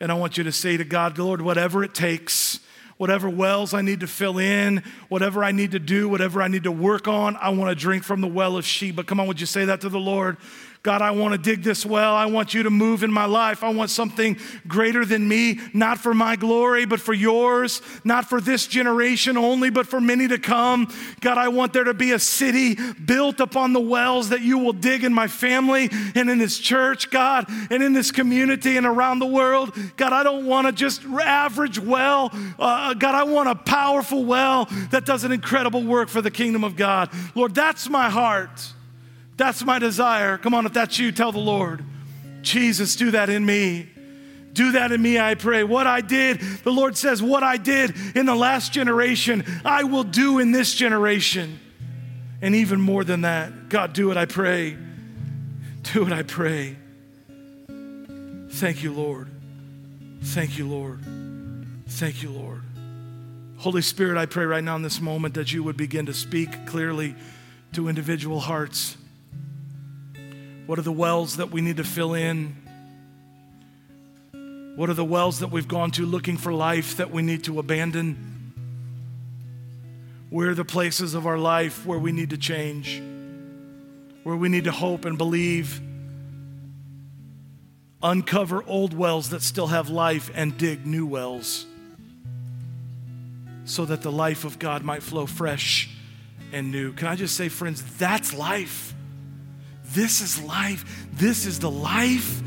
And 0.00 0.10
I 0.10 0.16
want 0.16 0.38
you 0.38 0.42
to 0.42 0.50
say 0.50 0.76
to 0.76 0.82
God, 0.82 1.18
Lord, 1.18 1.40
whatever 1.40 1.84
it 1.84 1.94
takes, 1.94 2.58
whatever 2.96 3.30
wells 3.30 3.72
I 3.72 3.82
need 3.82 4.00
to 4.00 4.08
fill 4.08 4.38
in, 4.38 4.82
whatever 5.08 5.44
I 5.44 5.52
need 5.52 5.70
to 5.70 5.78
do, 5.78 6.08
whatever 6.08 6.42
I 6.42 6.48
need 6.48 6.64
to 6.64 6.72
work 6.72 7.06
on, 7.06 7.36
I 7.36 7.50
want 7.50 7.70
to 7.70 7.80
drink 7.80 8.02
from 8.02 8.22
the 8.22 8.26
well 8.26 8.56
of 8.56 8.66
Sheba. 8.66 9.04
Come 9.04 9.20
on, 9.20 9.28
would 9.28 9.38
you 9.38 9.46
say 9.46 9.66
that 9.66 9.82
to 9.82 9.88
the 9.88 10.00
Lord? 10.00 10.36
God, 10.82 11.02
I 11.02 11.10
want 11.10 11.32
to 11.32 11.38
dig 11.38 11.62
this 11.62 11.84
well. 11.84 12.14
I 12.14 12.24
want 12.24 12.54
you 12.54 12.62
to 12.62 12.70
move 12.70 13.02
in 13.02 13.12
my 13.12 13.26
life. 13.26 13.62
I 13.62 13.68
want 13.68 13.90
something 13.90 14.38
greater 14.66 15.04
than 15.04 15.28
me, 15.28 15.60
not 15.74 15.98
for 15.98 16.14
my 16.14 16.36
glory, 16.36 16.86
but 16.86 17.00
for 17.00 17.12
yours, 17.12 17.82
not 18.02 18.30
for 18.30 18.40
this 18.40 18.66
generation 18.66 19.36
only, 19.36 19.68
but 19.68 19.86
for 19.86 20.00
many 20.00 20.26
to 20.28 20.38
come. 20.38 20.90
God, 21.20 21.36
I 21.36 21.48
want 21.48 21.74
there 21.74 21.84
to 21.84 21.92
be 21.92 22.12
a 22.12 22.18
city 22.18 22.76
built 22.92 23.40
upon 23.40 23.74
the 23.74 23.80
wells 23.80 24.30
that 24.30 24.40
you 24.40 24.56
will 24.56 24.72
dig 24.72 25.04
in 25.04 25.12
my 25.12 25.26
family 25.26 25.90
and 26.14 26.30
in 26.30 26.38
this 26.38 26.58
church, 26.58 27.10
God, 27.10 27.44
and 27.70 27.82
in 27.82 27.92
this 27.92 28.10
community 28.10 28.78
and 28.78 28.86
around 28.86 29.18
the 29.18 29.26
world. 29.26 29.76
God, 29.98 30.14
I 30.14 30.22
don't 30.22 30.46
want 30.46 30.66
to 30.66 30.72
just 30.72 31.04
average 31.04 31.78
well. 31.78 32.30
Uh, 32.58 32.94
God, 32.94 33.14
I 33.14 33.24
want 33.24 33.50
a 33.50 33.54
powerful 33.54 34.24
well 34.24 34.66
that 34.92 35.04
does 35.04 35.24
an 35.24 35.32
incredible 35.32 35.84
work 35.84 36.08
for 36.08 36.22
the 36.22 36.30
kingdom 36.30 36.64
of 36.64 36.74
God. 36.74 37.10
Lord, 37.34 37.54
that's 37.54 37.86
my 37.90 38.08
heart. 38.08 38.72
That's 39.40 39.64
my 39.64 39.78
desire. 39.78 40.36
Come 40.36 40.52
on, 40.52 40.66
if 40.66 40.74
that's 40.74 40.98
you, 40.98 41.12
tell 41.12 41.32
the 41.32 41.38
Lord, 41.38 41.82
Jesus, 42.42 42.94
do 42.94 43.12
that 43.12 43.30
in 43.30 43.46
me. 43.46 43.88
Do 44.52 44.72
that 44.72 44.92
in 44.92 45.00
me, 45.00 45.18
I 45.18 45.34
pray. 45.34 45.64
What 45.64 45.86
I 45.86 46.02
did, 46.02 46.40
the 46.62 46.70
Lord 46.70 46.94
says, 46.94 47.22
what 47.22 47.42
I 47.42 47.56
did 47.56 47.94
in 48.14 48.26
the 48.26 48.34
last 48.34 48.70
generation, 48.70 49.42
I 49.64 49.84
will 49.84 50.04
do 50.04 50.40
in 50.40 50.52
this 50.52 50.74
generation. 50.74 51.58
And 52.42 52.54
even 52.54 52.82
more 52.82 53.02
than 53.02 53.22
that, 53.22 53.70
God, 53.70 53.94
do 53.94 54.10
it, 54.10 54.18
I 54.18 54.26
pray. 54.26 54.76
Do 55.94 56.06
it, 56.06 56.12
I 56.12 56.22
pray. 56.22 56.76
Thank 58.50 58.82
you, 58.82 58.92
Lord. 58.92 59.28
Thank 60.20 60.58
you, 60.58 60.68
Lord. 60.68 61.00
Thank 61.88 62.22
you, 62.22 62.28
Lord. 62.28 62.60
Holy 63.56 63.80
Spirit, 63.80 64.18
I 64.18 64.26
pray 64.26 64.44
right 64.44 64.62
now 64.62 64.76
in 64.76 64.82
this 64.82 65.00
moment 65.00 65.32
that 65.32 65.50
you 65.50 65.62
would 65.62 65.78
begin 65.78 66.04
to 66.04 66.12
speak 66.12 66.66
clearly 66.66 67.14
to 67.72 67.88
individual 67.88 68.40
hearts. 68.40 68.98
What 70.70 70.78
are 70.78 70.82
the 70.82 70.92
wells 70.92 71.38
that 71.38 71.50
we 71.50 71.62
need 71.62 71.78
to 71.78 71.84
fill 71.84 72.14
in? 72.14 72.54
What 74.76 74.88
are 74.88 74.94
the 74.94 75.04
wells 75.04 75.40
that 75.40 75.48
we've 75.48 75.66
gone 75.66 75.90
to 75.90 76.06
looking 76.06 76.36
for 76.36 76.52
life 76.52 76.98
that 76.98 77.10
we 77.10 77.22
need 77.22 77.42
to 77.46 77.58
abandon? 77.58 78.52
Where 80.30 80.50
are 80.50 80.54
the 80.54 80.64
places 80.64 81.14
of 81.14 81.26
our 81.26 81.38
life 81.38 81.84
where 81.84 81.98
we 81.98 82.12
need 82.12 82.30
to 82.30 82.38
change? 82.38 83.02
Where 84.22 84.36
we 84.36 84.48
need 84.48 84.62
to 84.62 84.70
hope 84.70 85.06
and 85.06 85.18
believe? 85.18 85.80
Uncover 88.00 88.62
old 88.64 88.94
wells 88.94 89.30
that 89.30 89.42
still 89.42 89.66
have 89.66 89.88
life 89.88 90.30
and 90.36 90.56
dig 90.56 90.86
new 90.86 91.04
wells 91.04 91.66
so 93.64 93.84
that 93.86 94.02
the 94.02 94.12
life 94.12 94.44
of 94.44 94.60
God 94.60 94.84
might 94.84 95.02
flow 95.02 95.26
fresh 95.26 95.90
and 96.52 96.70
new. 96.70 96.92
Can 96.92 97.08
I 97.08 97.16
just 97.16 97.36
say, 97.36 97.48
friends, 97.48 97.82
that's 97.98 98.32
life. 98.32 98.94
This 99.92 100.20
is 100.20 100.40
life. 100.42 101.06
This 101.12 101.46
is 101.46 101.58
the 101.58 101.70
life 101.70 102.40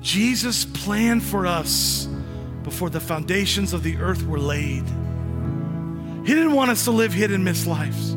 Jesus 0.00 0.64
planned 0.64 1.22
for 1.24 1.46
us 1.46 2.06
before 2.62 2.90
the 2.90 3.00
foundations 3.00 3.72
of 3.72 3.82
the 3.82 3.96
earth 3.96 4.24
were 4.24 4.38
laid. 4.38 4.84
He 6.24 6.34
didn't 6.34 6.54
want 6.54 6.70
us 6.70 6.84
to 6.84 6.92
live 6.92 7.12
hid 7.12 7.32
and 7.32 7.44
miss 7.44 7.66
lives. 7.66 8.12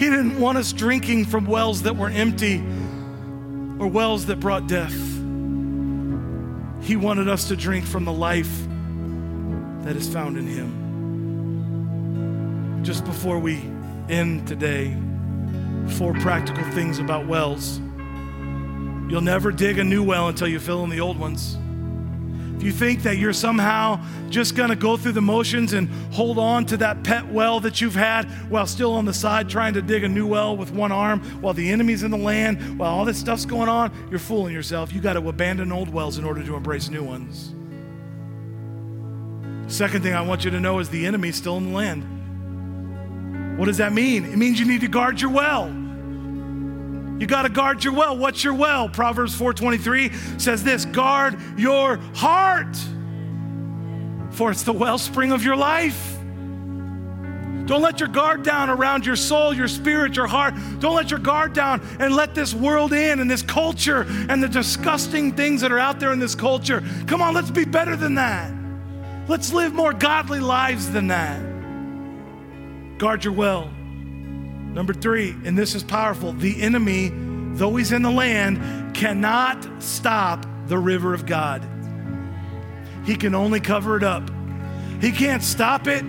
He 0.00 0.06
didn't 0.06 0.40
want 0.40 0.58
us 0.58 0.72
drinking 0.72 1.26
from 1.26 1.46
wells 1.46 1.82
that 1.82 1.96
were 1.96 2.08
empty 2.08 2.58
or 3.78 3.86
wells 3.86 4.26
that 4.26 4.40
brought 4.40 4.66
death. 4.66 4.94
He 6.82 6.96
wanted 6.96 7.28
us 7.28 7.48
to 7.48 7.56
drink 7.56 7.84
from 7.84 8.04
the 8.04 8.12
life 8.12 8.66
that 9.84 9.94
is 9.96 10.08
found 10.12 10.36
in 10.36 10.46
Him. 10.46 10.72
Just 12.82 13.04
before 13.04 13.38
we 13.38 13.62
end 14.08 14.48
today, 14.48 14.96
four 15.92 16.14
practical 16.14 16.64
things 16.72 16.98
about 16.98 17.26
wells. 17.26 17.78
You'll 19.08 19.20
never 19.22 19.50
dig 19.50 19.78
a 19.78 19.84
new 19.84 20.02
well 20.02 20.28
until 20.28 20.48
you 20.48 20.60
fill 20.60 20.84
in 20.84 20.90
the 20.90 21.00
old 21.00 21.18
ones. 21.18 21.56
If 22.58 22.64
you 22.64 22.72
think 22.72 23.04
that 23.04 23.18
you're 23.18 23.32
somehow 23.32 24.04
just 24.30 24.56
going 24.56 24.70
to 24.70 24.76
go 24.76 24.96
through 24.96 25.12
the 25.12 25.22
motions 25.22 25.74
and 25.74 25.88
hold 26.12 26.38
on 26.38 26.66
to 26.66 26.76
that 26.78 27.04
pet 27.04 27.24
well 27.28 27.60
that 27.60 27.80
you've 27.80 27.94
had 27.94 28.24
while 28.50 28.66
still 28.66 28.94
on 28.94 29.04
the 29.04 29.14
side 29.14 29.48
trying 29.48 29.74
to 29.74 29.82
dig 29.82 30.02
a 30.02 30.08
new 30.08 30.26
well 30.26 30.56
with 30.56 30.72
one 30.72 30.90
arm 30.90 31.20
while 31.40 31.54
the 31.54 31.70
enemy's 31.70 32.02
in 32.02 32.10
the 32.10 32.18
land, 32.18 32.76
while 32.76 32.92
all 32.92 33.04
this 33.04 33.16
stuff's 33.16 33.44
going 33.44 33.68
on, 33.68 33.92
you're 34.10 34.18
fooling 34.18 34.52
yourself. 34.52 34.92
You 34.92 35.00
got 35.00 35.12
to 35.12 35.28
abandon 35.28 35.70
old 35.70 35.88
wells 35.88 36.18
in 36.18 36.24
order 36.24 36.44
to 36.44 36.56
embrace 36.56 36.88
new 36.88 37.04
ones. 37.04 37.54
Second 39.72 40.02
thing 40.02 40.14
I 40.14 40.22
want 40.22 40.44
you 40.44 40.50
to 40.50 40.58
know 40.58 40.80
is 40.80 40.88
the 40.88 41.06
enemy's 41.06 41.36
still 41.36 41.58
in 41.58 41.66
the 41.66 41.76
land. 41.76 42.17
What 43.58 43.66
does 43.66 43.78
that 43.78 43.92
mean? 43.92 44.24
It 44.24 44.36
means 44.36 44.60
you 44.60 44.66
need 44.66 44.82
to 44.82 44.88
guard 44.88 45.20
your 45.20 45.32
well. 45.32 45.66
You 47.18 47.26
got 47.26 47.42
to 47.42 47.48
guard 47.48 47.82
your 47.82 47.92
well. 47.92 48.16
What's 48.16 48.44
your 48.44 48.54
well? 48.54 48.88
Proverbs 48.88 49.36
4:23 49.36 50.40
says 50.40 50.62
this, 50.62 50.84
guard 50.84 51.36
your 51.58 51.96
heart. 52.14 52.76
For 54.30 54.52
it's 54.52 54.62
the 54.62 54.72
wellspring 54.72 55.32
of 55.32 55.42
your 55.42 55.56
life. 55.56 56.16
Don't 57.66 57.82
let 57.82 57.98
your 57.98 58.08
guard 58.08 58.44
down 58.44 58.70
around 58.70 59.04
your 59.04 59.16
soul, 59.16 59.52
your 59.52 59.66
spirit, 59.66 60.14
your 60.14 60.28
heart. 60.28 60.54
Don't 60.78 60.94
let 60.94 61.10
your 61.10 61.18
guard 61.18 61.52
down 61.52 61.84
and 61.98 62.14
let 62.14 62.36
this 62.36 62.54
world 62.54 62.92
in 62.92 63.18
and 63.18 63.28
this 63.28 63.42
culture 63.42 64.06
and 64.28 64.40
the 64.40 64.48
disgusting 64.48 65.32
things 65.32 65.62
that 65.62 65.72
are 65.72 65.80
out 65.80 65.98
there 65.98 66.12
in 66.12 66.20
this 66.20 66.36
culture. 66.36 66.84
Come 67.08 67.20
on, 67.20 67.34
let's 67.34 67.50
be 67.50 67.64
better 67.64 67.96
than 67.96 68.14
that. 68.14 68.52
Let's 69.26 69.52
live 69.52 69.74
more 69.74 69.92
godly 69.92 70.38
lives 70.38 70.92
than 70.92 71.08
that. 71.08 71.57
Guard 72.98 73.24
your 73.24 73.32
well. 73.32 73.70
Number 74.74 74.92
three, 74.92 75.30
and 75.44 75.56
this 75.56 75.74
is 75.74 75.82
powerful 75.82 76.32
the 76.32 76.60
enemy, 76.60 77.10
though 77.54 77.76
he's 77.76 77.92
in 77.92 78.02
the 78.02 78.10
land, 78.10 78.94
cannot 78.94 79.82
stop 79.82 80.44
the 80.66 80.78
river 80.78 81.14
of 81.14 81.24
God. 81.24 81.66
He 83.04 83.16
can 83.16 83.34
only 83.34 83.60
cover 83.60 83.96
it 83.96 84.02
up. 84.02 84.28
He 85.00 85.12
can't 85.12 85.42
stop 85.42 85.86
it. 85.86 86.04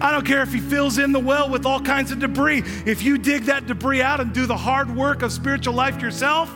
I 0.00 0.12
don't 0.12 0.26
care 0.26 0.42
if 0.42 0.52
he 0.52 0.60
fills 0.60 0.98
in 0.98 1.12
the 1.12 1.18
well 1.18 1.48
with 1.48 1.64
all 1.64 1.80
kinds 1.80 2.12
of 2.12 2.18
debris. 2.18 2.62
If 2.84 3.02
you 3.02 3.16
dig 3.16 3.44
that 3.44 3.66
debris 3.66 4.02
out 4.02 4.20
and 4.20 4.32
do 4.32 4.46
the 4.46 4.56
hard 4.56 4.94
work 4.94 5.22
of 5.22 5.32
spiritual 5.32 5.74
life 5.74 6.00
yourself, 6.02 6.54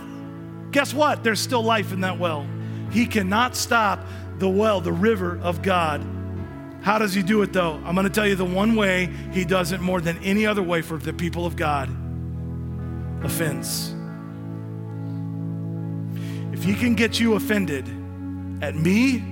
guess 0.73 0.93
what? 0.93 1.25
There's 1.25 1.41
still 1.41 1.63
life 1.63 1.93
in 1.93 2.03
that 2.03 2.19
well. 2.19 2.47
He 2.91 3.07
cannot 3.07 3.57
stop 3.57 4.05
the 4.39 4.49
well, 4.49 4.81
the 4.81 4.93
river 4.93 5.39
of 5.43 5.63
God. 5.63 6.05
How 6.83 6.99
does 6.99 7.13
he 7.13 7.23
do 7.23 7.43
it 7.43 7.53
though? 7.53 7.75
I'm 7.85 7.95
going 7.95 8.07
to 8.07 8.13
tell 8.13 8.27
you 8.27 8.35
the 8.35 8.45
one 8.45 8.75
way 8.75 9.13
he 9.33 9.45
does 9.45 9.73
it 9.73 9.81
more 9.81 10.01
than 10.01 10.19
any 10.25 10.47
other 10.47 10.63
way 10.63 10.83
for 10.83 10.97
the 10.97 11.13
people 11.13 11.47
of 11.47 11.57
God 11.57 11.89
offense. 13.23 13.95
If 16.53 16.65
he 16.65 16.75
can 16.75 16.95
get 16.95 17.21
you 17.21 17.35
offended 17.35 17.87
at 18.63 18.75
me, 18.75 19.23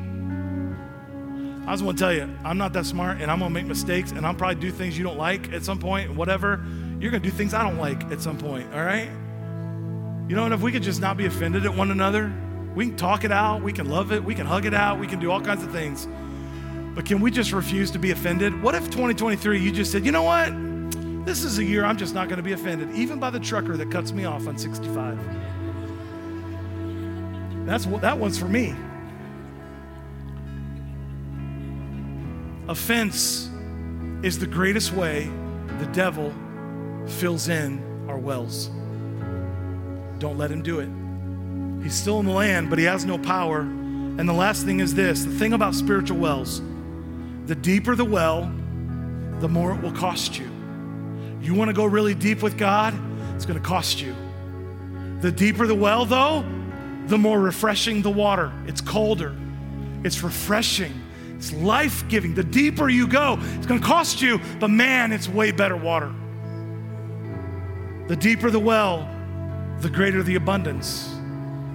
I 1.66 1.72
just 1.72 1.84
want 1.84 1.98
to 1.98 2.04
tell 2.04 2.12
you, 2.14 2.28
I'm 2.44 2.56
not 2.56 2.72
that 2.74 2.86
smart 2.86 3.20
and 3.20 3.30
I'm 3.30 3.38
going 3.38 3.50
to 3.50 3.54
make 3.54 3.66
mistakes 3.66 4.12
and 4.12 4.26
I'll 4.26 4.34
probably 4.34 4.60
do 4.60 4.70
things 4.70 4.96
you 4.96 5.04
don't 5.04 5.18
like 5.18 5.52
at 5.52 5.62
some 5.62 5.78
point, 5.78 6.14
whatever. 6.14 6.64
You're 7.00 7.10
going 7.10 7.22
to 7.22 7.30
do 7.30 7.34
things 7.34 7.52
I 7.52 7.62
don't 7.62 7.78
like 7.78 8.04
at 8.10 8.20
some 8.20 8.38
point, 8.38 8.72
all 8.72 8.82
right? 8.82 9.10
You 10.28 10.36
know, 10.36 10.44
and 10.44 10.54
if 10.54 10.60
we 10.60 10.72
could 10.72 10.82
just 10.82 11.00
not 11.00 11.16
be 11.16 11.26
offended 11.26 11.64
at 11.64 11.74
one 11.74 11.90
another, 11.90 12.32
we 12.74 12.86
can 12.86 12.96
talk 12.96 13.24
it 13.24 13.32
out, 13.32 13.62
we 13.62 13.72
can 13.72 13.88
love 13.88 14.12
it, 14.12 14.22
we 14.22 14.34
can 14.34 14.46
hug 14.46 14.66
it 14.66 14.74
out, 14.74 14.98
we 14.98 15.06
can 15.06 15.18
do 15.18 15.30
all 15.30 15.40
kinds 15.40 15.62
of 15.62 15.70
things. 15.70 16.06
But 16.98 17.06
can 17.06 17.20
we 17.20 17.30
just 17.30 17.52
refuse 17.52 17.92
to 17.92 17.98
be 18.00 18.10
offended? 18.10 18.60
What 18.60 18.74
if 18.74 18.86
2023 18.86 19.60
you 19.60 19.70
just 19.70 19.92
said, 19.92 20.04
you 20.04 20.10
know 20.10 20.24
what? 20.24 20.50
This 21.24 21.44
is 21.44 21.60
a 21.60 21.64
year 21.64 21.84
I'm 21.84 21.96
just 21.96 22.12
not 22.12 22.26
going 22.28 22.38
to 22.38 22.42
be 22.42 22.54
offended, 22.54 22.90
even 22.90 23.20
by 23.20 23.30
the 23.30 23.38
trucker 23.38 23.76
that 23.76 23.88
cuts 23.92 24.10
me 24.10 24.24
off 24.24 24.48
on 24.48 24.58
65. 24.58 25.16
That's 27.64 27.86
what 27.86 28.02
that 28.02 28.18
one's 28.18 28.36
for 28.36 28.48
me. 28.48 28.74
Offense 32.66 33.48
is 34.24 34.40
the 34.40 34.48
greatest 34.48 34.92
way 34.92 35.30
the 35.78 35.86
devil 35.92 36.34
fills 37.06 37.48
in 37.48 37.80
our 38.08 38.18
wells. 38.18 38.72
Don't 40.18 40.36
let 40.36 40.50
him 40.50 40.62
do 40.62 40.80
it. 40.80 40.88
He's 41.84 41.94
still 41.94 42.18
in 42.18 42.26
the 42.26 42.32
land, 42.32 42.68
but 42.68 42.80
he 42.80 42.86
has 42.86 43.04
no 43.04 43.18
power. 43.18 43.60
And 43.60 44.28
the 44.28 44.32
last 44.32 44.64
thing 44.64 44.80
is 44.80 44.96
this 44.96 45.22
the 45.22 45.30
thing 45.30 45.52
about 45.52 45.76
spiritual 45.76 46.18
wells 46.18 46.60
the 47.48 47.54
deeper 47.54 47.96
the 47.96 48.04
well, 48.04 48.42
the 49.40 49.48
more 49.48 49.72
it 49.72 49.80
will 49.80 49.92
cost 49.92 50.38
you. 50.38 50.50
You 51.40 51.54
want 51.54 51.70
to 51.70 51.72
go 51.72 51.86
really 51.86 52.14
deep 52.14 52.42
with 52.42 52.58
God? 52.58 52.92
It's 53.34 53.46
going 53.46 53.58
to 53.58 53.66
cost 53.66 54.02
you. 54.02 54.14
The 55.22 55.32
deeper 55.32 55.66
the 55.66 55.74
well, 55.74 56.04
though, 56.04 56.44
the 57.06 57.16
more 57.16 57.40
refreshing 57.40 58.02
the 58.02 58.10
water. 58.10 58.52
It's 58.66 58.82
colder, 58.82 59.34
it's 60.04 60.22
refreshing. 60.22 60.92
It's 61.36 61.52
life 61.52 62.06
giving. 62.08 62.34
The 62.34 62.44
deeper 62.44 62.90
you 62.90 63.06
go, 63.06 63.38
it's 63.54 63.66
going 63.66 63.80
to 63.80 63.86
cost 63.86 64.20
you, 64.20 64.40
but 64.60 64.68
man, 64.68 65.10
it's 65.10 65.28
way 65.28 65.50
better 65.50 65.76
water. 65.76 66.12
The 68.08 68.16
deeper 68.16 68.50
the 68.50 68.58
well, 68.58 69.08
the 69.80 69.88
greater 69.88 70.22
the 70.22 70.34
abundance. 70.34 71.17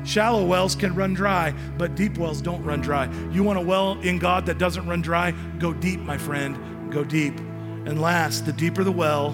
Shallow 0.03 0.45
wells 0.45 0.75
can 0.75 0.93
run 0.95 1.13
dry, 1.13 1.53
but 1.77 1.95
deep 1.95 2.17
wells 2.17 2.41
don't 2.41 2.63
run 2.63 2.81
dry. 2.81 3.11
You 3.31 3.43
want 3.43 3.59
a 3.59 3.61
well 3.61 3.99
in 4.01 4.19
God 4.19 4.45
that 4.47 4.57
doesn't 4.57 4.85
run 4.87 5.01
dry? 5.01 5.31
Go 5.59 5.73
deep, 5.73 5.99
my 5.99 6.17
friend. 6.17 6.91
Go 6.91 7.03
deep. 7.03 7.37
And 7.39 8.01
last, 8.01 8.45
the 8.45 8.53
deeper 8.53 8.83
the 8.83 8.91
well, 8.91 9.31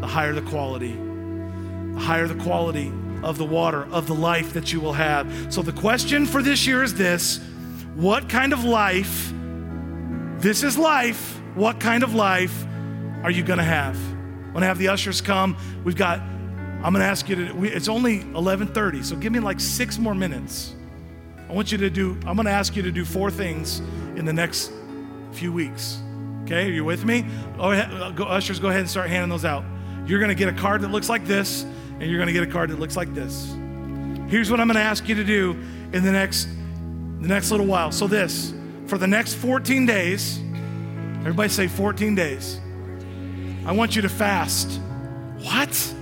the 0.00 0.06
higher 0.06 0.32
the 0.32 0.42
quality. 0.42 0.92
The 0.92 2.00
higher 2.00 2.26
the 2.26 2.42
quality 2.42 2.92
of 3.22 3.36
the 3.36 3.44
water, 3.44 3.84
of 3.92 4.06
the 4.06 4.14
life 4.14 4.54
that 4.54 4.72
you 4.72 4.80
will 4.80 4.94
have. 4.94 5.52
So 5.52 5.62
the 5.62 5.72
question 5.72 6.24
for 6.24 6.42
this 6.42 6.66
year 6.66 6.82
is 6.82 6.94
this 6.94 7.38
What 7.94 8.28
kind 8.28 8.52
of 8.52 8.64
life 8.64 9.32
this 10.40 10.62
is 10.62 10.78
life. 10.78 11.38
What 11.54 11.80
kind 11.80 12.02
of 12.02 12.14
life 12.14 12.64
are 13.22 13.30
you 13.30 13.42
going 13.42 13.58
to 13.58 13.64
have? 13.64 13.98
When 14.52 14.64
I 14.64 14.66
have 14.66 14.78
the 14.78 14.88
ushers 14.88 15.20
come, 15.20 15.56
we've 15.84 15.96
got. 15.96 16.20
I'm 16.82 16.94
going 16.94 17.02
to 17.02 17.10
ask 17.10 17.28
you 17.28 17.36
to. 17.36 17.52
We, 17.52 17.70
it's 17.70 17.88
only 17.88 18.20
11:30, 18.20 19.04
so 19.04 19.16
give 19.16 19.32
me 19.32 19.40
like 19.40 19.60
six 19.60 19.98
more 19.98 20.14
minutes. 20.14 20.74
I 21.48 21.52
want 21.52 21.70
you 21.72 21.78
to 21.78 21.90
do. 21.90 22.12
I'm 22.26 22.36
going 22.36 22.46
to 22.46 22.52
ask 22.52 22.74
you 22.74 22.82
to 22.82 22.90
do 22.90 23.04
four 23.04 23.30
things 23.30 23.80
in 24.16 24.24
the 24.24 24.32
next 24.32 24.72
few 25.32 25.52
weeks. 25.52 26.00
Okay, 26.44 26.66
are 26.66 26.70
you 26.70 26.84
with 26.84 27.04
me? 27.04 27.26
Ahead, 27.58 27.92
uh, 27.92 28.10
go, 28.12 28.24
ushers, 28.24 28.58
go 28.58 28.68
ahead 28.68 28.80
and 28.80 28.88
start 28.88 29.10
handing 29.10 29.28
those 29.28 29.44
out. 29.44 29.62
You're 30.06 30.20
going 30.20 30.30
to 30.30 30.34
get 30.34 30.48
a 30.48 30.56
card 30.56 30.80
that 30.80 30.90
looks 30.90 31.08
like 31.08 31.26
this, 31.26 31.62
and 31.62 32.02
you're 32.02 32.18
going 32.18 32.28
to 32.28 32.32
get 32.32 32.42
a 32.42 32.50
card 32.50 32.70
that 32.70 32.80
looks 32.80 32.96
like 32.96 33.12
this. 33.12 33.54
Here's 34.28 34.50
what 34.50 34.58
I'm 34.58 34.66
going 34.66 34.76
to 34.76 34.82
ask 34.82 35.06
you 35.06 35.14
to 35.16 35.24
do 35.24 35.50
in 35.92 36.02
the 36.02 36.12
next 36.12 36.48
the 37.20 37.28
next 37.28 37.50
little 37.50 37.66
while. 37.66 37.92
So 37.92 38.06
this 38.06 38.54
for 38.86 38.96
the 38.96 39.06
next 39.06 39.34
14 39.34 39.84
days, 39.84 40.38
everybody 41.20 41.50
say 41.50 41.68
14 41.68 42.14
days, 42.14 42.58
I 43.66 43.72
want 43.72 43.94
you 43.94 44.02
to 44.02 44.08
fast. 44.08 44.80
What? 45.42 45.94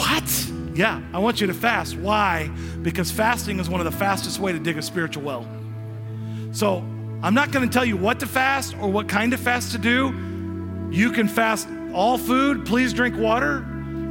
What? 0.00 0.50
Yeah, 0.74 1.02
I 1.12 1.18
want 1.18 1.42
you 1.42 1.46
to 1.48 1.52
fast. 1.52 1.94
Why? 1.94 2.48
Because 2.80 3.10
fasting 3.10 3.60
is 3.60 3.68
one 3.68 3.82
of 3.82 3.84
the 3.84 3.98
fastest 3.98 4.40
way 4.40 4.50
to 4.50 4.58
dig 4.58 4.78
a 4.78 4.82
spiritual 4.82 5.22
well. 5.22 5.46
So, 6.52 6.78
I'm 7.22 7.34
not 7.34 7.50
going 7.50 7.68
to 7.68 7.72
tell 7.72 7.84
you 7.84 7.98
what 7.98 8.18
to 8.20 8.26
fast 8.26 8.74
or 8.80 8.90
what 8.90 9.08
kind 9.08 9.34
of 9.34 9.40
fast 9.40 9.72
to 9.72 9.78
do. 9.78 10.88
You 10.90 11.12
can 11.12 11.28
fast 11.28 11.68
all 11.92 12.16
food, 12.16 12.64
please 12.64 12.94
drink 12.94 13.14
water. 13.14 13.58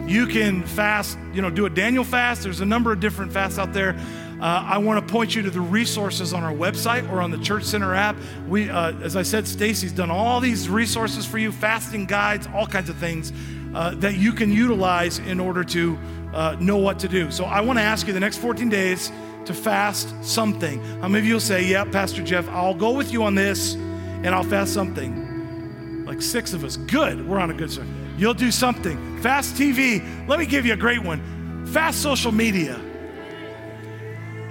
You 0.06 0.28
can 0.28 0.62
fast, 0.64 1.18
you 1.34 1.42
know, 1.42 1.50
do 1.50 1.66
a 1.66 1.72
Daniel 1.72 2.04
fast. 2.04 2.44
There's 2.44 2.62
a 2.62 2.68
number 2.68 2.94
of 2.94 3.00
different 3.00 3.34
fasts 3.34 3.58
out 3.58 3.74
there. 3.74 3.96
Uh, 4.40 4.44
I 4.44 4.78
want 4.78 5.06
to 5.06 5.12
point 5.12 5.36
you 5.36 5.42
to 5.42 5.50
the 5.50 5.60
resources 5.60 6.34
on 6.34 6.44
our 6.44 6.54
website 6.54 7.12
or 7.12 7.20
on 7.20 7.32
the 7.32 7.40
Church 7.40 7.64
Center 7.64 7.96
app. 7.96 8.16
We, 8.48 8.70
uh, 8.70 8.94
as 9.02 9.16
I 9.16 9.24
said, 9.24 9.48
Stacy's 9.48 9.92
done 9.92 10.12
all 10.12 10.40
these 10.40 10.70
resources 10.70 11.26
for 11.26 11.40
you, 11.40 11.52
fasting 11.52 12.06
guides, 12.06 12.48
all 12.54 12.68
kinds 12.68 12.90
of 12.90 12.98
things 12.98 13.34
uh, 13.74 13.96
that 13.96 14.16
you 14.16 14.34
can 14.34 14.52
utilize 14.52 15.20
in 15.20 15.40
order 15.40 15.64
to 15.64 15.98
uh, 16.34 16.56
know 16.60 16.78
what 16.78 17.00
to 17.00 17.08
do. 17.08 17.32
So 17.32 17.46
I 17.46 17.62
want 17.62 17.80
to 17.80 17.84
ask 17.84 18.08
you 18.08 18.14
the 18.14 18.20
next 18.20 18.38
14 18.38 18.70
days 18.70 19.12
to 19.46 19.54
fast 19.54 20.14
something. 20.24 20.80
How 21.02 21.08
many 21.08 21.20
of 21.20 21.26
you 21.26 21.34
will 21.34 21.40
say, 21.40 21.66
"Yeah, 21.66 21.84
Pastor 21.86 22.24
Jeff, 22.24 22.48
I'll 22.50 22.76
go 22.76 22.92
with 22.92 23.12
you 23.12 23.24
on 23.24 23.36
this, 23.36 23.76
and 23.76 24.28
I'll 24.28 24.44
fast 24.44 24.74
something." 24.74 26.06
Like 26.06 26.22
six 26.22 26.54
of 26.54 26.64
us. 26.64 26.78
Good. 26.78 27.28
We're 27.28 27.40
on 27.40 27.52
a 27.52 27.54
good 27.54 27.72
start. 27.72 27.88
You'll 28.18 28.34
do 28.34 28.52
something. 28.52 29.22
Fast 29.22 29.56
TV. 29.56 30.28
Let 30.28 30.40
me 30.40 30.46
give 30.46 30.66
you 30.66 30.74
a 30.74 30.78
great 30.78 31.04
one. 31.04 31.66
Fast 31.68 32.02
social 32.02 32.32
media 32.32 32.80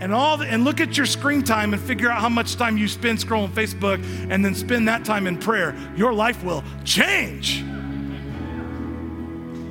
and 0.00 0.14
all 0.14 0.36
the, 0.36 0.46
and 0.46 0.64
look 0.64 0.80
at 0.80 0.96
your 0.96 1.06
screen 1.06 1.42
time 1.42 1.72
and 1.72 1.82
figure 1.82 2.10
out 2.10 2.20
how 2.20 2.28
much 2.28 2.56
time 2.56 2.76
you 2.76 2.86
spend 2.88 3.18
scrolling 3.18 3.50
Facebook 3.50 4.02
and 4.30 4.44
then 4.44 4.54
spend 4.54 4.86
that 4.88 5.04
time 5.04 5.26
in 5.26 5.36
prayer. 5.36 5.74
Your 5.96 6.12
life 6.12 6.42
will 6.44 6.62
change. 6.84 7.64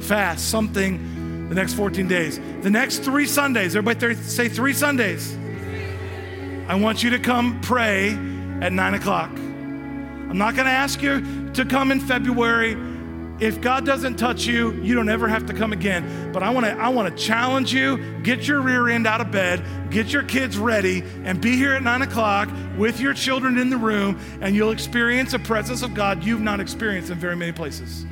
Fast 0.08 0.50
something 0.50 1.50
the 1.50 1.56
next 1.56 1.74
14 1.74 2.08
days. 2.08 2.40
The 2.62 2.70
next 2.70 3.00
three 3.00 3.26
Sundays, 3.26 3.76
everybody 3.76 4.16
say 4.16 4.48
three 4.48 4.72
Sundays. 4.74 5.38
I 6.68 6.76
want 6.76 7.04
you 7.04 7.10
to 7.10 7.20
come 7.20 7.60
pray 7.62 8.12
at 8.62 8.72
nine 8.72 8.94
o'clock. 8.94 9.32
I'm 9.32 10.38
not 10.38 10.56
going 10.56 10.66
to 10.66 10.72
ask 10.72 11.02
you 11.02 11.52
to 11.52 11.66
come 11.66 11.92
in 11.92 12.00
February 12.00 12.78
if 13.40 13.62
God 13.62 13.86
doesn't 13.86 14.16
touch 14.16 14.46
you, 14.46 14.72
you 14.82 14.96
don't 14.96 15.10
ever 15.10 15.28
have 15.28 15.46
to 15.48 15.54
come 15.54 15.72
again. 15.72 16.32
But 16.32 16.42
I 16.42 16.50
want 16.50 16.66
to 16.66 16.72
I 16.72 16.88
want 16.90 17.16
to 17.16 17.24
challenge 17.24 17.74
you, 17.74 17.98
get 18.22 18.48
your 18.48 18.62
rear 18.62 18.90
end 18.90 19.06
out 19.06 19.22
of 19.22 19.30
bed, 19.30 19.64
get 19.92 20.12
your 20.12 20.24
kids 20.24 20.58
ready, 20.58 21.04
and 21.24 21.40
be 21.40 21.56
here 21.56 21.74
at 21.74 21.84
nine 21.84 22.02
o'clock 22.02 22.50
with 22.78 23.00
your 23.00 23.14
children 23.14 23.58
in 23.58 23.70
the 23.70 23.78
room, 23.78 24.20
and 24.42 24.56
you'll 24.56 24.72
experience 24.72 25.34
a 25.34 25.40
presence 25.40 25.84
of 25.84 25.94
God 25.94 26.24
you've 26.24 26.42
not 26.42 26.60
experienced 26.60 27.12
in 27.12 27.20
very 27.20 27.36
many 27.36 27.52
places. 27.52 28.06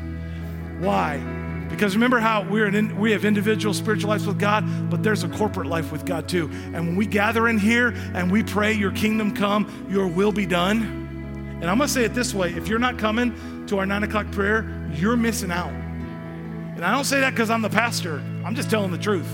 Why? 0.79 1.44
Because 1.69 1.95
remember 1.95 2.19
how 2.19 2.43
we're 2.43 2.67
in, 2.67 2.97
we 2.97 3.11
have 3.11 3.25
individual 3.25 3.73
spiritual 3.73 4.09
lives 4.09 4.25
with 4.25 4.39
God, 4.39 4.89
but 4.89 5.03
there's 5.03 5.23
a 5.23 5.29
corporate 5.29 5.67
life 5.67 5.91
with 5.91 6.05
God 6.05 6.29
too. 6.29 6.49
And 6.73 6.87
when 6.87 6.95
we 6.95 7.05
gather 7.05 7.47
in 7.47 7.57
here 7.57 7.89
and 8.13 8.31
we 8.31 8.43
pray, 8.43 8.73
Your 8.73 8.91
kingdom 8.91 9.33
come, 9.33 9.87
Your 9.89 10.07
will 10.07 10.31
be 10.31 10.45
done. 10.45 11.57
And 11.61 11.69
I'm 11.69 11.77
gonna 11.77 11.87
say 11.87 12.03
it 12.03 12.13
this 12.13 12.33
way 12.33 12.53
if 12.53 12.67
you're 12.67 12.79
not 12.79 12.97
coming 12.97 13.65
to 13.67 13.79
our 13.79 13.85
nine 13.85 14.03
o'clock 14.03 14.29
prayer, 14.31 14.89
you're 14.93 15.17
missing 15.17 15.51
out. 15.51 15.71
And 15.71 16.85
I 16.85 16.91
don't 16.91 17.05
say 17.05 17.19
that 17.21 17.31
because 17.31 17.49
I'm 17.49 17.61
the 17.61 17.69
pastor, 17.69 18.21
I'm 18.43 18.55
just 18.55 18.69
telling 18.69 18.91
the 18.91 18.97
truth. 18.97 19.29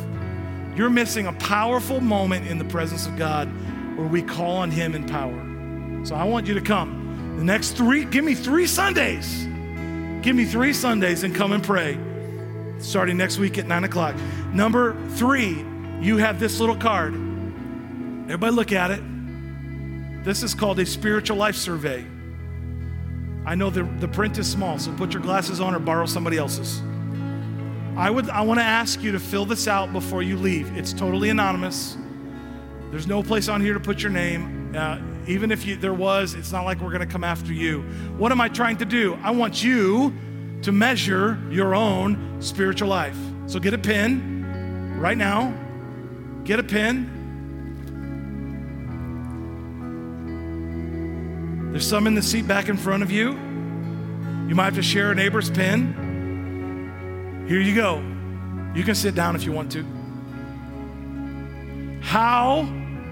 You're 0.76 0.90
missing 0.90 1.28
a 1.28 1.34
powerful 1.34 2.00
moment 2.00 2.48
in 2.48 2.58
the 2.58 2.66
presence 2.66 3.08
of 3.08 3.18
God 3.18 3.50
where 3.98 4.08
we 4.08 4.22
call 4.22 4.58
on 4.58 4.72
Him 4.72 4.96
in 4.96 5.06
power. 5.06 6.06
So 6.06 6.16
I 6.16 6.24
want 6.24 6.48
you 6.48 6.54
to 6.54 6.62
come. 6.62 7.36
The 7.38 7.44
next 7.44 7.72
three, 7.72 8.06
give 8.06 8.24
me 8.24 8.36
three 8.36 8.68
Sundays. 8.68 9.44
Give 10.22 10.36
me 10.36 10.46
three 10.46 10.72
Sundays 10.72 11.24
and 11.24 11.36
come 11.36 11.52
and 11.52 11.64
pray 11.64 11.98
starting 12.82 13.18
next 13.18 13.38
week 13.38 13.58
at 13.58 13.68
nine 13.68 13.84
o'clock. 13.84 14.16
Number 14.54 14.96
three, 15.12 15.66
you 16.00 16.18
have 16.18 16.40
this 16.40 16.60
little 16.60 16.76
card. 16.76 17.14
Everybody 17.14 18.54
look 18.54 18.72
at 18.72 18.92
it. 18.92 19.04
This 20.24 20.44
is 20.44 20.54
called 20.54 20.80
a 20.80 20.86
spiritual 20.86 21.38
life 21.38 21.56
survey. 21.56 22.06
I 23.46 23.56
know 23.56 23.70
the, 23.70 23.84
the 23.84 24.08
print 24.08 24.38
is 24.38 24.50
small, 24.50 24.78
so 24.78 24.94
put 24.94 25.14
your 25.14 25.22
glasses 25.22 25.60
on 25.60 25.74
or 25.74 25.80
borrow 25.80 26.06
somebody 26.06 26.38
else's. 26.38 26.82
I 27.98 28.10
would 28.10 28.30
I 28.30 28.42
want 28.42 28.60
to 28.60 28.64
ask 28.64 29.02
you 29.02 29.12
to 29.12 29.20
fill 29.20 29.46
this 29.46 29.68
out 29.68 29.92
before 29.92 30.24
you 30.24 30.38
leave. 30.38 30.78
It's 30.78 30.94
totally 30.94 31.30
anonymous. 31.30 31.98
There's 32.90 33.08
no 33.08 33.24
place 33.24 33.48
on 33.48 33.62
here 33.62 33.74
to 33.74 33.80
put 33.80 34.02
your 34.02 34.12
name. 34.12 34.76
Uh, 34.76 35.00
even 35.28 35.52
if 35.52 35.66
you, 35.66 35.76
there 35.76 35.94
was, 35.94 36.34
it's 36.34 36.52
not 36.52 36.66
like 36.66 36.80
we're 36.80 36.90
going 36.90 37.06
to 37.06 37.12
come 37.12 37.24
after 37.24 37.54
you. 37.54 37.82
What 38.18 38.32
am 38.32 38.42
I 38.42 38.48
trying 38.48 38.78
to 38.78 38.86
do? 38.86 39.18
I 39.22 39.32
want 39.32 39.64
you 39.64 40.14
to 40.62 40.72
measure 40.72 41.40
your 41.50 41.76
own 41.76 42.42
spiritual 42.42 42.88
life. 42.88 43.18
So 43.48 43.60
get 43.60 43.74
a 43.74 43.78
pen 43.78 44.98
right 45.00 45.18
now. 45.18 45.54
Get 46.44 46.60
a 46.60 46.64
pen. 46.64 47.18
There's 51.72 51.88
some 51.88 52.06
in 52.08 52.16
the 52.16 52.22
seat 52.22 52.48
back 52.48 52.70
in 52.70 52.78
front 52.78 53.02
of 53.02 53.12
you. 53.12 53.32
You 54.48 54.56
might 54.56 54.66
have 54.66 54.76
to 54.76 54.82
share 54.82 55.12
a 55.12 55.16
neighbor's 55.16 55.50
pen. 55.50 57.46
Here 57.48 57.60
you 57.60 57.74
go. 57.74 58.04
You 58.76 58.84
can 58.84 58.96
sit 58.96 59.16
down 59.16 59.36
if 59.36 59.44
you 59.44 59.52
want 59.52 59.72
to. 59.72 59.86
How, 62.02 62.64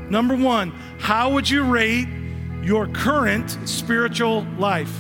number 0.10 0.36
one, 0.36 0.72
how 1.00 1.32
would 1.32 1.50
you 1.50 1.64
rate 1.64 2.08
your 2.62 2.88
current 2.88 3.58
spiritual 3.66 4.46
life? 4.58 4.94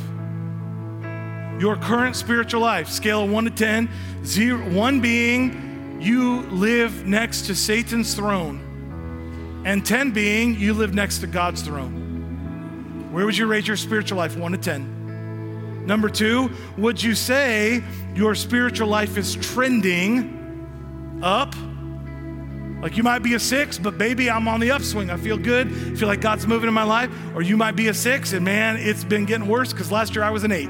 Your 1.59 1.75
current 1.75 2.15
spiritual 2.15 2.61
life, 2.61 2.87
scale 2.87 3.25
of 3.25 3.31
one 3.31 3.43
to 3.43 3.49
10, 3.49 3.89
zero, 4.23 4.69
one 4.69 5.01
being 5.01 5.99
you 5.99 6.43
live 6.43 7.05
next 7.05 7.47
to 7.47 7.55
Satan's 7.55 8.13
throne, 8.13 9.63
and 9.65 9.85
10 9.85 10.11
being 10.11 10.55
you 10.57 10.73
live 10.73 10.93
next 10.93 11.19
to 11.19 11.27
God's 11.27 11.61
throne. 11.61 13.11
Where 13.11 13.25
would 13.25 13.37
you 13.37 13.45
rate 13.45 13.67
your 13.67 13.75
spiritual 13.75 14.17
life, 14.17 14.37
one 14.37 14.53
to 14.53 14.57
10? 14.57 15.85
Number 15.85 16.07
two, 16.07 16.49
would 16.77 17.03
you 17.03 17.13
say 17.13 17.83
your 18.15 18.35
spiritual 18.35 18.87
life 18.87 19.17
is 19.17 19.35
trending 19.35 21.19
up? 21.21 21.53
Like 22.81 22.95
you 22.95 23.03
might 23.03 23.19
be 23.19 23.33
a 23.33 23.39
six, 23.39 23.77
but 23.77 23.97
baby, 23.97 24.29
I'm 24.29 24.47
on 24.47 24.61
the 24.61 24.71
upswing. 24.71 25.09
I 25.09 25.17
feel 25.17 25.37
good. 25.37 25.67
I 25.67 25.95
feel 25.95 26.07
like 26.07 26.21
God's 26.21 26.47
moving 26.47 26.69
in 26.69 26.73
my 26.73 26.83
life. 26.83 27.11
Or 27.35 27.41
you 27.41 27.57
might 27.57 27.75
be 27.75 27.89
a 27.89 27.93
six, 27.93 28.31
and 28.31 28.45
man, 28.45 28.77
it's 28.77 29.03
been 29.03 29.25
getting 29.25 29.47
worse 29.47 29.73
because 29.73 29.91
last 29.91 30.15
year 30.15 30.23
I 30.23 30.29
was 30.29 30.45
an 30.45 30.53
eight. 30.53 30.69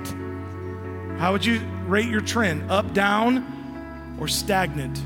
How 1.20 1.34
would 1.34 1.44
you 1.44 1.60
rate 1.86 2.08
your 2.08 2.22
trend? 2.22 2.72
Up, 2.72 2.94
down, 2.94 4.16
or 4.22 4.30
stagnant? 4.30 4.98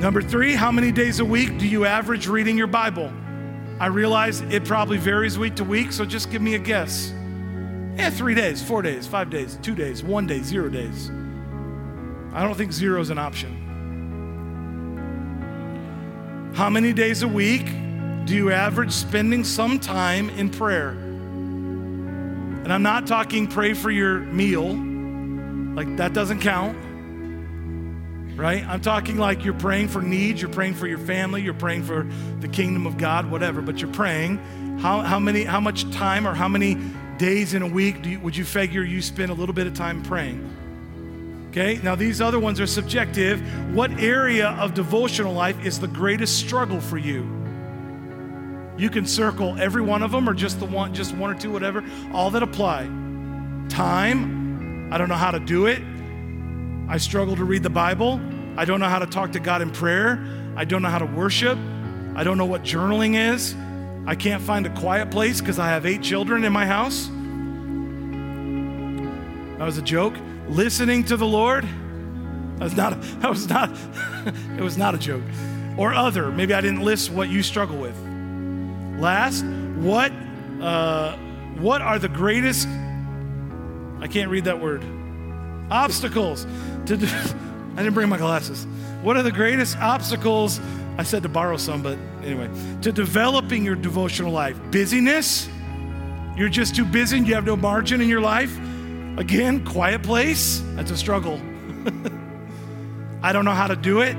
Number 0.00 0.22
three, 0.22 0.54
how 0.54 0.72
many 0.72 0.90
days 0.90 1.20
a 1.20 1.24
week 1.26 1.58
do 1.58 1.68
you 1.68 1.84
average 1.84 2.26
reading 2.26 2.56
your 2.56 2.68
Bible? 2.68 3.12
I 3.78 3.88
realize 3.88 4.40
it 4.40 4.64
probably 4.64 4.96
varies 4.96 5.38
week 5.38 5.56
to 5.56 5.64
week, 5.64 5.92
so 5.92 6.06
just 6.06 6.30
give 6.30 6.40
me 6.40 6.54
a 6.54 6.58
guess. 6.58 7.12
Yeah, 7.98 8.08
three 8.08 8.34
days, 8.34 8.62
four 8.62 8.80
days, 8.80 9.06
five 9.06 9.28
days, 9.28 9.58
two 9.60 9.74
days, 9.74 10.02
one 10.02 10.26
day, 10.26 10.40
zero 10.40 10.70
days. 10.70 11.10
I 12.32 12.42
don't 12.42 12.54
think 12.54 12.72
zero 12.72 12.98
is 13.02 13.10
an 13.10 13.18
option. 13.18 13.58
How 16.54 16.70
many 16.70 16.94
days 16.94 17.22
a 17.22 17.28
week 17.28 17.66
do 18.24 18.34
you 18.34 18.50
average 18.50 18.92
spending 18.92 19.44
some 19.44 19.78
time 19.78 20.30
in 20.30 20.48
prayer? 20.48 21.09
And 22.70 22.76
I'm 22.76 22.82
not 22.84 23.08
talking 23.08 23.48
pray 23.48 23.74
for 23.74 23.90
your 23.90 24.20
meal, 24.20 24.76
like 25.74 25.96
that 25.96 26.12
doesn't 26.12 26.38
count 26.38 26.78
right? 28.36 28.64
I'm 28.64 28.80
talking 28.80 29.18
like 29.18 29.44
you're 29.44 29.54
praying 29.54 29.88
for 29.88 30.00
needs, 30.00 30.40
you're 30.40 30.52
praying 30.52 30.74
for 30.74 30.86
your 30.86 30.98
family, 30.98 31.42
you're 31.42 31.52
praying 31.52 31.82
for 31.82 32.08
the 32.38 32.46
kingdom 32.46 32.86
of 32.86 32.96
God, 32.96 33.28
whatever, 33.28 33.60
but 33.60 33.80
you're 33.80 33.92
praying. 33.92 34.38
How, 34.78 35.00
how, 35.00 35.18
many, 35.18 35.42
how 35.42 35.58
much 35.58 35.90
time 35.90 36.26
or 36.26 36.32
how 36.32 36.46
many 36.46 36.76
days 37.18 37.54
in 37.54 37.62
a 37.62 37.66
week 37.66 38.06
you, 38.06 38.20
would 38.20 38.36
you 38.36 38.44
figure 38.44 38.82
you 38.82 39.02
spend 39.02 39.32
a 39.32 39.34
little 39.34 39.52
bit 39.52 39.66
of 39.66 39.74
time 39.74 40.02
praying? 40.04 41.48
Okay, 41.50 41.80
now 41.82 41.96
these 41.96 42.20
other 42.20 42.38
ones 42.38 42.60
are 42.60 42.68
subjective. 42.68 43.42
What 43.74 43.90
area 44.00 44.50
of 44.50 44.74
devotional 44.74 45.34
life 45.34 45.62
is 45.66 45.80
the 45.80 45.88
greatest 45.88 46.38
struggle 46.38 46.80
for 46.80 46.98
you? 46.98 47.39
You 48.80 48.88
can 48.88 49.04
circle 49.04 49.60
every 49.60 49.82
one 49.82 50.02
of 50.02 50.10
them 50.10 50.26
or 50.26 50.32
just 50.32 50.58
the 50.58 50.64
one, 50.64 50.94
just 50.94 51.14
one 51.14 51.30
or 51.30 51.38
two, 51.38 51.50
whatever, 51.50 51.84
all 52.14 52.30
that 52.30 52.42
apply. 52.42 52.84
Time, 53.68 54.90
I 54.90 54.96
don't 54.96 55.10
know 55.10 55.16
how 55.16 55.30
to 55.30 55.38
do 55.38 55.66
it. 55.66 55.82
I 56.88 56.96
struggle 56.96 57.36
to 57.36 57.44
read 57.44 57.62
the 57.62 57.68
Bible. 57.68 58.18
I 58.56 58.64
don't 58.64 58.80
know 58.80 58.88
how 58.88 58.98
to 58.98 59.04
talk 59.04 59.32
to 59.32 59.38
God 59.38 59.60
in 59.60 59.70
prayer. 59.70 60.26
I 60.56 60.64
don't 60.64 60.80
know 60.80 60.88
how 60.88 60.98
to 60.98 61.04
worship. 61.04 61.58
I 62.16 62.24
don't 62.24 62.38
know 62.38 62.46
what 62.46 62.62
journaling 62.62 63.32
is. 63.34 63.54
I 64.06 64.14
can't 64.14 64.42
find 64.42 64.64
a 64.64 64.70
quiet 64.70 65.10
place 65.10 65.40
because 65.42 65.58
I 65.58 65.68
have 65.68 65.84
eight 65.84 66.00
children 66.00 66.42
in 66.42 66.52
my 66.52 66.64
house. 66.64 67.08
That 69.58 69.66
was 69.66 69.76
a 69.76 69.82
joke. 69.82 70.14
Listening 70.48 71.04
to 71.04 71.18
the 71.18 71.26
Lord. 71.26 71.64
That 72.56 72.64
was 72.64 72.76
not. 72.76 73.02
That 73.20 73.28
was 73.28 73.46
not. 73.46 73.70
it 74.56 74.62
was 74.62 74.78
not 74.78 74.94
a 74.94 74.98
joke. 74.98 75.24
Or 75.76 75.92
other. 75.92 76.32
Maybe 76.32 76.54
I 76.54 76.62
didn't 76.62 76.80
list 76.80 77.10
what 77.10 77.28
you 77.28 77.42
struggle 77.42 77.76
with. 77.76 78.09
Last, 79.00 79.44
what? 79.44 80.12
Uh, 80.60 81.16
what 81.58 81.80
are 81.80 81.98
the 81.98 82.08
greatest? 82.08 82.68
I 82.68 84.08
can't 84.08 84.30
read 84.30 84.44
that 84.44 84.60
word. 84.60 84.84
Obstacles 85.70 86.46
to 86.86 86.94
I 87.76 87.82
didn't 87.82 87.94
bring 87.94 88.10
my 88.10 88.18
glasses. 88.18 88.66
What 89.02 89.16
are 89.16 89.22
the 89.22 89.32
greatest 89.32 89.78
obstacles? 89.78 90.60
I 90.98 91.02
said 91.02 91.22
to 91.22 91.30
borrow 91.30 91.56
some, 91.56 91.82
but 91.82 91.96
anyway, 92.22 92.50
to 92.82 92.92
developing 92.92 93.64
your 93.64 93.74
devotional 93.74 94.32
life. 94.32 94.58
Busyness. 94.70 95.48
You're 96.36 96.50
just 96.50 96.76
too 96.76 96.84
busy 96.84 97.16
and 97.16 97.26
you 97.26 97.34
have 97.34 97.46
no 97.46 97.56
margin 97.56 98.02
in 98.02 98.08
your 98.08 98.20
life. 98.20 98.54
Again, 99.16 99.64
quiet 99.64 100.02
place. 100.02 100.62
That's 100.74 100.90
a 100.90 100.96
struggle. 100.96 101.40
I 103.22 103.32
don't 103.32 103.44
know 103.46 103.52
how 103.52 103.66
to 103.66 103.76
do 103.76 104.00
it. 104.00 104.14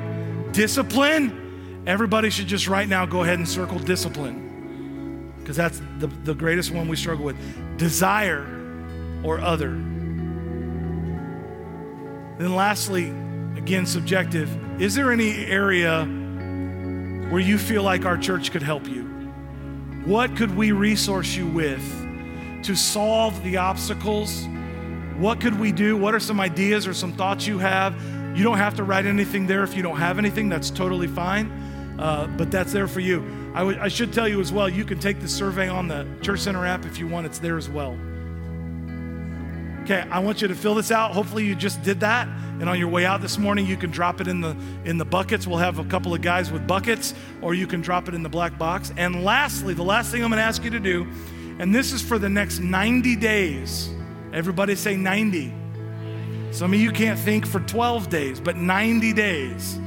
Discipline. 0.54 1.84
Everybody 1.86 2.32
should 2.32 2.48
just 2.48 2.68
right 2.68 2.88
now 2.88 3.06
go 3.06 3.22
ahead 3.22 3.38
and 3.38 3.48
circle 3.48 3.78
discipline 3.78 4.41
because 5.42 5.58
that's 5.58 5.82
the, 6.00 6.08
the 6.24 6.34
greatest 6.34 6.72
one 6.72 6.88
we 6.88 6.96
struggle 6.96 7.26
with. 7.26 7.38
Desire 7.78 8.46
or 9.24 9.40
other. 9.40 9.72
Then, 12.38 12.56
lastly, 12.56 13.10
again, 13.58 13.86
subjective, 13.86 14.50
is 14.82 14.96
there 14.96 15.12
any 15.12 15.46
area 15.46 16.06
where 17.30 17.40
you 17.42 17.58
feel 17.58 17.84
like 17.84 18.06
our 18.06 18.18
church 18.18 18.52
could 18.52 18.64
help 18.64 18.88
you? 18.88 19.04
What 20.06 20.36
could 20.36 20.56
we 20.56 20.72
resource 20.72 21.36
you 21.36 21.48
with 21.48 21.84
to 22.64 22.76
solve 22.76 23.44
the 23.44 23.58
obstacles? 23.58 24.48
What 25.18 25.40
could 25.40 25.60
we 25.60 25.72
do? 25.72 25.96
What 25.96 26.16
are 26.16 26.20
some 26.20 26.40
ideas 26.40 26.88
or 26.88 26.94
some 26.94 27.14
thoughts 27.14 27.46
you 27.46 27.60
have? 27.60 27.94
You 28.36 28.44
don't 28.44 28.58
have 28.58 28.76
to 28.76 28.84
write 28.84 29.06
anything 29.06 29.46
there 29.46 29.64
if 29.64 29.76
you 29.76 29.84
don't 29.84 29.98
have 29.98 30.18
anything, 30.18 30.50
that's 30.50 30.72
totally 30.72 31.08
fine. 31.08 31.52
Uh, 32.00 32.26
but 32.38 32.50
that's 32.50 32.72
there 32.74 32.88
for 32.88 33.02
you. 33.02 33.41
I, 33.54 33.60
w- 33.60 33.78
I 33.82 33.88
should 33.90 34.14
tell 34.14 34.28
you 34.28 34.40
as 34.40 34.52
well, 34.52 34.70
you 34.70 34.86
can 34.86 35.00
take 35.00 35.20
the 35.20 35.28
survey 35.28 35.68
on 35.68 35.88
the 35.88 36.08
Church 36.22 36.40
Center 36.40 36.66
app 36.66 36.86
if 36.86 36.98
you 36.98 37.08
want, 37.08 37.26
it's 37.26 37.40
there 37.40 37.58
as 37.58 37.70
well. 37.70 37.98
Okay, 39.84 40.08
I 40.10 40.20
want 40.20 40.42
you 40.42 40.48
to 40.48 40.56
fill 40.56 40.76
this 40.76 40.92
out. 40.92 41.12
Hopefully 41.12 41.44
you 41.44 41.56
just 41.56 41.82
did 41.82 42.00
that. 42.02 42.28
And 42.60 42.70
on 42.70 42.78
your 42.78 42.88
way 42.88 43.04
out 43.04 43.20
this 43.20 43.40
morning, 43.40 43.66
you 43.66 43.76
can 43.76 43.90
drop 43.90 44.22
it 44.22 44.28
in 44.28 44.40
the 44.40 44.56
in 44.86 45.00
the 45.00 45.06
buckets. 45.06 45.48
We'll 45.48 45.58
have 45.58 45.80
a 45.80 45.84
couple 45.86 46.14
of 46.14 46.22
guys 46.22 46.52
with 46.52 46.68
buckets, 46.68 47.16
or 47.42 47.56
you 47.56 47.66
can 47.66 47.82
drop 47.82 48.08
it 48.08 48.14
in 48.14 48.22
the 48.22 48.30
black 48.30 48.60
box. 48.60 48.94
And 48.96 49.24
lastly, 49.24 49.74
the 49.74 49.84
last 49.84 50.12
thing 50.12 50.24
I'm 50.24 50.30
gonna 50.30 50.44
ask 50.44 50.64
you 50.64 50.70
to 50.70 50.80
do, 50.80 51.08
and 51.58 51.74
this 51.74 51.92
is 51.92 52.02
for 52.02 52.20
the 52.20 52.30
next 52.30 52.60
90 52.60 53.16
days. 53.16 53.90
Everybody 54.32 54.76
say 54.76 54.96
90. 54.96 55.52
Some 56.52 56.74
of 56.74 56.80
you 56.80 56.92
can't 56.92 57.18
think 57.18 57.48
for 57.48 57.62
12 57.62 58.10
days, 58.10 58.40
but 58.40 58.56
90 58.56 59.14
days. 59.14 59.80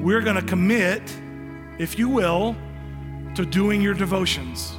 We're 0.00 0.22
gonna 0.22 0.42
commit, 0.42 1.02
if 1.78 1.96
you 1.98 2.08
will, 2.08 2.56
to 3.34 3.46
doing 3.46 3.80
your 3.80 3.94
devotions, 3.94 4.76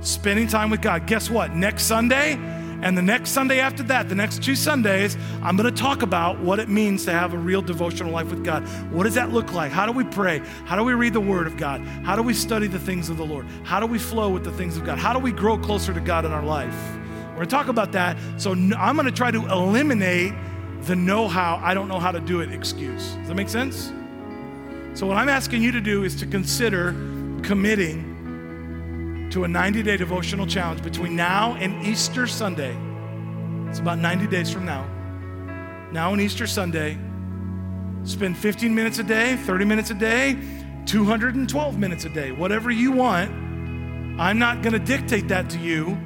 spending 0.00 0.46
time 0.46 0.70
with 0.70 0.82
God. 0.82 1.06
Guess 1.06 1.30
what? 1.30 1.54
Next 1.54 1.84
Sunday, 1.84 2.38
and 2.82 2.98
the 2.98 3.02
next 3.02 3.30
Sunday 3.30 3.60
after 3.60 3.84
that, 3.84 4.08
the 4.08 4.14
next 4.16 4.42
two 4.42 4.56
Sundays, 4.56 5.16
I'm 5.40 5.56
going 5.56 5.72
to 5.72 5.80
talk 5.82 6.02
about 6.02 6.40
what 6.40 6.58
it 6.58 6.68
means 6.68 7.04
to 7.04 7.12
have 7.12 7.32
a 7.32 7.38
real 7.38 7.62
devotional 7.62 8.10
life 8.10 8.28
with 8.28 8.44
God. 8.44 8.64
What 8.92 9.04
does 9.04 9.14
that 9.14 9.30
look 9.30 9.52
like? 9.52 9.70
How 9.70 9.86
do 9.86 9.92
we 9.92 10.02
pray? 10.02 10.40
How 10.64 10.76
do 10.76 10.82
we 10.82 10.92
read 10.92 11.12
the 11.12 11.20
Word 11.20 11.46
of 11.46 11.56
God? 11.56 11.80
How 12.04 12.16
do 12.16 12.22
we 12.22 12.34
study 12.34 12.66
the 12.66 12.80
things 12.80 13.08
of 13.08 13.18
the 13.18 13.24
Lord? 13.24 13.46
How 13.62 13.78
do 13.78 13.86
we 13.86 14.00
flow 14.00 14.30
with 14.30 14.42
the 14.42 14.50
things 14.50 14.76
of 14.76 14.84
God? 14.84 14.98
How 14.98 15.12
do 15.12 15.20
we 15.20 15.30
grow 15.30 15.56
closer 15.56 15.94
to 15.94 16.00
God 16.00 16.24
in 16.24 16.32
our 16.32 16.44
life? 16.44 16.74
We're 17.30 17.36
going 17.36 17.48
to 17.48 17.50
talk 17.50 17.68
about 17.68 17.92
that. 17.92 18.16
So 18.36 18.52
I'm 18.52 18.96
going 18.96 19.06
to 19.06 19.12
try 19.12 19.30
to 19.30 19.46
eliminate 19.46 20.34
the 20.82 20.96
know 20.96 21.28
how, 21.28 21.60
I 21.62 21.74
don't 21.74 21.86
know 21.86 22.00
how 22.00 22.10
to 22.10 22.20
do 22.20 22.40
it 22.40 22.52
excuse. 22.52 23.12
Does 23.12 23.28
that 23.28 23.36
make 23.36 23.48
sense? 23.48 23.92
So, 24.94 25.06
what 25.06 25.16
I'm 25.16 25.28
asking 25.28 25.62
you 25.62 25.72
to 25.72 25.80
do 25.80 26.04
is 26.04 26.14
to 26.16 26.26
consider 26.26 26.92
committing 27.42 29.28
to 29.32 29.44
a 29.44 29.48
90 29.48 29.82
day 29.82 29.96
devotional 29.96 30.46
challenge 30.46 30.82
between 30.82 31.16
now 31.16 31.54
and 31.54 31.84
Easter 31.84 32.26
Sunday. 32.26 32.76
It's 33.68 33.78
about 33.78 33.98
90 33.98 34.26
days 34.26 34.50
from 34.50 34.66
now. 34.66 34.86
Now 35.92 36.12
and 36.12 36.20
Easter 36.20 36.46
Sunday, 36.46 36.98
spend 38.04 38.36
15 38.36 38.74
minutes 38.74 38.98
a 38.98 39.02
day, 39.02 39.36
30 39.36 39.64
minutes 39.64 39.90
a 39.90 39.94
day, 39.94 40.38
212 40.86 41.78
minutes 41.78 42.04
a 42.04 42.08
day, 42.10 42.32
whatever 42.32 42.70
you 42.70 42.92
want. 42.92 43.30
I'm 44.20 44.38
not 44.38 44.62
going 44.62 44.74
to 44.74 44.78
dictate 44.78 45.28
that 45.28 45.48
to 45.50 45.58
you. 45.58 45.98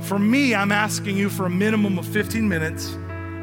For 0.00 0.18
me, 0.18 0.54
I'm 0.54 0.72
asking 0.72 1.16
you 1.16 1.28
for 1.28 1.46
a 1.46 1.50
minimum 1.50 1.98
of 1.98 2.06
15 2.06 2.48
minutes. 2.48 2.94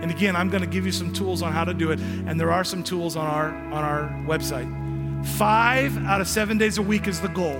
And 0.01 0.11
again, 0.11 0.35
I'm 0.35 0.49
going 0.49 0.63
to 0.63 0.69
give 0.69 0.85
you 0.85 0.91
some 0.91 1.13
tools 1.13 1.41
on 1.41 1.53
how 1.53 1.63
to 1.63 1.73
do 1.73 1.91
it. 1.91 1.99
And 1.99 2.39
there 2.39 2.51
are 2.51 2.65
some 2.65 2.83
tools 2.83 3.15
on 3.15 3.25
our, 3.25 3.49
on 3.49 3.83
our 3.83 4.09
website. 4.27 4.88
Five 5.23 5.97
out 6.05 6.21
of 6.21 6.27
seven 6.27 6.57
days 6.57 6.77
a 6.77 6.81
week 6.81 7.07
is 7.07 7.19
the 7.19 7.27
goal. 7.29 7.59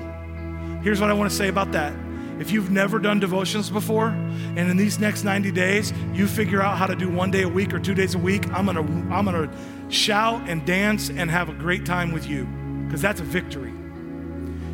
Here's 0.81 1.01
what 1.01 1.09
I 1.09 1.13
want 1.13 1.29
to 1.29 1.35
say 1.35 1.47
about 1.47 1.71
that. 1.73 1.93
If 2.39 2.51
you've 2.51 2.71
never 2.71 2.99
done 2.99 3.19
devotions 3.19 3.69
before, 3.69 4.07
and 4.07 4.59
in 4.59 4.77
these 4.77 4.97
next 4.97 5.25
90 5.25 5.51
days, 5.51 5.91
you 6.13 6.25
figure 6.25 6.61
out 6.61 6.77
how 6.77 6.87
to 6.87 6.95
do 6.95 7.09
one 7.09 7.31
day 7.31 7.41
a 7.41 7.49
week 7.49 7.73
or 7.73 7.79
two 7.79 7.93
days 7.93 8.15
a 8.15 8.17
week, 8.17 8.49
I'm 8.53 8.65
gonna, 8.65 8.81
I'm 9.13 9.25
gonna 9.25 9.51
shout 9.89 10.47
and 10.47 10.65
dance 10.65 11.09
and 11.09 11.29
have 11.29 11.49
a 11.49 11.53
great 11.53 11.85
time 11.85 12.13
with 12.13 12.27
you, 12.27 12.45
because 12.85 13.01
that's 13.01 13.19
a 13.19 13.25
victory. 13.25 13.73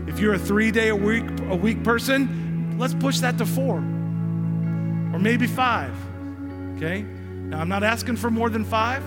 If 0.07 0.19
you're 0.19 0.36
a 0.36 0.39
three 0.39 0.69
day 0.69 0.89
a 0.89 0.95
week, 0.95 1.23
a 1.49 1.55
week 1.55 1.83
person, 1.83 2.75
let's 2.77 2.93
push 2.93 3.19
that 3.19 3.39
to 3.39 3.47
four 3.47 3.77
or 3.77 5.19
maybe 5.19 5.47
five. 5.47 5.95
Okay? 6.75 7.01
Now, 7.01 7.61
I'm 7.61 7.69
not 7.69 7.83
asking 7.83 8.17
for 8.17 8.29
more 8.29 8.51
than 8.51 8.63
five 8.63 9.03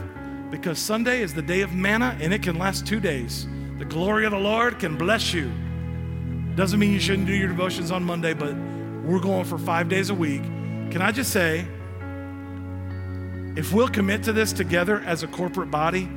because 0.50 0.80
Sunday 0.80 1.22
is 1.22 1.34
the 1.34 1.42
day 1.42 1.60
of 1.60 1.74
manna 1.74 2.16
and 2.20 2.32
it 2.32 2.42
can 2.42 2.58
last 2.58 2.86
two 2.86 2.98
days. 2.98 3.46
The 3.78 3.84
glory 3.84 4.24
of 4.26 4.32
the 4.32 4.38
Lord 4.38 4.80
can 4.80 4.96
bless 4.96 5.32
you. 5.32 5.52
Doesn't 6.56 6.80
mean 6.80 6.92
you 6.92 6.98
shouldn't 6.98 7.28
do 7.28 7.32
your 7.32 7.46
devotions 7.46 7.92
on 7.92 8.02
Monday, 8.02 8.34
but 8.34 8.56
we're 9.04 9.20
going 9.20 9.44
for 9.44 9.56
five 9.56 9.88
days 9.88 10.10
a 10.10 10.14
week. 10.14 10.42
Can 10.90 11.00
I 11.00 11.12
just 11.12 11.32
say, 11.32 11.64
if 13.56 13.72
we'll 13.72 13.88
commit 13.88 14.24
to 14.24 14.32
this 14.32 14.52
together 14.52 15.00
as 15.06 15.22
a 15.22 15.28
corporate 15.28 15.70
body, 15.70 16.10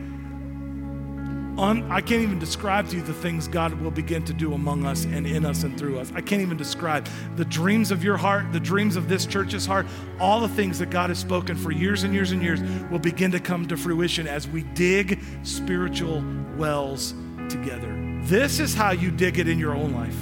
I 1.59 2.01
can't 2.01 2.23
even 2.23 2.39
describe 2.39 2.89
to 2.89 2.95
you 2.95 3.03
the 3.03 3.13
things 3.13 3.47
God 3.47 3.73
will 3.79 3.91
begin 3.91 4.25
to 4.25 4.33
do 4.33 4.55
among 4.55 4.83
us 4.83 5.05
and 5.05 5.27
in 5.27 5.45
us 5.45 5.61
and 5.61 5.77
through 5.77 5.99
us. 5.99 6.11
I 6.15 6.21
can't 6.21 6.41
even 6.41 6.57
describe 6.57 7.07
the 7.35 7.45
dreams 7.45 7.91
of 7.91 8.03
your 8.03 8.17
heart, 8.17 8.51
the 8.51 8.59
dreams 8.59 8.95
of 8.95 9.07
this 9.07 9.27
church's 9.27 9.67
heart, 9.67 9.85
all 10.19 10.39
the 10.39 10.49
things 10.49 10.79
that 10.79 10.89
God 10.89 11.11
has 11.11 11.19
spoken 11.19 11.55
for 11.55 11.69
years 11.69 12.01
and 12.01 12.15
years 12.15 12.31
and 12.31 12.41
years 12.41 12.61
will 12.89 12.97
begin 12.97 13.29
to 13.31 13.39
come 13.39 13.67
to 13.67 13.77
fruition 13.77 14.25
as 14.25 14.47
we 14.47 14.63
dig 14.73 15.21
spiritual 15.43 16.23
wells 16.57 17.13
together. 17.51 17.95
This 18.23 18.59
is 18.59 18.73
how 18.73 18.91
you 18.91 19.11
dig 19.11 19.39
it 19.39 19.47
in 19.47 19.59
your 19.59 19.75
own 19.75 19.93
life. 19.93 20.17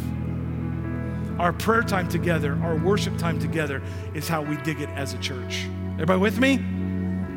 Our 1.39 1.53
prayer 1.53 1.83
time 1.83 2.09
together, 2.09 2.59
our 2.63 2.75
worship 2.77 3.17
time 3.17 3.39
together 3.39 3.81
is 4.13 4.27
how 4.27 4.41
we 4.41 4.57
dig 4.57 4.81
it 4.81 4.89
as 4.89 5.13
a 5.13 5.17
church. 5.19 5.67
Everybody 5.93 6.19
with 6.19 6.39
me? 6.39 6.59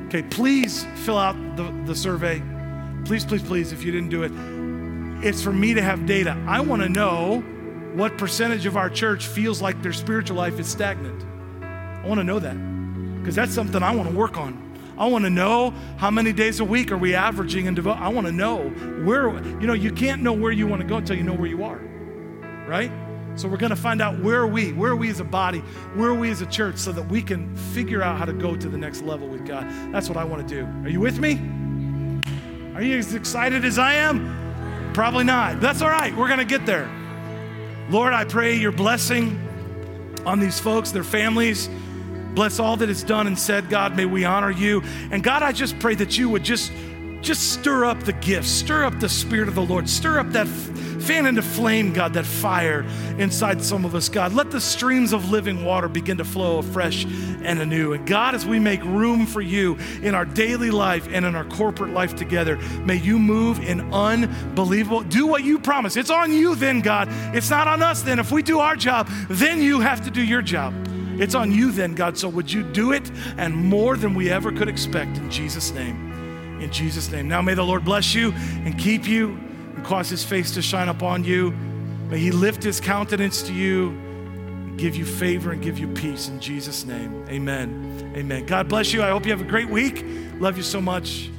Okay, 0.07 0.23
please 0.23 0.85
fill 0.97 1.19
out 1.19 1.37
the, 1.57 1.73
the 1.85 1.95
survey. 1.95 2.43
Please, 3.05 3.25
please, 3.25 3.43
please, 3.43 3.73
if 3.73 3.85
you 3.85 3.93
didn't 3.93 4.09
do 4.09 4.23
it, 4.23 4.33
it's 5.25 5.43
for 5.43 5.53
me 5.53 5.75
to 5.75 5.83
have 5.83 6.07
data. 6.07 6.37
I 6.47 6.61
want 6.61 6.83
to 6.83 6.89
know 6.89 7.41
what 7.95 8.19
percentage 8.19 8.67
of 8.67 8.77
our 8.77 8.91
church 8.91 9.27
feels 9.27 9.63
like 9.63 9.83
their 9.83 9.93
spiritual 9.93 10.37
life 10.37 10.59
is 10.59 10.67
stagnant. 10.67 11.25
I 11.63 12.07
want 12.07 12.19
to 12.19 12.25
know 12.25 12.39
that 12.39 12.57
because 13.21 13.37
that's 13.37 13.55
something 13.55 13.83
I 13.83 13.95
want 13.95 14.11
to 14.11 14.17
work 14.17 14.37
on. 14.37 14.72
I 14.99 15.07
want 15.07 15.25
to 15.25 15.31
know 15.31 15.71
how 15.97 16.11
many 16.11 16.33
days 16.33 16.61
a 16.61 16.65
week 16.65 16.93
are 16.93 16.99
we 16.99 17.15
averaging 17.15 17.67
and 17.67 17.77
devote. 17.77 17.99
I 17.99 18.09
want 18.09 18.27
to 18.27 18.33
know 18.33 18.69
where, 19.05 19.33
you 19.45 19.67
know, 19.67 19.73
you 19.73 19.93
can't 19.93 20.23
know 20.23 20.33
where 20.33 20.53
you 20.53 20.67
want 20.67 20.83
to 20.83 20.89
go 20.89 20.97
until 20.97 21.17
you 21.17 21.23
know 21.23 21.35
where 21.35 21.49
you 21.49 21.65
are, 21.65 21.81
right? 22.67 22.91
So 23.35 23.49
we're 23.49 23.57
going 23.57 23.71
to 23.71 23.77
find 23.77 24.03
out 24.03 24.19
where 24.21 24.41
are 24.41 24.47
we, 24.47 24.73
where 24.73 24.93
are 24.93 24.97
we 24.97 25.09
as 25.09 25.21
a 25.21 25.25
body, 25.25 25.61
where 25.95 26.11
are 26.11 26.15
we 26.15 26.31
as 26.31 26.43
a 26.43 26.47
church 26.47 26.77
so 26.77 26.93
that 26.93 27.09
we 27.09 27.23
can 27.23 27.55
figure 27.57 28.03
out 28.03 28.19
how 28.19 28.27
to 28.27 28.33
go 28.33 28.55
to 28.55 28.69
the 28.69 28.77
next 28.77 29.03
level 29.03 29.27
with 29.27 29.47
God. 29.47 29.67
That's 29.93 30.09
what 30.09 30.19
I 30.19 30.25
want 30.25 30.47
to 30.47 30.55
do. 30.55 30.67
Are 30.85 30.91
you 30.91 31.01
with 31.01 31.19
me? 31.19 31.41
Are 32.75 32.83
you 32.83 32.99
as 32.99 33.15
excited 33.15 33.65
as 33.65 33.79
I 33.79 33.95
am? 33.95 34.93
Probably 34.93 35.25
not. 35.25 35.61
That's 35.61 35.81
all 35.81 35.89
right. 35.89 36.15
We're 36.15 36.29
going 36.29 36.41
to 36.41 36.45
get 36.45 36.67
there. 36.67 36.91
Lord, 37.89 38.13
I 38.13 38.25
pray 38.25 38.57
your 38.57 38.73
blessing 38.73 39.39
on 40.27 40.39
these 40.39 40.61
folks, 40.61 40.91
their 40.91 41.05
families. 41.05 41.69
Bless 42.35 42.59
all 42.59 42.77
that 42.79 42.89
is 42.89 43.03
done 43.03 43.27
and 43.27 43.39
said, 43.39 43.69
God. 43.69 43.97
May 43.97 44.07
we 44.07 44.25
honor 44.25 44.51
you. 44.51 44.83
And 45.11 45.23
God, 45.23 45.43
I 45.43 45.53
just 45.53 45.79
pray 45.79 45.95
that 45.97 46.17
you 46.17 46.29
would 46.29 46.45
just 46.45 46.73
just 47.23 47.53
stir 47.53 47.85
up 47.85 48.03
the 48.03 48.13
gifts, 48.15 48.51
stir 48.51 48.85
up 48.85 48.99
the 48.99 49.09
Spirit 49.09 49.49
of 49.49 49.55
the 49.55 49.63
Lord, 49.63 49.89
stir 49.89 50.19
up 50.19 50.31
that 50.31 50.49
fan 50.49 51.27
into 51.27 51.43
flame, 51.43 51.93
God, 51.93 52.15
that 52.15 52.27
fire 52.27 52.85
inside 53.19 53.63
some 53.63 53.85
of 53.85 53.95
us, 53.95 54.09
God. 54.09 54.33
Let 54.33 54.51
the 54.51 54.61
streams 54.61 55.13
of 55.13 55.31
living 55.31 55.65
water 55.65 55.89
begin 55.89 56.19
to 56.19 56.25
flow 56.25 56.59
afresh 56.59 57.05
and 57.05 57.61
anew. 57.61 57.93
And 57.93 58.07
God, 58.07 58.35
as 58.35 58.45
we 58.47 58.59
make 58.59 58.83
room 58.85 59.27
for 59.27 59.41
you 59.41 59.79
in 60.03 60.15
our 60.15 60.25
daily 60.25 60.71
life 60.71 61.09
and 61.11 61.25
in 61.25 61.35
our 61.35 61.45
corporate 61.45 61.93
life 61.93 62.15
together, 62.17 62.57
may 62.85 62.97
you 62.97 63.19
move 63.19 63.61
in 63.61 63.93
unbelievable, 63.93 65.03
do 65.03 65.27
what 65.27 65.45
you 65.45 65.59
promise. 65.59 65.97
It's 65.97 66.11
on 66.11 66.33
you 66.33 66.55
then, 66.55 66.81
God. 66.81 67.09
It's 67.35 67.51
not 67.51 67.69
on 67.69 67.83
us 67.83 68.03
then. 68.03 68.19
If 68.19 68.31
we 68.33 68.43
do 68.43 68.61
our 68.61 68.77
job, 68.77 69.09
then 69.29 69.61
you 69.61 69.81
have 69.81 70.05
to 70.05 70.11
do 70.11 70.23
your 70.23 70.43
job. 70.43 70.75
It's 71.23 71.35
on 71.35 71.53
you 71.53 71.71
then, 71.71 71.95
God. 71.95 72.19
So 72.19 72.29
would 72.29 72.53
you 72.53 72.63
do 72.63 72.93
it 72.93 73.11
and 73.39 73.55
more 73.55 73.97
than 73.97 74.15
we 74.15 74.31
ever 74.31 74.53
could 74.53 74.69
expect 74.69 75.17
in 75.19 75.31
Jesus' 75.31 75.73
name? 75.73 76.13
in 76.63 76.71
Jesus' 76.71 77.11
name. 77.11 77.29
Now 77.29 77.43
may 77.43 77.55
the 77.55 77.65
Lord 77.65 77.85
bless 77.85 78.15
you 78.15 78.33
and 78.65 78.79
keep 78.79 79.07
you 79.07 79.31
and 79.75 79.85
cause 79.85 80.09
his 80.09 80.25
face 80.25 80.53
to 80.53 80.63
shine 80.63 80.89
upon 80.89 81.25
you. 81.25 81.51
May 82.09 82.19
he 82.19 82.31
lift 82.31 82.63
his 82.63 82.81
countenance 82.81 83.43
to 83.43 83.53
you, 83.53 83.99
give 84.77 84.97
you 84.97 85.05
favor 85.05 85.53
and 85.53 85.63
give 85.63 85.79
you 85.79 85.89
peace 85.89 86.29
in 86.29 86.41
Jesus' 86.41 86.85
name. 86.85 87.25
Amen. 87.29 88.13
Amen. 88.17 88.47
God 88.47 88.69
bless 88.69 88.93
you. 88.93 89.03
I 89.03 89.11
hope 89.11 89.25
you 89.25 89.33
have 89.33 89.41
a 89.41 89.45
great 89.45 89.69
week. 89.69 90.05
Love 90.39 90.57
you 90.57 90.63
so 90.63 90.81
much. 90.81 91.31